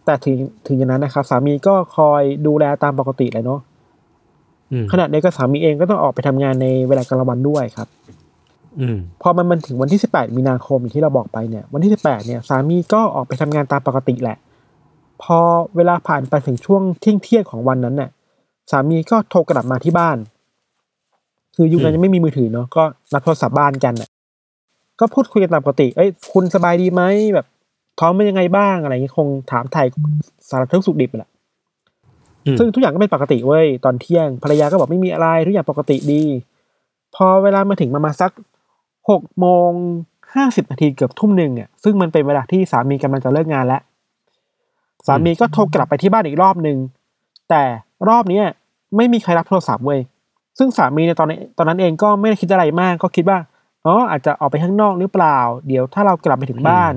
[0.05, 3.59] แต่ถึงถึงอย่างนั้นนะครับ สามีก็คอยดูแลตามปกติเลยเนาะ
[4.71, 7.87] อืมขณะเดียวกันสามีเองก็ต้องออกไปทำงานในเวลากลางวันด้วยครับ
[8.79, 14.37] อืมพอมันมันถึงวันที่18มีนาคมอย่างที่เราบอกไปเนี่ย วันที่18เนี่ย สามีก็ออกไปทำงานตามปกติแหละ
[15.23, 15.37] พอ
[15.75, 18.09] เวลาผ่านไปถึงช่วงเที่ยงเที่ยงๆของวันนั้นเนี่ย
[18.71, 20.17] สามีก็โทรกลับมาที่บ้าน
[21.55, 24.09] คือยุคนั้นยังไม่มีมือถือเนาะก็รับโทรศัพท์บ้านกันน่ะ
[24.99, 27.01] ก็พูดคุยกันตามปกติ เอ้ยคุณสบายดีไหม
[27.33, 27.45] แบบ
[27.99, 29.87] ท้องเป็นยังไงบ้างอะไรอย่างเงี้ยคงถามไทย
[30.49, 31.29] สารทุกข์สุขดิบแหละ
[32.45, 36.23] อืมซึ่งทุกอย่างก็เป็นปกติเว้ยตอนเที่ยงภรรยาก็บอกไม่มีอะไรทุกอย่างปกติดี
[37.15, 38.31] พอเวลามาถึงประมาณสัก
[39.09, 39.71] หกโมง
[40.35, 43.81] ห้าสิบนาทีเกือบทุ่มหนึ่งอะซึ่งมันเป็นเวลาที่สามีกำลังจะเลิกงานแล้ว
[45.07, 46.77] สามีก็โทรกลับไปที่บ้านอีกรอบหนึ่ง
[47.49, 47.63] แต่
[48.09, 48.45] รอบเนี้ย
[48.95, 49.99] ไม่มีใครรับโทรศัพท์เว้ย
[50.57, 53.37] ซึ่งสามีในตอนนี้ตอนนั้นเองก็ไม่ได้คิดอะไรมาก ก็คิดว่า
[53.85, 56.93] อ๋ออาจจะออกไปข้างนอกหรือเปล่า เดี๋ยวถ้าเรากลับไปถึงบ้าน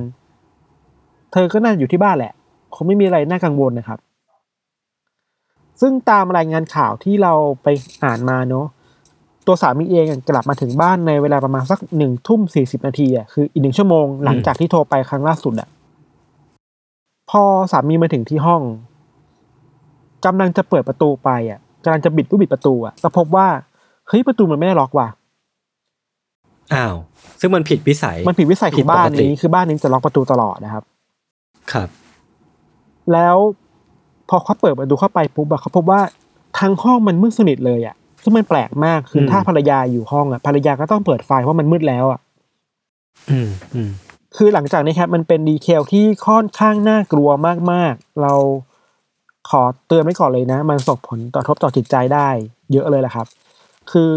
[1.33, 2.33] เธอก็น่าจะอยู่ที่บ้านแหละ
[2.75, 3.99] คงไม่มีอะไรน่ากังวลนะครับ
[5.81, 7.33] ซึ่งตามรายงานข่าวที่เรา
[7.63, 7.67] ไป
[8.05, 8.67] อ่านมาเนาะ
[9.47, 15.69] ตัวสามีเองกลับมาถึงบ้านในเวลาประมาณสักหนึ่งทุ่มสี่สิบนาทีอะคืออีกหนึ่งชั่วโมงหลังจากที่โทรไปครั้งล่าสุดอะ
[17.31, 18.63] พอสามีมาถึงที่ห้อง
[20.25, 23.49] กำลังจะเปิดประตูไปอะกำลังจะบิดลูกบิดประตูอะก็พบว่า
[24.09, 25.09] เฮ้ยประตูมันไม่ได้ล็อกว่ะ
[26.75, 26.95] อ้าว
[27.41, 30.85] ซึ่งมันผิดวิสัย มันผิดวิสัยขผิอดงปกติบ้านนี้คือบ้านนี้จะล็อกประตูตลอดนะครับ
[31.73, 31.89] ครับ
[33.13, 33.37] แล้ว
[34.29, 36.01] พอเขาเปิดประตูเข้าไปปุ๊บอะเขาพบว่า
[36.61, 42.21] ทั้งห้องมันมืดสนิทเลยอะซึ่งมันแปลกมากคืออมถ้าภรรยาอยู่ห้องอะภรรยาก็ต้องเปิดไฟเพราะมันมืดแล้วอะ
[43.31, 43.91] อืมอืม
[44.37, 47.29] คือหลังจากนี้ครับมันเป็นดีเทลที่ค่อนข้างน่ากลัว
[47.73, 48.33] มากๆ เรา
[49.51, 52.29] ขอเตือนไว้ก่อนเลยนะ มันส่งผลต่อทบต่อจิตใจได้
[52.73, 53.27] เยอะเลยแหละครับ
[53.91, 54.11] คือ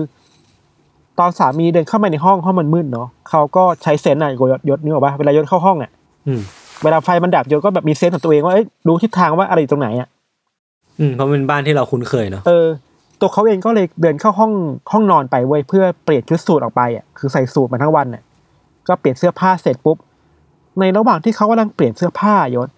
[1.20, 5.91] ตอนสามีเดินเข้ามาในห้องห้องมันมืดเนาะเขาก็ใช้เซนส์อะยศยศนึกออกปะเวลายศเข้าห้องอะ
[6.28, 6.41] อืม
[6.84, 10.07] เวลาไฟมันดับโยก็แบบมีเซนส์ของตัวเองว่าเอ้ยรู้ทิศทางว่าอะไรอยู่ตรงไหนอะ
[10.99, 12.68] อืมเพราะมันเป็นบ้านที่เราคุ้นเคยเนาะเออ
[13.20, 14.53] ตัวเขาเองก็เลยเดินเข้าห้อง
[14.91, 18.24] ห้องนอนไปเว้ยเพื่อเปลี่ยนชุดสูทออกไปอะคือใส่สูทมาทั้งวันอะ
[18.88, 19.97] ก็เปลี่ยนเสื้อผ้าเสร็จปุ๊บ
[20.80, 22.70] ในระหว่างที่เขากำลังเปลี่ยนเสื้อผ้ายศ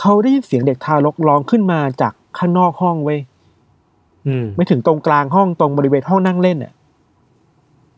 [0.00, 3.20] เขาได้ยินเสียงเด็กทารกร้องขึ้นมาจากข้างนอกห้องเว้ย
[4.26, 6.72] อืมไม่ถึงตรงกลางห้องตรงบริเวณห้องนั่งเล่นอะ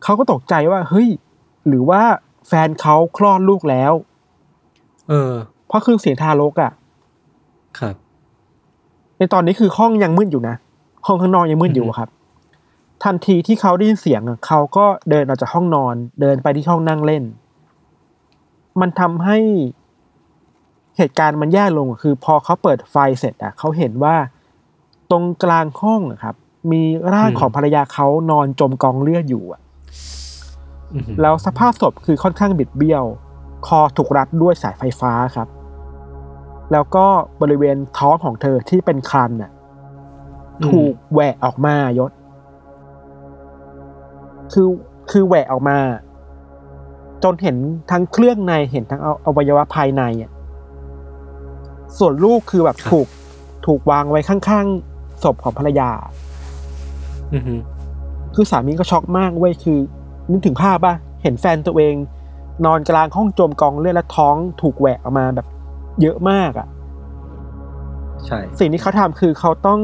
[0.04, 1.08] เขาก็ตกใจว่าเฮ้ย
[1.68, 2.02] หรือว่า
[2.48, 3.92] แฟนเขาคลอดลูกแล้ว
[5.08, 5.32] เออ
[5.66, 6.72] เพราะคือเสียงทารกอะ
[7.78, 7.94] ครับ
[9.18, 10.56] ในตอนนี้คือห้องยังมืดอยู่นะ
[11.06, 12.10] ห้องข้างนอกยังมืดอยู่อะครับ
[13.04, 17.24] ทันทีที่เขาได้ยินเสียงอะเขาก็เดินออกจากห้องนอน เดินไปที่ห้องนั่งเล่น
[18.80, 19.38] มันทำให้
[20.96, 24.16] เหตุการณ์มันแย่ลงอะคือ พอเขาเปิดไฟเสร็จอะเขาเห็นว่า
[25.10, 26.34] ตรงกลางห้องอะครับ
[26.70, 26.82] มี
[27.14, 29.63] ร่างอืมของภรรยาเขานอนจมกองเลือดอยู่อะอืม
[31.20, 33.04] แล้วสภาพศพคือค่อนข้างบิดเบี้ยว
[33.66, 35.48] คอถูกรัดด้วยสายไฟฟ้าครับ
[36.72, 37.06] แล้วก็
[37.42, 39.50] บริเวณท้องของเธอที่เป็นคันน่ะ
[40.66, 42.12] ถูกแหวะออกมายศ
[44.52, 44.68] คือ
[45.10, 45.78] คือแหวะออกมา
[47.24, 47.56] จนเห็น
[47.90, 50.30] ทั้งเครื่องในเห็นทั้งเอาอวัยวะภายในอะ
[51.98, 53.06] ส่วนลูกคือแบบถูก
[53.66, 55.90] ถูกวางไว้ข้างๆศพของภรรยา
[57.32, 57.42] อืม
[58.34, 59.78] คือสามีก็ช็อกมากเว้ยคือ
[60.30, 61.94] นึกถึงภาพป่ะ เห็นแฟนตัวเอง
[62.66, 65.46] นอนกลางห้องจมกองเลือดและท้องถูกแหวกออกมาแบบ
[66.00, 66.68] เยอะมากอะ
[68.26, 69.80] ใช่ สิ่งที่เขาทำคือเขาต้อง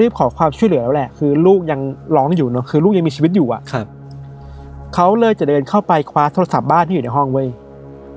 [0.00, 1.80] รีบขอความช่วยเหลือแล้วแหละ คือลูกยัง
[2.16, 3.86] ร้องอยู่เนาะคือลูกยังมีชีวิตอยู่อะครับ
[4.94, 7.48] เขาเลยจะเดินเข้าไปคว้าโทรศัพท์บ้านที่อยู่ในห้องเว้ย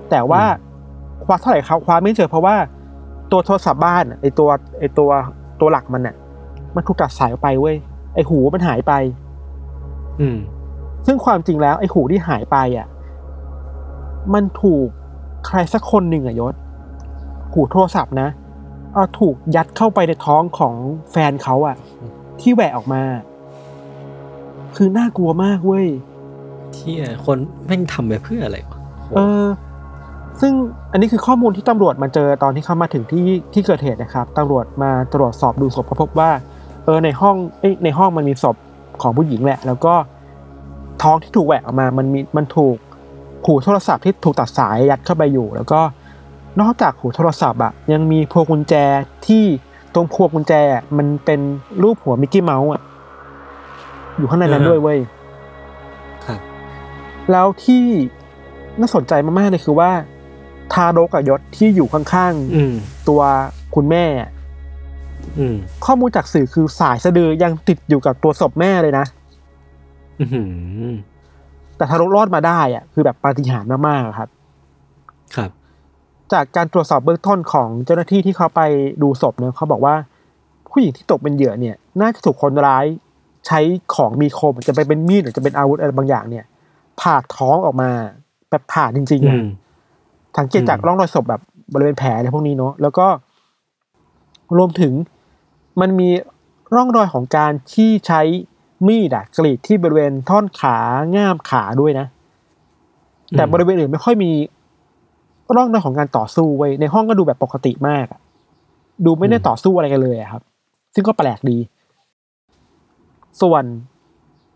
[0.10, 0.44] แต่ว่า
[1.24, 2.56] คว้าเท่าไหร่เขาคว้าไม่เจอเพราะว่า
[3.32, 4.50] ตัวโทรศัพท์บ้านอะไอตัว
[4.80, 5.10] ไอตัว
[5.60, 6.16] ตัวหลักมันอะ
[6.76, 7.76] มันถูกตัดสายออกไปเว้ย
[8.16, 8.94] ไอหูมันหายไป
[10.20, 10.38] อืม
[11.06, 12.88] ซึ่งความจริงแล้วไอ้หูที่หายไปอะ
[14.34, 14.88] มันถูก
[15.48, 16.56] ใครสักคนหนึ่งอะยศ
[17.54, 18.30] หูโทรศัพท์นะ
[18.94, 20.76] เอาถูกยัดเข้าไปในท้องของ
[21.12, 21.76] แฟนเขาอะ
[22.40, 23.04] ที่แหวะออกมา
[24.76, 25.88] คือน่ากลัวมากเว้ย
[26.76, 26.94] ที่
[27.26, 28.78] คนแม่งทำไปเพื่ออะไรวะ
[29.16, 29.46] เออ
[30.42, 30.54] ซึ่ง
[30.92, 36.32] อันนี้คือข้อมูลที่ตำรวจมาเจอตอนที่เขามาถึงที่ที่เกิดเหตุนะครับตำรวจมาตรวจสอบดูศพก็พบว่า
[36.86, 38.56] เออในห้องเอ้ยในห้องมันมีศพ
[39.02, 39.94] ของผู้หญิงแหละ แล้วก็
[41.02, 42.78] ท้องที่ถูกแหวกออกมา มันมีมันถูก
[43.46, 45.82] หูโทรศัพท์ที่ถูกตัดสายยัดเข้าไปอยู่ แล้วก็
[46.62, 48.74] นอกจากหูโทรศัพท์อะยังมีพวงกุญแจ
[49.28, 49.44] ที่
[49.94, 51.40] ตรงพวงกุญแจอะมันเป็น
[51.84, 52.82] รูปหัวมิกกี้เมาส์อะ
[54.18, 55.00] อยู่ข้างในนั้นด้วยเว้ย
[56.26, 56.40] ครับ
[57.32, 57.84] แล้วที่
[58.80, 59.92] น่าสนใจมากๆเลยคือว่า
[60.74, 63.22] ทารกกับยศที่อยู่ข้างอืมๆตัว
[63.76, 64.30] คุณแม่อะ
[65.40, 69.06] อืมข้อมูลจากสื่อคือสายสะดือยังติดอยู่กับตัวศพแม่เลยนะ
[70.22, 70.28] อื
[70.92, 70.94] ม
[71.78, 74.30] แต่ทารกรอดมาได้อะคือแบบปาฏิหาริย์มากๆอะครับ
[75.36, 75.52] ครับ
[76.34, 78.62] จากการตรวจสอบเบื้องต้นของเจ้าหน้าที่ที่เขาไป
[79.02, 79.96] ดูศพเนี่ยเขาบอกว่า
[80.72, 82.86] ผู้หญิงที่ตกเป็นเหยื่อเนี่ย น่าจะถูกคนร้าย
[83.48, 83.60] ใช้
[83.96, 86.46] ของมีคมจะไปเป็นมีดหรือจะเป็นอาวุธอะไรบางอย่างเนี่ย
[87.00, 87.90] ผ่าท้องออกมา
[88.50, 89.46] แบบผ่าจริงๆอือะม
[90.38, 91.42] สังเกตจากอืมร่องรอยศพแบบ
[91.74, 93.08] บริเวณแผลอะไรพวกนี้เนาะแล้วก็
[94.58, 94.94] รวมถึง
[95.82, 96.10] มันมี
[96.76, 98.22] ร่องรอยของการที่ใช้
[98.88, 100.78] มีดอะกรีดที่บริเวณท่อนขา
[101.16, 102.08] ง่ามขาด้วยนะ
[103.38, 104.32] แต่บริเวณอื่นไม่ค่อยมี
[105.56, 108.20] ร่องรอยของการต่อสู้ไว้ยในห้องก็ดูแบบปกติมากอะ
[109.06, 110.42] ดูไม่ได้ต่อสู้อะไรกันเลยอะครับ
[110.94, 111.58] ซึ่งก็แปลกดี
[113.42, 113.64] ส่วน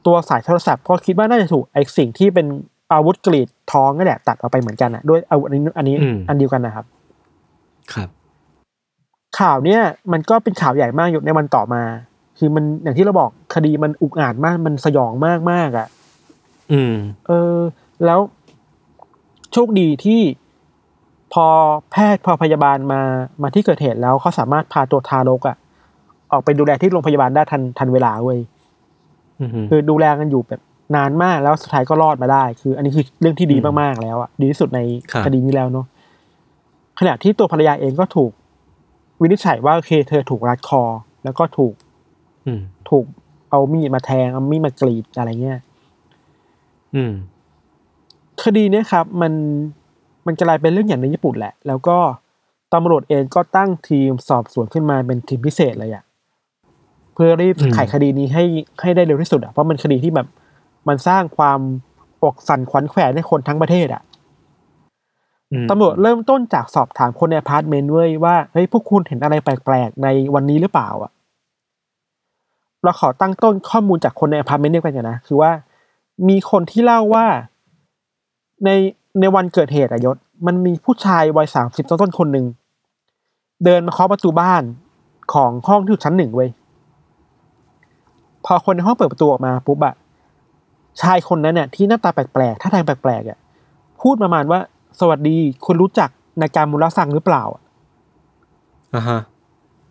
[0.05, 2.47] ตัวสายโทรศัพท์ก็คิดว่าน่าจะถูกไอ้สิ่งที่เป็น
[2.91, 6.85] อาวุธกรีดท้องนั่นแหละตัดออกไปเหมือนกันอะด้วยอาวุธอันนี้อันนี้อืมอันเดียวกันนะครับ
[7.93, 8.09] ครับ
[9.39, 11.81] ข่าวเนี้ยมันก็เป็นข่าวใหญ่มากอยู่ในวันต่อมา
[12.37, 15.87] คือมันอย่างที่เราบอกคดีมันอุกอาจมาก มันสยองมากมากๆอะ
[16.71, 16.95] อืม
[17.27, 17.55] เออ
[18.05, 18.19] แล้ว
[19.53, 20.21] โชคดีที่
[21.33, 21.47] พอ
[21.91, 23.01] แพทย์พอพยาบาลมา
[23.41, 25.55] มาที่เกิดเหตุแล้วเขาสามารถพาตัวทารกอะ
[26.31, 28.39] ออกไปดูแลที่โรงพยาบาลได้ทันทันเวลาเว้ย
[29.41, 30.61] อือฮึคือดูแลกันอยู่แบบ
[30.95, 34.79] นานมากแล้วสุดท้ายก็รอดมาได้ คือ อันนี้คือเรื่องที่ดีอืมมากๆแล้วอะดีที่สุดใน
[35.11, 35.85] ครับคดีนี้แล้วเนาะ
[36.99, 38.31] ขณะที่ตัวภรรยาเองก็ถูก
[39.21, 40.81] วินิจฉัยว่าโอเคเธอถูกรัดคอ
[41.23, 41.84] แล้วก็ถูกอืม
[42.89, 43.05] ถูก
[43.49, 45.59] เอามีดมาแทงเอามีดมากรีดอะไรเงี้ย
[46.95, 47.13] อืม
[48.43, 49.33] คดีเนี้ยครับ มัน
[50.25, 51.97] มันกลายเป็นเรื่องอย่างในญี่ปุ่นแหละ แล้วก็
[52.73, 56.03] ตำรวจเองก็ตั้งทีมสอบสวนขึ้นมาเป็นทีมพิเศษเลยอะ
[57.13, 58.43] เพื่อรีบอืมไขคดีนี้ให้
[58.81, 60.27] ให้ได้เร็วที่สุดอะเพราะมันคดีที่แบบ
[60.87, 61.59] มันสร้างความ
[62.23, 64.01] อกสั่นขวัญแขวนให้คนทั้งประเทศอะ
[65.51, 71.11] อืมตำรวจเริ่มต้นจากสอบถามคนในอพาร์ตเมนต์เว้ยว่าเฮ้ยพวกคุณเห็นอะไรแปลกๆในวันนี้หรือเปล่าอะ
[72.85, 75.51] เราขอตั้งต้นข้อมูลจากคนในอพาร์ตเมนต์เดียวกันก่อนนะ คือว่า
[76.29, 77.25] มีคนที่เล่าว่า
[78.65, 78.69] ใน
[79.19, 82.45] ในวันเกิดเหตุอะยศ มันมีผู้ชายวัยสามสิบต้นๆคนหนึ่ง
[83.65, 84.63] เดินมาเคาะประตูบ้าน
[85.33, 86.49] ของห้องที่อยู่ชั้นหนึ่งเว้ย
[88.45, 89.93] พอคนในห้องเปิดประตูออกมาปุ๊บอะ
[91.01, 93.37] ชายคนนั้นเนี่ยที่หน้าตาแปลกๆท่าทางแปลกๆอะ
[94.01, 94.59] พูดประมาณว่า
[94.99, 96.09] สวัสดีคุณรู้จัก
[96.41, 97.61] นายการมุลสังหรือเปล่าอะ
[98.95, 99.19] อ่าฮะ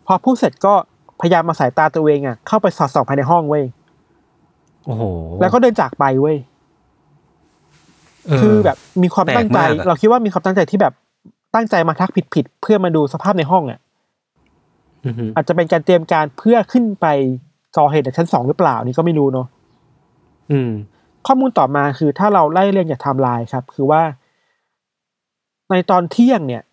[0.05, 0.73] พอพูดเสร็จก็
[1.21, 3.63] พยายามมาสายตาตัวเองอะเข้าไปสอดส่องภายในห้องเว้ย
[4.85, 5.03] โอ้โห
[5.41, 6.37] แล้วก็เดินจากไปเว้ย
[8.27, 10.93] เออคือแบบมีความตั้งใจแปลกมากอะเราคิดว่ามีความตั้งใจที่แบบ
[11.55, 13.79] ตั้งใจมาทักผิดๆเพื่อมาดูสภาพในห้องอะ
[15.05, 17.05] อือฮึอาจจะเป็นการเตรียมการเพื่อขึ้นไป
[17.77, 19.47] ก่อเหตุในชั้นสองหรือเปล่านี่ก็ไม่รู้เนาะ
[20.51, 20.71] อืม
[21.27, 24.01] ข้อมูลต่อมาคือถ้าเราไล่เรียงจากไทม์ไลน์ครับ คือว่า
[25.69, 26.63] ในตอนเที่ยงเนี่ย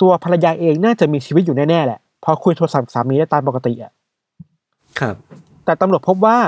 [0.00, 3.92] ตัวภรรยาเองน่าจะมีชีวิตอยู่แน่ๆแหละเพราะคุยโทรศัพท์สามีได้ตามปกติอะ
[5.00, 5.14] ครับ
[5.64, 6.38] แต่ตำรวจพบว่า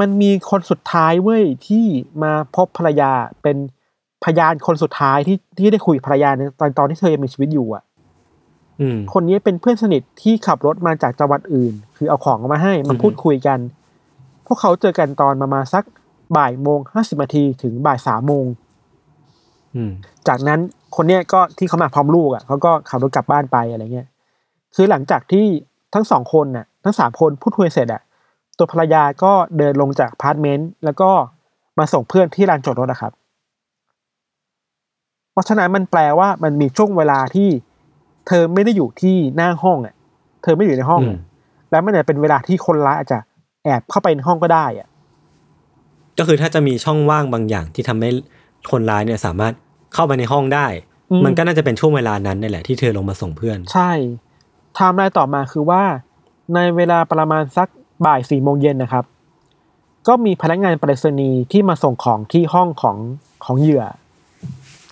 [0.00, 1.84] มันมีคนสุดท้ายเว้ยที่
[2.22, 3.56] มาพบภรรยาเป็น
[4.24, 7.82] พยานคนสุดท้ายที่ที่ได้คุยกับภรรยาในตอนตอนที่เธอยังมีชีวิตอยู่อะ
[8.80, 13.58] อืมคนนี้เป็นเพื่อนสนิทที่ขับรถมาจากจังหวัดอื่น คือเอาของมาให้มาอือฮึพูดคุยกัน
[14.46, 15.84] พวกเขาเจอกันตอนประมาณสัก
[16.36, 18.46] บ่ายโมงห้าสิบนาทีถึงบ่ายสามโมง
[19.74, 19.92] อืม
[20.28, 20.60] จากนั้น
[20.96, 24.08] คนเนี้ยก็ที่เขามาพร้อมลูกอะเขาก็ขับรถกลับบ้านไปอะไรเงี้ย
[24.76, 25.46] คือหลังจากที่
[25.94, 28.02] ทั้งสองคนน่ะทั้งสามคนพูดคุยเสร็จอะ
[28.58, 31.10] ตัวภรรยาก็เดินลงจากอพาร์ตเมนต์แล้วก็
[31.78, 33.12] มาส่งเพื่อนที่ลานจอดรถนะครับ
[35.32, 37.48] เพราะฉะนั้นมันแปลว่ามันมีช่วงเวลาที่
[38.28, 39.94] เธอไม่ได้อยู่ที่หน้าห้องอะ
[40.42, 41.18] เธอไม่ได้อยู่ในห้องอืมอะ
[41.70, 43.18] แล้วมันอาจจะเป็นเวลาที่คนร้ายอาจจะ
[43.64, 44.88] แอบเข้าไปในห้องก็ได้อะ
[46.18, 48.10] ก็คือถ้าจะมีช่องว่างบางอย่างที่ทำให้
[48.70, 49.54] คนร้ายเนี่ยสามารถ
[49.94, 50.66] เข้าไปในห้องได้
[51.10, 53.92] อืมมันก็น่าจะเป็นช่วงเวลานั้นนี่แหละที่เธอลงมาส่งเพื่อน ใช่
[54.74, 55.82] ไทม์ไลน์ต่อมาคือว่า
[56.54, 57.68] ในเวลาประมาณสัก
[58.06, 59.04] บ่ายสี่โมงเย็นนะครับ
[60.08, 62.96] ก็มีพนักงานไปรษณีย์ที่มาส่งของที่ห้องของ
[63.44, 63.84] ของเหยื่อ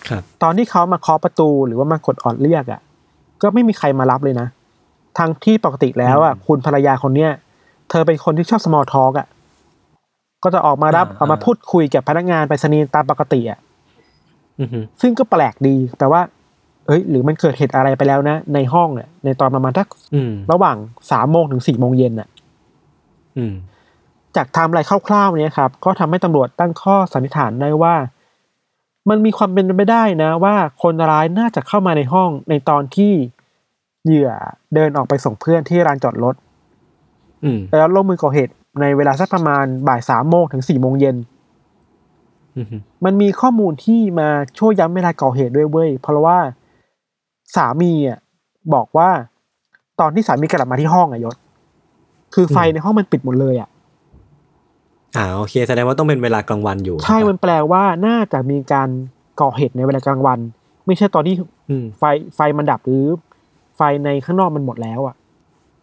[0.09, 2.81] ครับตอนที่เขามาเคาะประตูหรือว่ามากดออดเรียกอะ
[3.41, 4.47] ก็ไม่มีใครมารับเลยนะ
[5.17, 7.31] ทั้งที่ปกติแล้วอะอืมคุณภรรยาคนเนี้ย
[7.89, 9.27] เธอเป็นคนที่ชอบ small talk อะ
[10.43, 13.59] ก็จะออกมารับอ่าออกมาพูดคุยกับพนักงานไปรษณีย์ตามปกติอะ
[14.59, 16.21] อือฮึซึ่งก็แปลกดีแต่ว่า
[16.89, 20.77] เอ้ยหรือมันเกิดเหตุอะไรไปแล้วนะ ในห้องเนี่ยในตอนประมาณทักอืมระหว่าง
[21.11, 22.29] สามโมงถึงสี่โมงเย็นน่ะ
[23.37, 23.53] อืม
[24.35, 27.95] จากไทม์ไลน์คร่าวๆเนี้ยครับ ก็ทำให้ตำรวจตั้งข้อสันนิษฐานได้ว่า
[29.09, 33.13] มันมีความเป็นไปได้นะ ว่าคนร้ายน่าจะเข้ามาในห้องในตอนที่
[34.05, 34.31] เหยื่อ
[34.73, 36.35] เดินออกไปส่งเพื่อนที่ลานจอดรถ
[37.43, 41.15] อืมแล้วลงมือก่อเหตุในเวลาสักประมาณบ่ายสามโมงถึงสี่โมงเย็น
[42.57, 44.29] อือฮึมันมีข้อมูลที่มา
[44.59, 46.39] ช่วยย้ำเวลาก่อเหตุด้วยเว้ย เพราะว่า
[47.55, 48.19] สามีอะ
[48.73, 49.09] บอกว่า
[49.99, 51.35] ตอนที่สามีกลับมาที่ห้องอะยศ
[52.33, 53.69] คือไฟในห้องมันปิดหมดเลยอะ
[55.17, 58.89] อ่าโอเคแสดงว่าต้องเป็นเวลากลางวันอยู่ ใช่มันแปลว่าน่าจะมีการ
[59.41, 60.39] ก่อเหตุในเวลากลางวัน
[60.85, 61.35] ไม่ใช่ตอนที่
[61.69, 62.03] อืมไฟ
[62.35, 63.05] ไฟมันดับหรือ
[63.77, 65.15] ไฟในข้างนอกมันหมดแล้วอะ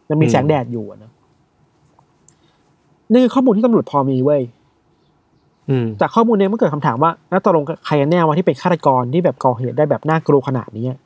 [0.08, 1.12] มันมีอืมแสงแดดอยู่อะนะ
[3.12, 4.42] นี่คือข้อมูลที่ตำรวจพอมีเว้ย
[5.70, 10.98] อืมจากข้อมูลเนี้ยมันเกิดคำถามว่าแล้วตกลงใครกันแน่วะที่เป็นฆาตกรที่แบบก่อเหตุได้แบบน่ากลัวขนาดนี้อะ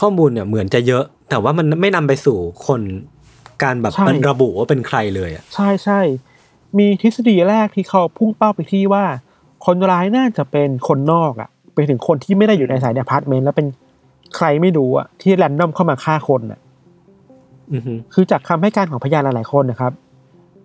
[0.00, 2.80] ข้อมูลเนี่ยเหมือนจะเยอะ แต่ว่ามันไม่นำไปสู่คน
[3.62, 6.00] การแบบใช่มันระบุว่าเป็นใครเลยอะใช่ใช่
[6.78, 9.04] มีทฤษฎีแรกที่เขาพุ่งเป้าไปที่ว่า
[9.66, 13.66] คนร้ายน่าจะเป็นคนนอกอะ่ะหมายถึงคนที่ไม่ได้อยู่ในสายในอพาร์ตเมนต์แล้วเป็น
[14.36, 16.60] ใครไม่รู้อะ่ะที่ random เข้ามาฆ่าคนอะ
[17.72, 19.92] อือฮึคือจากคำให้การของพยานหลายๆคนนะครับ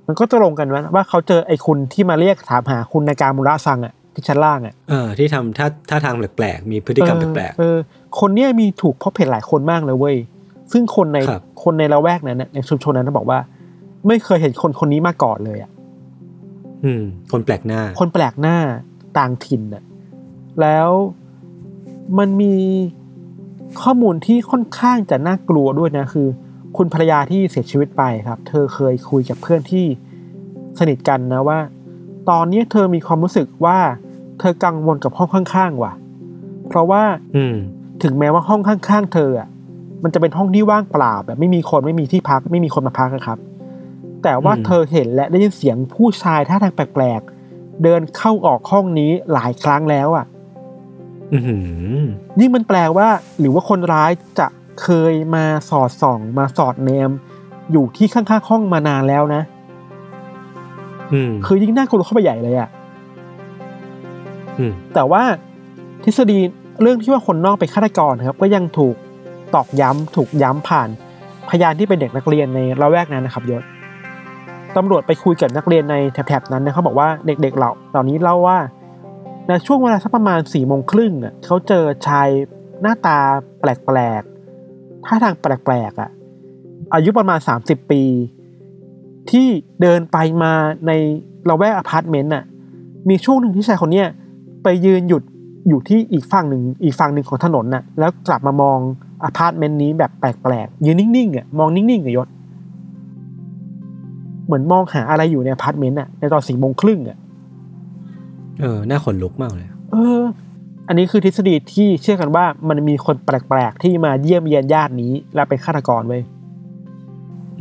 [0.07, 7.77] มันก็ตรงกันว่าว่าเขาเจอไอ้คุณที่มาเรียกถามหาคุณนากามุระซังอะ ที่ชั้นล่างอะเออที่ทำท่าท่าทางแปลกๆมีพฤติกรรมแปลกเออ
[8.19, 10.17] คนเนี้ยมีถูกพบเห็นหลายคนมากเลยเว้ย
[10.71, 13.39] ซึ่งคนในครับคนในละแวกนั้นน่ะในชุมชนนั้นนะบอกว่า
[14.07, 18.57] ไม่เคยเห็นคนคนนี้มาก่อนเลยอะๆอืม คนแปลกหน้า คนแปลกหน้า
[19.17, 19.83] ต่างถิ่นน่ะ
[20.61, 20.89] แล้ว
[22.17, 22.55] มันมี
[23.81, 26.27] ข้อมูลที่ค่อนข้างจะน่ากลัวด้วยนะคือ
[26.77, 29.85] คุณภรรยาที่เสียชีวิตไปครับ เธอเคยคุยกับเพื่อนที่
[30.79, 31.59] สนิทกันนะว่า
[32.29, 33.77] ตอนนี้เธอมีความรู้สึกว่า
[34.39, 35.93] เธอกังวลกับห้องข้างๆว่ะ
[36.67, 37.03] เพราะว่า
[37.35, 37.55] อืม
[38.03, 39.47] ถึงแม้ว่าห้องข้างๆ เธออะ
[40.03, 43.37] มันจะเป็นห้องที่ว่างเปล่าแบบไม่มีคนไม่มีที่พักไม่มีคนมาพักนะครับ
[44.23, 50.25] แต่ว่าอืมเธอเห็นและได้ยินเสียงผู้ชายท่าทางแปลกๆ เดินเข้าออกห้องนี้หลายครั้งแล้วอะ
[51.33, 51.57] อือหื
[51.97, 52.01] อ
[52.39, 53.07] นี่มันแปลว่า
[53.39, 54.47] หรือว่าคนร้ายจะ
[54.81, 57.09] เคยมาสอดส่อง มาสอดแนม
[57.71, 59.52] อยู่ที่ข้างๆห้องมานานแล้วนะอืม
[61.45, 62.69] คือยิ่งน่ากลัวเข้าไปใหญ่เลยอะ
[64.59, 65.23] อืมแต่ว่า
[66.03, 66.39] ทฤษฎี
[66.81, 68.95] เรื่องที่ว่าคนนอกไปนฆาตกรครับ ก็ยังถูก
[69.55, 70.89] ตอกย้ำถูกย้ำผ่าน
[71.49, 73.63] พยานที่เป็นเด็กนักเรียนในละแวกนั้นนะครับยศ
[74.75, 78.57] ตำรวจไปคุยกับนักเรียนในแถบๆนั้นนะเขาบอกว่าเด็กๆเหล่าเหล่านี้เล่าว่า
[79.47, 82.29] ในช่วงเวลาสักประมาณสี่โมงครึ่งอะเขาเจอชาย
[82.81, 83.17] หน้าตา
[83.59, 86.09] แปลกๆท่าทางแปลกๆอะ
[86.93, 88.01] อายุประมาณสามสิบปี
[89.31, 89.47] ที่
[89.81, 90.53] เดินไปมา
[90.87, 90.91] ใน
[91.49, 92.43] ละแวกอพาร์ตเมนต์น่ะ
[93.09, 94.07] มีช่วงหนึ่งที่ชายคนเนี้ย
[94.63, 95.23] ไปยืนหยุด
[95.67, 98.77] อยู่ที่อีกฝั่งหนึ่งอีกฝั่งหนึ่งของถนนน่ะแล้วกลับมามอง
[99.23, 102.27] อพาร์ตเมนต์นี้แบบแปลกๆยืนนิ่งๆอะมองนิ่งๆอะยศ
[104.45, 107.17] เหมือนมองหาอะไรอยู่ในอพาร์ตเมนต์อะในตอนสี่โมงครึ่งอะ
[108.61, 110.21] เออน่าขนลุกมากเลย เออ
[110.87, 116.23] อันนี้คือทฤษฎีที่เชื่อกันว่ามันมีคนแปลกๆที่มาเยี่ยมเยียนญาตินี้ แล้วเป็นฆาตกรเว้ย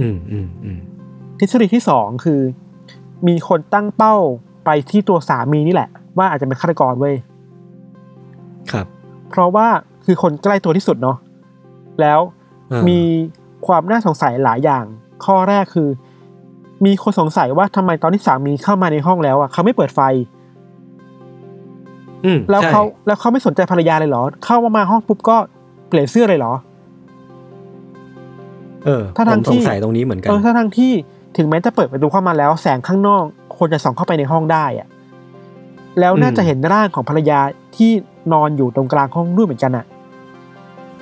[0.01, 0.79] อืมอืมอืม
[1.43, 2.41] ทฤษฎีที่สองคือ
[3.29, 4.15] มีคนตั้งเป้า
[4.65, 7.15] ไปที่ตัวสามีนี่แหละ ว่าอาจจะเป็นฆาตกรเว้ย
[8.73, 8.87] ครับ
[9.31, 9.67] เพราะว่า
[10.05, 11.17] คือคนใกล้ตัวที่สุดเนาะ
[12.01, 12.21] แล้ว
[12.73, 13.01] อ่ามี
[13.67, 14.85] ความน่าสงสัยหลายอย่าง
[15.25, 15.89] ข้อแรกคือ
[16.85, 20.01] มีคนสงสัยว่าทำไมตอนที่สามีเข้ามาในห้องแล้วอะเขาไม่เปิดไฟ
[22.25, 25.37] อืมแล้วใช่เขาแล้วเขาไม่สนใจภรรยาเลยเหรอ เข้ามามาห้องปุ๊บก็
[25.89, 26.53] เปลี่ยนเสื้อเลยเหรอ
[28.85, 30.93] เออถ้าผทางมที่สงสัยตรงนี้เหมือนกันเออถ้าทางที่
[31.37, 33.25] ถึงแม้จะเปิดประตูเข้ามาแล้ว แสงข้างนอก
[33.57, 34.89] ควรจะส่องเข้าไปในห้องได้อะ
[36.01, 37.41] แล้วน่าอืมจะเห็นร่างของภรรยา
[37.77, 37.91] ที่
[38.33, 39.85] นอนอยู่ตรงกลางห้องด้วยเหมือนกันอะ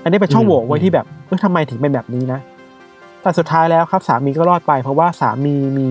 [0.03, 2.41] อันนี้เป็นช่องโหว่ไว้ที่แบบเออทำไมถึงเป็นแบบนี้นะ
[3.22, 5.87] แต่สุดท้ายแล้วครับสามีก็รอดไป เพราะว่าสามีมี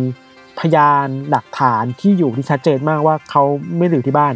[0.59, 3.43] พยานหลักฐานที่อยู่ที่ชัดเจนมากว่าเขา
[3.77, 4.33] ไม่ได้อยู่ที่บ้าน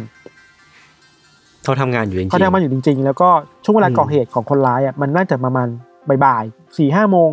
[1.64, 3.28] เขาทำงานอยู่จริงๆเขาได้มาอยู่จริง ๆ แล้วก็
[3.64, 5.68] ช่วงเวลาอืมก่อเหตุของคนร้ายอะมันน่าจะประมาณ
[6.24, 7.30] บ่ายๆสี่ห้าโมง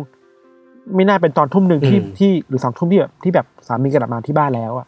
[0.94, 4.86] ไม่น่าเป็นตอนทุ่มหนึ่งที่ที่หรือสองทุ่มที่แบบที่แบบสามีกลับมาที่บ้านแล้วอะ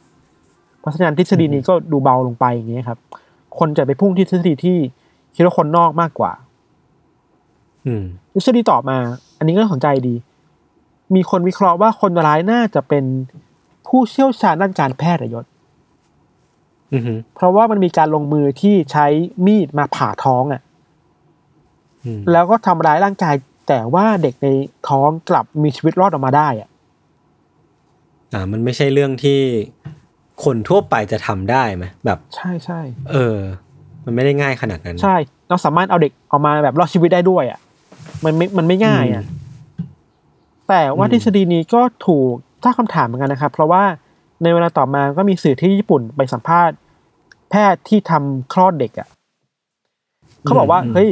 [0.80, 2.98] เพราะฉะนั้นทฤษฎีนี้ก็ดูเบาลงไปอย่างเงี้ยครับ
[3.58, 4.76] คนจะไปพุ่งที่ทฤษฎีที่
[5.34, 6.32] คิดว่าคนนอกมากกว่า
[7.86, 8.96] อืมทฤษฎีต่อมา
[9.38, 10.14] อันนี้ก็น่าสนใจดี
[11.14, 13.04] มีคนวิเคราะห์ว่าคนร้ายน่าจะเป็น
[13.86, 15.44] ผู้เชี่ยวชาญด้านการแพทย์อะยศ
[16.92, 19.06] อือหือเพราะว่ามันมีการลงมือที่ใช้
[19.46, 20.62] มีดมาผ่าท้องอะ
[22.04, 23.34] อืมแล้วก็ทำร้ายร่างกาย
[23.68, 24.48] แต่ว่าเด็กใน
[24.88, 26.68] ท้องกลับมีชีวิตรอดออกมาได้อะ
[28.32, 29.40] อ่ามันไม่ใช่เรื่องที่
[30.44, 33.38] คนทั่วไปจะทำได้ไหมแบบ ใช่ใช่เออ
[34.04, 35.16] มันไม่ได้ง่ายขนาดนั้น ใช่
[35.48, 37.60] เราสามารถเอาเด็กออกมาแบบรอดชีวิตได้ด้วยอะ
[38.24, 39.24] มันไม่มันไม่ง่ายอะ
[40.68, 42.32] แต่ว่าอืมทฤษฎีนี้ก็ถูก
[42.64, 43.82] ตั้งคำถามเหมือนกันนะครับ เพราะว่า
[44.42, 46.76] ในเวลาต่อมาก็มีสื่อที่ญี่ปุ่นไปสัมภาษณ์
[47.50, 49.08] แพทย์ที่ทำคลอดเด็กอะ
[50.42, 51.10] เขาบอกว่าเฮ้ย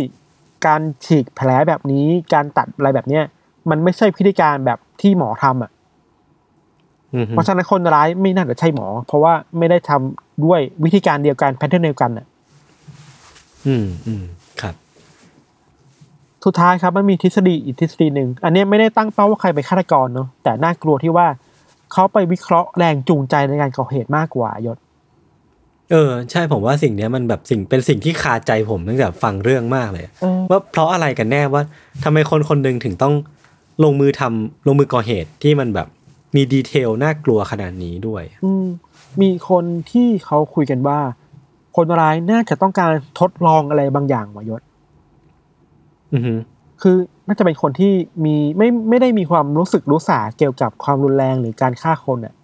[0.67, 3.25] การฉีกแผลแบบนี้การตัดอะไรแบบเนี้ย
[3.71, 5.71] มันไม่ใช่พิธีการแบบที่หมอทำอะ
[7.15, 12.27] อือหือเพราะฉะนั้นคนร้ายไม่น่าจะใช่หมอ เพราะว่าไม่ได้ทำด้วยวิธีการเดียวกันแพทเทิร์นเดียวกันอะ
[13.67, 14.25] อืมอืม
[14.61, 14.75] ครับ
[16.45, 21.27] สุดท้ายครับมันมีทฤษฎีอีกทฤษฎีหนึ่งอันเนี้ยไม่ได้ตั้งเป้าว่าใครเป็นฆาตกรเนาะแต่น่ากลัวที่ว่า
[21.93, 24.79] เขาไปวิเคราะห์แรงจูงใจในการก่อเหตุมากกว่ายศ
[25.93, 31.63] เออใช่ผมว่าสิ่งเนี้ยมันแบบสิ่งเป็นสิ่งที่คาใจผมตั้งแต่ฟังเรื่องมากเลยเออว่าเพราะอะไรกันแน่ว่า
[32.05, 33.15] ทำไมคนคนหนึ่งถึงต้อง
[33.85, 35.89] ลงมือทำลงมือก่อเหตุที่มันแบบ
[36.37, 38.67] มีดีเทลน่ากลัวขนาดนี้ด้วย อืม
[39.23, 40.99] มีคนที่เขาคุยกันว่า
[41.77, 42.91] คนร้ายน่าจะต้องการ
[43.21, 44.63] ทดลองอะไรบางอย่างวะยศ
[46.13, 46.39] อือหือ
[46.83, 47.93] คือน่าจะเป็นคนที่
[48.25, 52.35] มีไม่ไม่ได้มีความรู้สึกรู้สาเกี่ยวกับความรุนแรงหรือการฆ่าคนอะ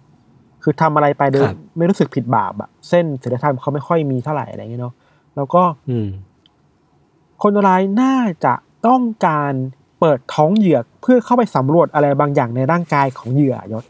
[0.63, 1.45] คือทำอะไรไปโดย
[1.77, 4.93] ไม่รู้สึกผิดบาปอะเส้นศีลธรรมเขาไม่ค่อยมีเท่าไหร่อะไรอย่างเงี้ยเนาะ
[5.35, 6.09] แล้วก็ อืม
[7.43, 8.53] คนร้ายน่าจะ
[8.87, 9.53] ต้องการ
[9.99, 13.85] เปิดท้องเหยื่อเพื่อเข้าไปสำรวจอะไรบางอย่างในร่างกายของเหยื่อยศ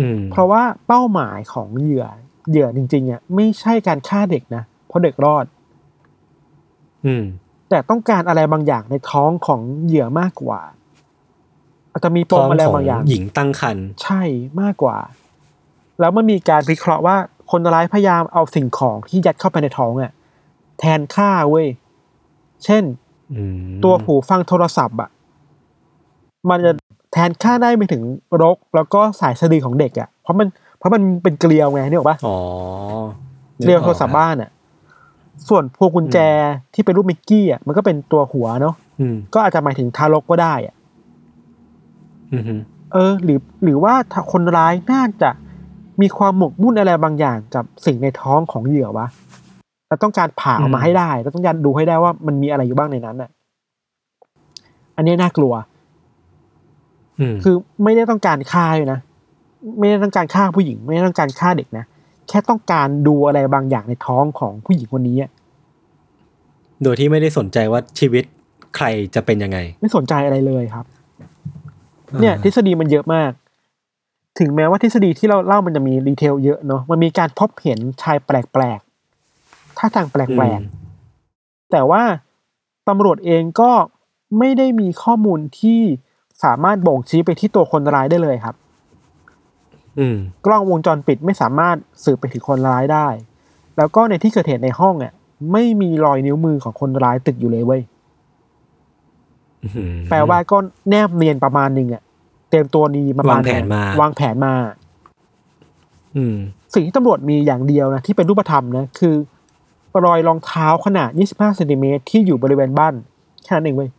[0.00, 2.06] อืมเพราะว่าเป้าหมายของเหยื่อ
[2.50, 5.44] เหยื่อจริงๆอะไม่ใช่การฆ่าเด็กนะเพราะเด็กรอด
[7.06, 7.24] อืม
[7.70, 10.60] แต่ต้องการอะไรบางอย่างในท้องของเหยื่อมากกว่า
[11.92, 14.22] อาจจะมีปท้อมงอะไรของบางอย่าง หญิงตั้งครรภ์ใช่
[14.60, 14.96] มากกว่า
[16.00, 17.16] แล้วมันมีการวิเคราะห์ว่า
[17.50, 20.12] คนร้ายพยายามเอาสิ่งของที่ยัดเข้าไปในท้องอะ
[20.80, 21.66] แทนค่าเว้ย
[22.64, 22.82] เช่น
[23.32, 25.10] อืมตัวหูฟังโทรศัพท์อะ
[26.50, 26.72] มันจะ
[27.12, 28.02] แทนค่าได้ไปถึง
[28.42, 32.36] รก แล้วก็สายสะดือของเด็กอะ่ะ เพราะมันเพราะมันเป็นเกลียวไงนี่หรอกปะอ๋อ
[33.58, 34.50] เกลียวโทรศัพท์บ้านอะ่ะ
[35.48, 36.18] ส่วนพวงกุญแจ
[36.74, 40.79] ที่เป็นรูปมิกกี้อะมันก็เป็นตัวหัวเนาะอืมก็อาจจะหมายถึงทารกก็ได้อะอืมฮึ
[42.92, 45.30] เออ หรือหรือว่าถ้าคนร้ายน่าจะ
[46.00, 49.06] มีความหมกมุ่นอะไรบางอย่างกับสิ่งในท้องของเหยื่อวะ
[49.88, 53.30] เราต้องการผ่าออกมาให้ได้เราต้องการดูให้ได้ว่ามันมีอะไรอยู่บ้างในนั้นอะ
[54.96, 55.52] อันนี้น่ากลัว
[57.20, 57.54] อืมคือ
[57.84, 59.00] ไม่ได้ต้องการฆ่าเลยนะ
[59.78, 61.84] ไม่ได้ต้องการฆ่าผู้หญิง ไม่ได้ต้องการฆ่าเด็กนะ
[62.28, 65.30] แค่ต้องการดูอะไรบางอย่างในท้องของผู้หญิงคนนี้อะ
[66.82, 68.24] โดยที่ไม่ได้สนใจว่าชีวิต
[68.76, 70.84] ใครจะเป็นยังไง ไม่สนใจอะไรเลยครับ
[72.20, 73.32] เนี่ยทฤษฎีมันเยอะมาก
[74.38, 82.02] ถึงแม้ว่าทฤษฎีที่เราเล่ามันจะมีดีเทลเยอะเนาะมันมีการพบเห็นชายแปลกๆท่าทางแปลกๆแต่ว่า
[82.88, 83.72] ตำรวจเองก็
[84.38, 85.80] ไม่ได้มีข้อมูลที่
[86.44, 88.54] สามารถบ่งชี้ไปที่ตัวคนร้ายได้เลยครับ
[89.98, 93.08] อืมกล้องวงจรปิดไม่สามารถสืบไปถึงคนร้ายได้
[93.76, 95.12] แล้วก็ในที่เกิดเหตุในห้องอะ
[95.52, 97.89] ไม่มีรอยนิ้วมือของคนร้ายติดอยู่เลยเว้ยอืม
[100.10, 100.56] แปลว่าก็
[100.90, 102.02] แนบเนียนประมาณหนึ่งอะ
[102.48, 104.54] เตรียมตัวดีประมาณวางแผนมาวางแผนมา
[106.16, 106.36] อืม
[106.74, 109.14] สิ่งที่ตำรวจมีอย่างเดียวนะที่เป็นรูปธรรมนะคือ
[110.04, 112.94] รอยรองเท้าขนาด 25เซนติเมตรที่อยู่บริเวณบ้าน
[113.44, 113.90] แค่นั้นเองเว้ย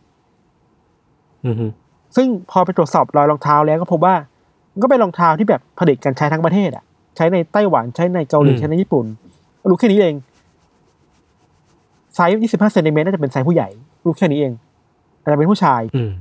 [1.44, 1.66] อืมฮึ
[2.16, 4.14] ซึ่งพอไปตรวจสอบรอยรองเท้าแล้วก็พบว่า
[4.72, 6.84] มันก็เป็นรองเท้าที่แบบผลิตกันใช้ทั้งประเทศอะ
[7.16, 9.04] ใช้ในไต้หวันใช้ในเกาหลีใช้ในญี่ปุ่น
[9.70, 10.14] รู้แค่นี้เอง
[12.14, 13.68] ไซส์ 25เซนติเมตรน่าจะเป็นไซส์ผู้ใหญ่
[14.04, 14.52] รู้แค่นี้เอง
[15.22, 16.12] อาจจะเป็นผู้ชาย อืม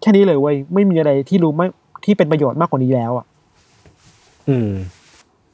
[0.00, 1.66] แค่นี้เลยเว้ยไม่มีอะไรที่รู้ไม่
[2.04, 3.26] ที่เป็นประโยชน์มากกว่านี้แล้วอะ
[4.48, 4.70] อืม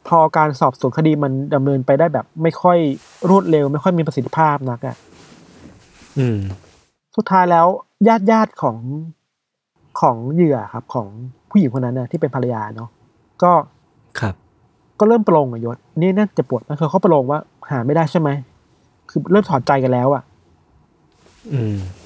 [0.08, 2.78] พอการสอบสวนคดีมันดำเนินไปได้แบบ ไม่ค่อย
[3.28, 4.96] รวดเร็ว ไม่ค่อยมีประสิทธิภาพนักอะ
[6.18, 6.38] อืม
[7.16, 7.66] สุดท้ายแล้ว
[8.08, 8.76] ญาติญาติของ
[10.00, 11.06] ของเหยื่อครับ ของ
[11.50, 12.88] ผู้หญิงคนนั้นน่ะที่เป็นภรรยาเนาะ
[13.42, 13.52] ก็
[14.20, 14.34] ครับ
[14.98, 17.38] ก็เริ่มประโลงอะยศนี่น่าจะปวดนะคือเขาประโลงว่า
[17.70, 18.28] หาไม่ได้ใช่ไหม
[19.11, 20.30] คือเริ่มถอดใจกันแล้วอะอืม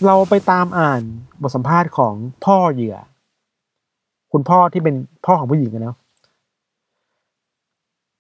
[0.07, 1.03] เราไปตามอ่าน
[1.43, 2.15] บทสัมภาษณ์ของ
[2.45, 2.97] พ่อเหยื่อ
[4.33, 4.95] คุณพ่อที่เป็น
[5.27, 5.97] พ่อของผู้หญิงอะเนาะ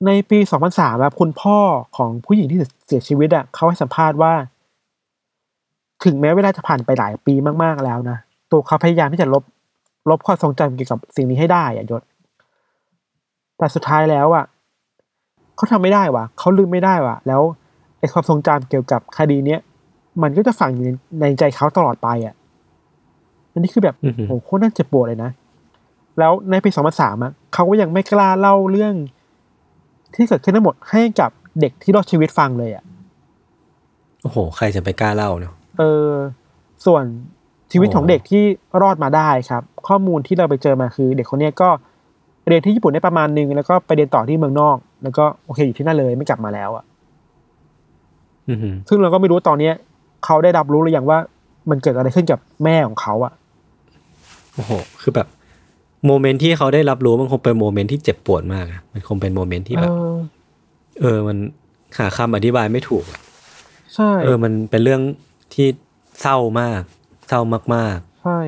[0.06, 1.58] ในปีสองพันสามครับคุณพ่อ
[1.96, 4.32] ของผู้หญิงที่เสียชีวิตอะเขาให้สัมภาษณ์ว่า
[6.04, 8.16] ถึงแม้เวลาจะผ่านไปหลายปีมากๆแล้วนะ
[8.50, 9.42] ตัวเขาพยายามที่จะลบ
[10.10, 12.02] ลบความทรงจำเกี่ยวกับสิ่งนี้ให้ได้อะยศ
[13.58, 14.44] แต่สุดท้ายแล้วอะ
[15.56, 17.42] เขาทำไม่ได้ว่ะเขาลืมไม่ได้ว่ะ แล้ว
[17.98, 19.60] ไอ้ความทรงจำเกี่ยวกับคดีเนี้ย
[20.22, 20.90] มันก็จะฝังอยู่ใน
[21.20, 22.34] ในใจเขาตลอดไปอะ
[23.52, 25.30] อันนี้คือแบบอือหือโอ้โหโคตรน่าเจ็บปวดเลยนะ
[26.18, 28.94] แล้วในปีสองพันสามอะเขาก็ยังไม่กล้าเล่าเรื่อง
[30.14, 32.84] ที่เกิดขึ้นทั้งหมดให้กับเด็กที่รอดชีวิตฟังเลยอะ
[34.22, 36.10] โอ้โห ใครจะไปกล้าเล่าเนาะเออ
[36.86, 37.04] ส่วน
[37.72, 38.42] ชีวิตของโอ้เด็กที่
[38.82, 41.68] รอดมาได้ครับ ข้อมูลที่เราไปเจอมาคือ เด็กคนเนี้ยก็
[42.48, 46.84] เรียนที่ญี่ปุ่นได้ประมาณนึง แล้วก็ไปเรียนต่อที่เมืองนอก แล้วก็โอเคอยู่ที่นั่นเลยไม่กลับมาแล้วอะ
[48.48, 49.74] อืมฮึซึ่งเราก็ไม่รู้ว่าตอนเนี้ย
[50.24, 51.18] เขาได้รับรู้หรือยังว่า
[51.70, 53.32] มันเกิดอะไรขึ้นกับแม่ของเขาอะ
[54.54, 55.28] โอ้โห คือแบบ
[56.06, 60.16] moment ที่เขาได้รับรู้มันคงเป็น moment ที่เจ็บปวดมากอะมันคงเป็น moment ที่แบบ เออ
[61.00, 61.36] เออมัน
[61.98, 63.20] หาคำอธิบายไม่ถูกอะ
[63.94, 65.00] ใช่ เออ มันเป็นเรื่อง
[65.54, 65.66] ที่
[66.20, 66.80] เศร้ามาก
[67.28, 67.40] เศร้า
[67.74, 68.38] มากใช่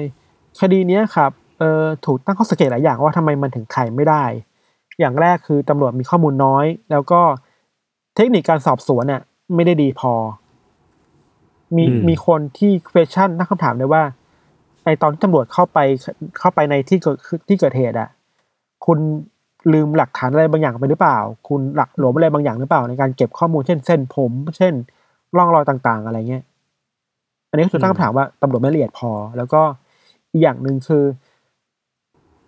[0.60, 4.24] คดีเนี้ยครับ เออถูกตั้งข้อสังเกตหลายอย่างว่าทำไมมันถึงไขไม่ได้
[5.00, 7.20] อย่างแรกคือตำรวจมีข้อมูลน้อย แล้วก็
[8.16, 9.22] เทคนิคการสอบสวนเนี่ย
[9.54, 10.12] ไม่ได้ดีพอ
[11.76, 14.02] มีมีคนที่ question ตั้งคำถามเลยว่า
[14.84, 15.78] ไอตอนที่ตำรวจเข้าไป
[16.38, 17.16] เข้าไปในที่เกิด
[17.48, 18.08] ที่เกิดเหตุอะ
[18.86, 18.98] คุณ
[19.72, 24.74] ลืมหลักฐานอะไรบางอย่างไปหรือเปล่า คุณหลักหลวมอะไรบางอย่างหรือเปล่า ในการเก็บข้อมูลเช่นเส้นผม เช่น
[25.36, 26.44] ร่องรอยต่าง ๆ อะไรเงี้ย
[27.50, 29.60] อันนี้ก็ถูกตั้งคำถามว่าตำรวจไม่ละเอียดพอ แล้วก็
[30.32, 31.04] อีกอย่างหนึ่งคือ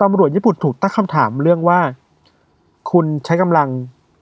[0.02, 1.80] ตำรวจญี่ปุ่นถูกตั้งคำถามเรื่องว่า
[2.90, 3.68] คุณใช้กำลัง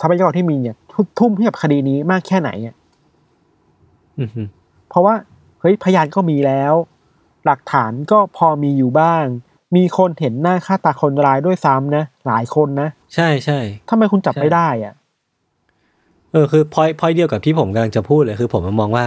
[0.01, 4.56] ทรัพยากรที่มีเนี่ยทุ่มทุ่มให้กับคดีนี้มากแค่ไหนอะๆอืมฮึเพ
[4.97, 5.15] ราะว่า
[5.61, 6.75] เฮ้ยพยานก็มีแล้ว
[7.45, 9.25] หลักฐานก็พอมีอยู่บ้าง
[9.77, 13.59] มีคนเห็นหน้าค่าตาคนร้ายด้วยซ้ำนะหลายคนนะ ใช่ใช่
[13.91, 14.95] ทำไมคุณจับใช่ไม่ได้อะ
[16.33, 19.05] เออคือพอยพอยเดียวกับที่ผมกำลังจะพูดเลยคือ ผมมองว่า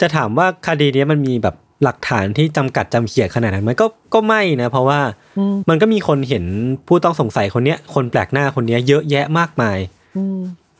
[0.00, 1.54] จะถามว่าคดีเนี้ยมันมีแบบ
[1.84, 5.00] หลักฐานที่จำกัดจำเขียดขนาดนั้นไหมันก็ก็ไม่นะ เพราะว่า
[5.38, 6.44] อืมมันก็มีคนเห็น
[6.88, 9.78] ผู้ต้องสงสัยคนเนี้ย คนแปลกหน้าคนเนี้ย เยอะแยะมากมาย
[10.16, 10.38] อืม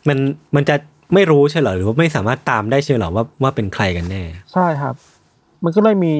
[0.08, 0.18] มัน
[0.54, 0.76] มันจะ
[1.14, 4.94] ไม่รู้ใช่เหรอหรือว่าไม่สามารถตามได้ใช่เหรอว่าว่าเป็นใครกันแน่ ใช่ครับ
[5.64, 6.14] มันก็เลยมี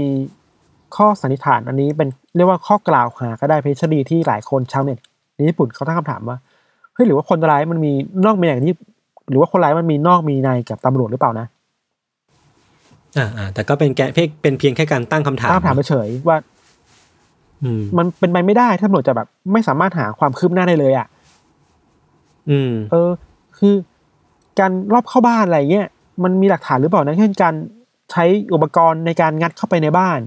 [0.97, 4.99] ข้อสันนิษฐานอันนี้เป็นเรียกว่าข้อกล่าวหาก็ได้เป็นทฤษฎีที่หลายคนชาวเน็ต
[5.35, 6.37] ในญี่ปุ่นเขาตั้งคำถามว่า
[6.95, 7.93] เฮ้ยหรือว่าคนร้ายมันมี
[8.25, 8.75] นอกมีอย่างที่
[9.31, 11.47] หรือว่าคนร้ายมันมีนอกมีในกับตำรวจหรือเปล่านะ
[13.19, 16.37] อ่าอ่าแต่ก็เป็นแกเป็นเป็นเพียงแค่การตั้งคำถามตั้งคำถามเฉยๆว่า
[17.65, 21.07] อืม มันเป็นไปไม่ได้ที่ตำรวจจะแบบ ไม่สามารถหาความคืบหน้าได้เลย อะ
[22.51, 23.11] อืม เออ
[23.59, 23.75] คือ
[24.61, 25.87] การรอบเข้าบ้านอะไรเงี้ย
[26.23, 27.55] มันมีหลักฐานหรือเปล่านะเช่นการ
[28.11, 30.19] ใช้อุปกรณ์ในการงัดเข้าไปในบ้าน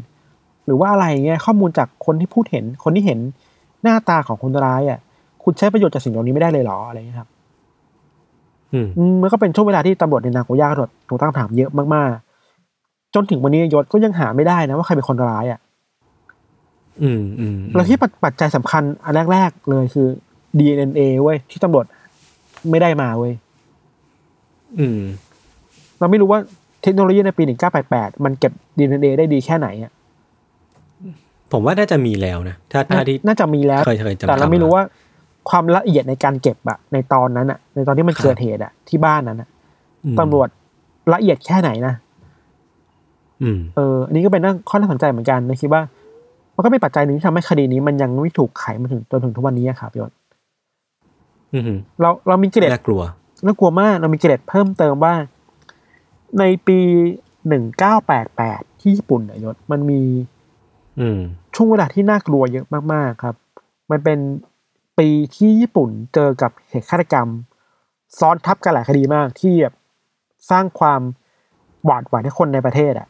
[0.66, 3.20] หรือว่าอะไรเงี้ยข้อมูลจากคนที่พูดเห็นคนที่เห็น
[3.84, 5.00] หน้าตาของคนร้ายอะ
[5.44, 7.30] คุณใช้ประโยชน์จากสิ่งเหล่านี้ไม่ได้เลยเหรออะไรเงี้ยครับ
[8.74, 15.60] อืมอืมมันก็เป็นช่วงเวลาที่ตำรวจในนาโกย่าถูกถูกตั้งคำถามเยอะมากๆ จนถึงวันนี้ยศก็ยังหาไม่ได้นะว่าใครเป็นคนร้ายอะ
[17.02, 20.08] อืมอืมแล้วที่ปัจปัจจัยสำคัญอันแรก ๆ เลยคือ
[20.60, 21.86] DNA เว้ยที่ตำรวจ
[22.70, 23.34] ไม่ได้มาเว้ย
[24.80, 25.00] อืม
[26.00, 26.40] เราไม่รู้ว่า
[26.84, 27.44] เทคโนโลยีในปี
[27.84, 29.92] 1988 มันเก็บ DNA ได้ดีแค่ไหนอะ
[31.52, 34.84] ผมว่าน่าจะมีแล้วนะถ้าถ้าที่น่าจะมีแล้วเคยเคยจำแต่เราไม่รู้ทำมาว่า
[35.50, 39.50] ความละเอียดในการเก็บอะในตอนนั้นอะในตอนที่มันครับเกิดเหตุอะที่บ้านนั้นอะ
[40.06, 40.48] อืมตำรวจ
[41.14, 41.94] ละเอียดแค่ไหนนะ
[43.42, 45.82] อืมเออ อันนี้ก็เป็นเรื่องข้อน่าสนใจเหมือนกันนะคิดว่า
[46.56, 50.12] มันก็เป็นปัจจัยหนึ่งที่ทำให้คดีนี้ มันยังไม่ถูกไขมาถึงจนถึงทุกวันนี้อะครับพี่ยศ
[51.54, 53.02] อืมเราเรามีเกร็ดน่ากลัว
[53.46, 55.16] น่ากลัวมากเรามีเกร็ดเพิ่มเติมว่า
[56.40, 56.80] ในปี
[57.48, 60.02] หนึ่งเก้าแปดแปดที่ญี่ปุ่นเนี่ยยศมันมี
[61.00, 61.20] อืม
[61.56, 63.36] ช่วงเวลาที่น่ากลัวเยอะมากๆครับ
[63.92, 64.20] มันเป็น
[65.00, 67.28] ปีที่ญี่ปุ่นเจอกับเหตุฆาตกรรม
[68.20, 69.76] ซ้อนทับกันหลายคดีมากที่แบบ
[70.50, 71.02] สร้างความ
[71.86, 73.08] หวาดหวั่นให้คนในประเทศอะ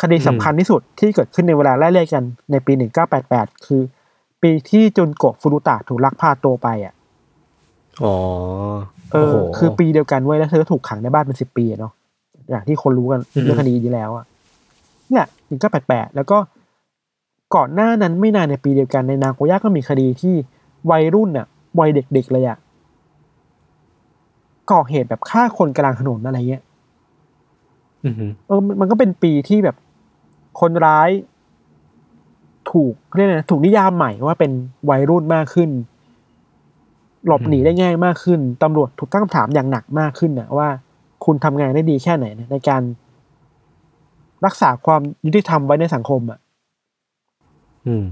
[0.00, 2.72] คดีสำคัญที่สุดที่เกิดขึ้นในเวลาไล่เลี่ยกันในปี
[3.18, 3.82] 1988 คือ
[4.42, 6.94] ปีที่จุนโกะฟุรุตะถูกลักพาตัวไปอะ
[8.02, 8.16] อ๋อ
[9.12, 11.92] เอโอ้อโหคือปีเดียวกันเว้ยแล้วเธอก็ถูกขังในบ้านเป็นสิบปีอะเนาะ
[12.50, 14.24] อย่างที่คนรู้กันอือฮึเรื่องคดีนี้แล้วอะ
[15.10, 16.38] เนี่ยหนึ่งก็แปดแปดแล้วก็
[17.54, 20.34] ก่อนหน้านั้นไม่นานในปีเดียวกันในนาโกย่าก็มีคดีที่
[20.90, 21.46] วัยรุ่นอะ
[21.80, 22.58] วัยเด็กๆเลยอะ
[24.70, 26.62] ก่อเหตุแบบฆ่าคนกลางถนนอะไรเงี้ย
[28.04, 28.14] อืม
[28.46, 29.76] เออมันมันก็เป็นปีที่แบบ
[30.60, 31.10] คนร้าย
[32.72, 34.50] ถูกเรียกอะไรนะถูกนิยามใหม่ว่าเป็น
[34.90, 35.70] วัยรุ่นมากขึ้น
[37.26, 40.68] หลบหนีได้ง่ายมากขึ้นตำรวจถูกตั้งคำถามอย่างหนักมากขึ้นนะว่า
[41.24, 42.82] คุณทำงานได้ดีแค่ไหนนะในการ
[44.46, 46.38] รักษาความยุติธรรมไว้ในสังคมอะ
[47.86, 48.06] อืม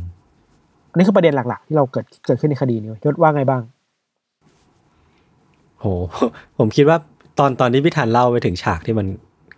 [0.91, 3.63] อันนี้คือประเด็นหลัก ๆ ที่เราเกิดเกิดขึ้นในคดีนี้ยศว่าไงบ้าง
[5.81, 5.87] โห
[6.59, 6.97] ผมคิดว่า
[7.39, 9.07] ตอนตอนที่พี่ธันเล่าไปถึงฉากที่มัน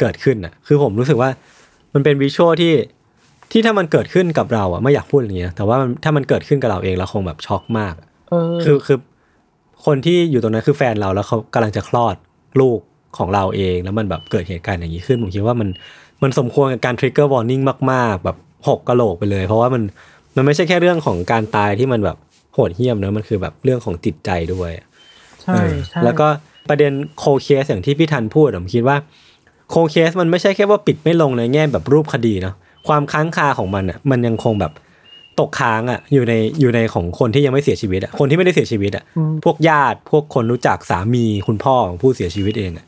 [0.01, 1.31] เกิดขึ้นอะ คือผมรู้สึกว่า
[1.95, 2.75] มันเป็นวิชวลที่
[3.51, 8.99] ที่ถ้ามันเกิดขึ้นกับเราอะไม่อยากพูดอย่างนี้นะแต่ว่ามันถ้ามันเกิดขึ้นกับเราเองเราคงแบบช็อกมากอะเออ คือคือ
[9.87, 12.17] คนที่อยู่ตรงนั้นคือแฟนเราแล้วเขากำลังจะคลอด
[12.61, 12.81] ลูก
[13.19, 15.69] ของเราเอง แล้วมันแบบเกิดเหตุการณ์อย่างนี้ขึ้นผมคิดว่ามัน
[16.23, 17.63] มันสมควรกับการ trigger warning
[17.93, 18.37] มาก ๆ แบบ
[18.69, 19.83] หกกะโหลกไปเลย เพราะว่ามัน
[20.37, 22.17] มันไม่ใช่แค่เรื่องของการตายที่มันแบบ
[22.55, 24.71] โหดเหี้ยมเนอะมันคือแบบเรื่องของจิตใจด้วย
[25.43, 26.29] ใช่เออใช่แล้วก็
[26.69, 28.97] ประเด็น cold case อย่างที่พี่ทันพูดผมคิดว่า
[29.71, 32.55] cold case มันไม่ใช่แค่ว่าปิดไม่ลงในแง่แบบรูปคดีเนาะ
[32.89, 34.73] ความค้างคาของมันอะมันยังคงแบบ
[35.41, 42.87] ตกค้างอะอยู่ในอยู่ในของคนที่ยังไม่เสียชีวิตอะคนที่ไม่ได้เสียชีวิตอะอืมพวกญาติพวกคนรู้จักสามีคุณพ่อของผู้เสียชีวิตเองอะ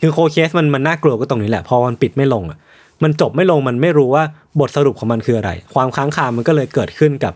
[0.00, 2.58] คือ cold case มันมันน่ากลัวก็ตรงนี้แหละพอมันปิดไม่ลงอะ
[3.02, 4.24] มันจบไม่ลงมันไม่รู้ว่า
[4.60, 7.32] บทสรุปของมันคืออะไร ความค้างคามันก็เลยเกิดขึ้นกับ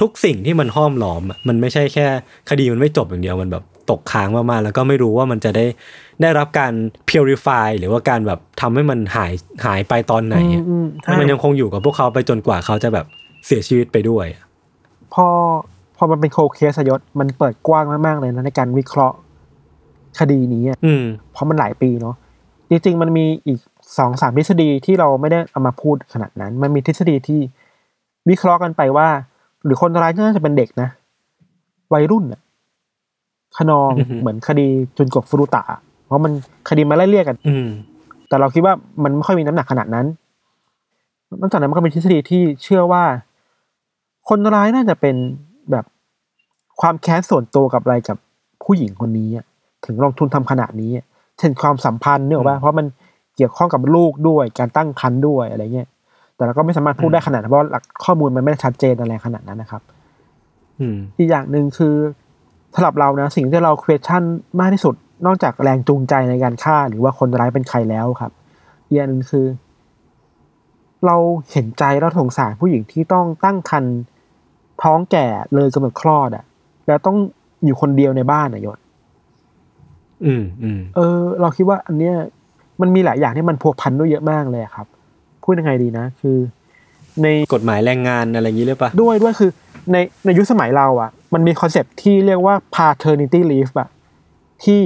[0.00, 2.06] ทุกสิ่งที่มันห้อมล้อมอะมันไม่ใช่แค่
[2.50, 5.66] คดีมันไม่จบอย่างเดียวมันแบบตกค้างมากๆแล้วก็ไม่รู้ว่ามันจะได้
[6.22, 6.72] ได้รับการ
[7.08, 9.32] purify หรือว่าการแบบทำให้มันหาย
[9.64, 13.06] หายไปตอนไหนอะอืมใช่มันยังคงอยู่กับพวกเขาไปจนกว่าเขาจะแบบ
[13.46, 14.44] เสียชีวิตไปด้วยอะ
[15.14, 15.26] พอ
[15.96, 19.16] พอมันเป็นโคเคสอะยศมันเปิดกว้างมากๆเลยนะในการวิเคราะห์
[20.18, 22.14] คดีนี้อะอืมเพราะมันหลายปีเนาะ
[22.70, 23.58] จริงๆมันมีอีก
[23.98, 27.40] สองสามทฤษฎีที่เราไม่ได้เอามาพูดขนาดนั้น มันมีทฤษฎีที่
[28.28, 29.08] วิเคราะห์กันไปว่า
[29.64, 30.88] หรือคนร้ายน่าจะเป็นเด็กนะ
[31.92, 32.40] วัยรุ่นอะ
[33.56, 34.66] ขนองอือฮึเหมือนคดี
[34.96, 36.32] จุนกบฟุรุตะอะเพราะมัน
[36.68, 37.68] คดีมาไล่เรียกกัน อืม
[38.28, 38.74] แต่เราคิดว่า
[39.04, 40.06] มันไม่ค่อยมีน้ำหนักขนาดนั้น
[41.40, 43.02] นอกจากนั้นมันก็มีทฤษฎีที่เชื่อว่า
[44.32, 45.16] คนร้ายน่าจะเป็น
[45.70, 45.84] แบบ
[46.80, 48.16] ความแค้นส่วนตัวกับอะไรกับ
[48.64, 49.44] ผู้หญิงคนนี้อะ
[49.84, 51.04] ถึงลงทุนทำขนาดนี้อะ
[51.38, 52.86] เช่นความสัมพันธ์เนี่ยหรอกป่ะเพราะมัน
[53.36, 55.88] เกี่ยวข้องกับลูกด้วยการตั้งครรภ์ด้วยอะไรเงี้ย
[56.36, 59.82] แต่เราก็ไม่สามารถพูดได้ขนาดนั้นเพราะหลักข้อมูลมันไม่ได้ชัดเจนอะไรขนาดนั้นนะครับ
[60.80, 61.94] อืมอีกอย่างหนึ่งคือ
[62.74, 64.22] สำหรับเรานะสิ่งที่เรา question
[64.60, 64.94] มากที่สุด
[65.26, 68.32] นอกจากแรงจูงใจในการฆ่า หรือว่าคนร้ายเป็นใครแล้วครับ
[68.86, 69.46] อีกอย่างหนึ่งคือ
[71.06, 71.16] เรา
[71.52, 73.94] เห็นใจเราสงสารผู้หญิงที่ต้องตั้งครรภ์
[74.82, 76.44] ท้องแก่เลยกำหนดคลอดอะ่ะ
[76.86, 77.16] แล้วต้อง
[77.64, 78.78] อยู่คนเดียวในบ้านอะยศ
[80.24, 82.14] อืมอืมเออ เราคิดว่า อันเนี้ย
[82.80, 84.86] มันมีหลายอย่างที่มันพัวพันด้วยเยอะมากเลยอะครับ
[85.44, 86.36] พูดยังไงดีนะ คือ
[87.22, 89.50] ในกฎหมายแรงงานอะไรอย่างนี้หรือเปล่าด้วยด้วยคือ
[89.92, 93.88] ในในยุคสมัยเราอะ มันมีคอนเซปต์ที่เรียกว่า paternity leave อะ
[94.64, 94.80] ที่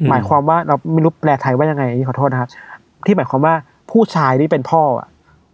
[0.00, 2.50] อืมหมายความว่าเราไม่รู้แปลไทยว่ายังไงอันนี้ขอโทษนะครับ
[3.06, 3.54] ที่หมายความว่า
[3.90, 5.08] ผู้ชายที่เป็นพ่ออะ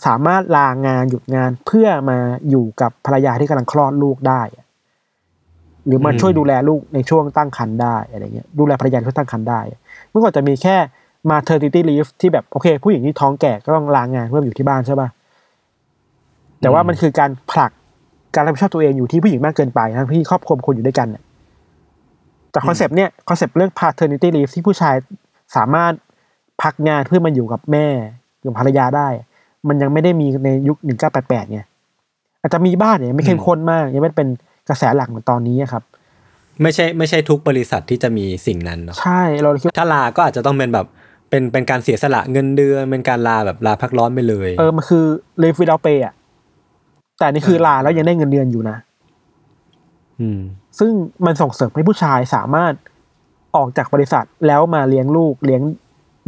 [0.07, 2.18] สามารถลางานหยุดงานเพื่อมา
[2.50, 4.42] อยู่กับภรรยาที่กำลังคลอดลูกได้
[5.86, 9.61] หรือมาช่วยดูแลลูกในช่วงตั้งครรภ์ได้อะไรเงี้ยดูแลภรรยาในช่วงตั้งครรภ์ได้
[10.11, 10.76] เมื่อก่อนจะมีแค่
[11.30, 15.09] มา maternity leave ที่แบบโอเค ผู้หญิงที่ท้องแก่ก็ต้องลางานเพื่ออยู่ที่บ้านใช่ป่ะ
[16.61, 17.70] แต่ว่ามันคือการผลัก
[18.34, 21.22] การรับผิดชอบตัวเองอยู่ที่ผู้หญิงมากเกินไปทั้งที่ครอบครัวคนอยู่ด้วยกันน่ะ
[22.50, 24.94] แต่ concept เนี่ย concept เรื่อง paternity leave ที่ผู้ชาย
[25.57, 25.92] สามารถ
[26.62, 27.86] พักงานเพื่อมาอยู่กับแม่
[28.40, 29.09] หรือภรรยาได้
[29.68, 31.60] มันยังไม่ได้มีในยุคหนึ่งเก้าแปดแปดไง
[32.40, 34.28] อาจจะมีบ้างเนี่ยไม่เข้มข้นมาก ยังไม่เป็น
[34.68, 35.82] กระแสหลักเหมือนตอนนี้อะครับ
[36.62, 40.86] ไม่ใช่ไม่ใช่ทุกบริษัทที่จะมีสิ่งนั้นเนาะใช่เราเลยคิดว่าถ้าลาก็อาจจะต้องเป็นแบบ
[41.30, 45.04] เป็นเป็นการเสียสละเงินเดือนเป็นการลาแบบลาพักร้อนไปเลย เออมันคือ
[45.42, 46.14] live without pay อะ
[47.18, 48.76] แต่นี่คือลาแล้วยังได้เงินเดือนอยู่นะ
[50.20, 50.40] อืม
[50.78, 50.92] ซึ่ง
[51.26, 52.72] มันส่งเสริมให้ผู้ชายสามารถ
[53.56, 55.62] ออกจากบริษัทแล้วมาเลี้ยงลูกเลี้ยง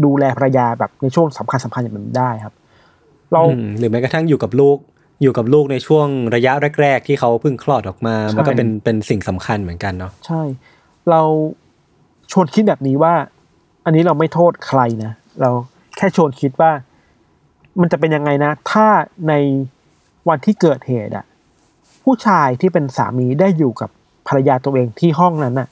[0.05, 2.55] ดูแลภรรยาแบบในช่วงสำคัญสำคัญอย่างนั้นได้ครับ
[3.35, 4.79] เราอืมหรือแม้กระทั่งอยู่กับลูก
[5.23, 10.43] อยู่กับลูกในช่วงระยะแรก ๆ ที่เขาเพิ่งคลอดออกมา มันก็เป็นเป็นสิ่งสำคัญเหมือนกันเนาะใช่
[11.11, 11.21] เรา
[12.33, 13.15] ชวนคิดแบบนี้ว่า
[13.85, 15.51] อันนี้เราไม่โทษใครนะเรา
[15.97, 16.71] แค่ชวนคิดว่า
[17.81, 18.87] มันจะเป็นยังไงนะ ถ้า
[19.29, 19.33] ใน
[20.29, 21.25] วันที่เกิดเหตุอะ
[22.05, 23.91] ผู้ชายที่เป็นสามีได้อยู่กับ
[24.29, 25.69] ภรรยาตัวเองที่ห้องนั้นน่ะ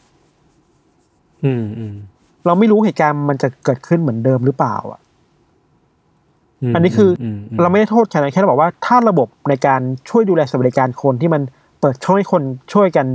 [1.44, 1.94] อืมอืม
[2.46, 5.02] เราไม่รู้เหตุการณ์มันจะเกิดขึ้นเหมือนเดิมหรือเปล่า อะม
[6.74, 11.42] อันนี้คืออมอืมเราไม่ได้โทษใครนะแค่เราบอกว่าถ้าระบบในการช่วยดูแลสวัสดิการคนที่มัน
[11.80, 12.42] เปิดช่องให้คน
[12.72, 13.06] ช่วยกัน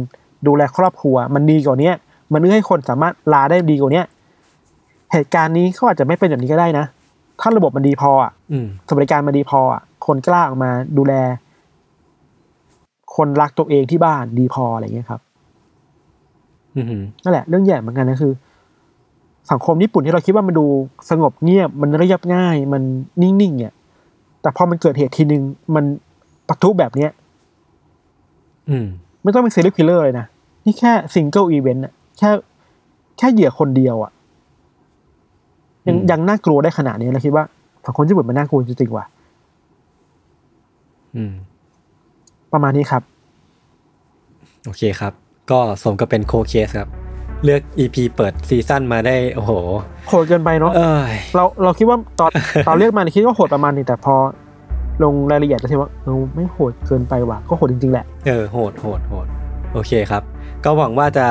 [0.47, 1.95] ดูแลครอบครัว มันดีกว่าเนี้ย
[2.33, 4.05] มันเอื้อให้คนสามารถลาได้ดีกว่าเนี้ย
[5.11, 6.85] เหตุการณ์นี้เขาอาจจะไม่เป็นแบบนี้ก็ได้นะ
[7.41, 11.13] ถ้าระบบมันดีพออะอืมสวัสดิการมันดีพออะคนกล้าออกมาดูแล
[13.15, 15.21] คนรักตัวเองที่บ้านดีพออะไรอย่างเงี้ยครับ
[16.75, 18.33] อืมนั่นแหละ เรื่องใหญ่เหมือนกันนะคือ
[19.51, 20.65] สังคมญี่ปุ่นที่เราคิดว่ามันดู
[21.09, 22.81] สงบเงียบมันเรียบง่าย มัน
[23.21, 23.73] นิ่งๆเนี่ย
[24.41, 25.43] แต่พอมันเกิดเหตุทีนึง
[25.75, 25.85] มัน
[26.47, 27.11] ปะทุแบบเนี้ย
[28.69, 28.85] อืม
[29.23, 30.25] ไม่ต้องเป็น serial killer เลยนะ
[30.65, 32.29] นี่แค่ single event อะแค่
[33.17, 34.11] แค่เหยื่อคนเดียวอะ
[35.87, 37.43] ยังอืมยังน่ากลัวได้ขนาดนี้เราคิดว่า
[37.85, 39.05] สังคมญี่ปุ่นมันน่ากลัวจริงๆว่ะ
[41.15, 41.33] อืม
[42.53, 43.03] ประมาณนี้ครับ
[44.65, 45.13] โอเคครับ
[45.51, 47.06] ก็สมกับเป็น cold case ครับ
[47.43, 49.51] เลือก EP เปิด season มาได้ โอ้โห
[50.07, 52.31] โหดเกินไปเนาะเอ้ยเราเราคิดว่าตอน
[52.67, 54.15] ตอนเลือกมาเนี่ยคิดว่าโหดประมาณนึงแต่พอ
[55.03, 59.27] ลงรายละเอียดแล้วคิดว่าเออไม่โหดเกินไปว่ะก็โหดจริงๆแหละ เออโหดโหดโหด
[59.73, 60.23] โอเคครับ
[60.63, 61.25] ก็หวังว่าจะ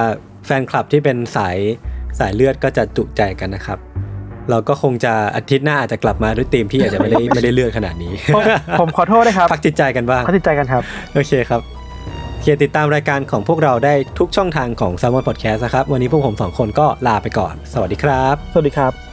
[0.47, 1.57] แฟนคลับที่เป็นสาย
[2.19, 3.79] สายเลือดก็จะจุใจกันนะครับ
[4.51, 8.43] เราก็คงจะอาทิตย์หน้าอาจจะกลับมาด้วยธีมที่อาจจะไม่ได้ไม่ได้เลือดขนาดนี้ผม
[8.81, 10.83] ผมขอโทษนะครับพักจิตใจกันบ้างพักจิตใจกันครับ
[11.15, 11.61] โอเคครับ
[12.47, 19.06] เคียร์ติดตามรายการของพวกเราได้ทุกช่องทางของ s ซ l m o n Podcast นะครับ วันนี้พวกผมสองคนก็ลาไปก่อน สวัสดีครับ สวัสดีครับ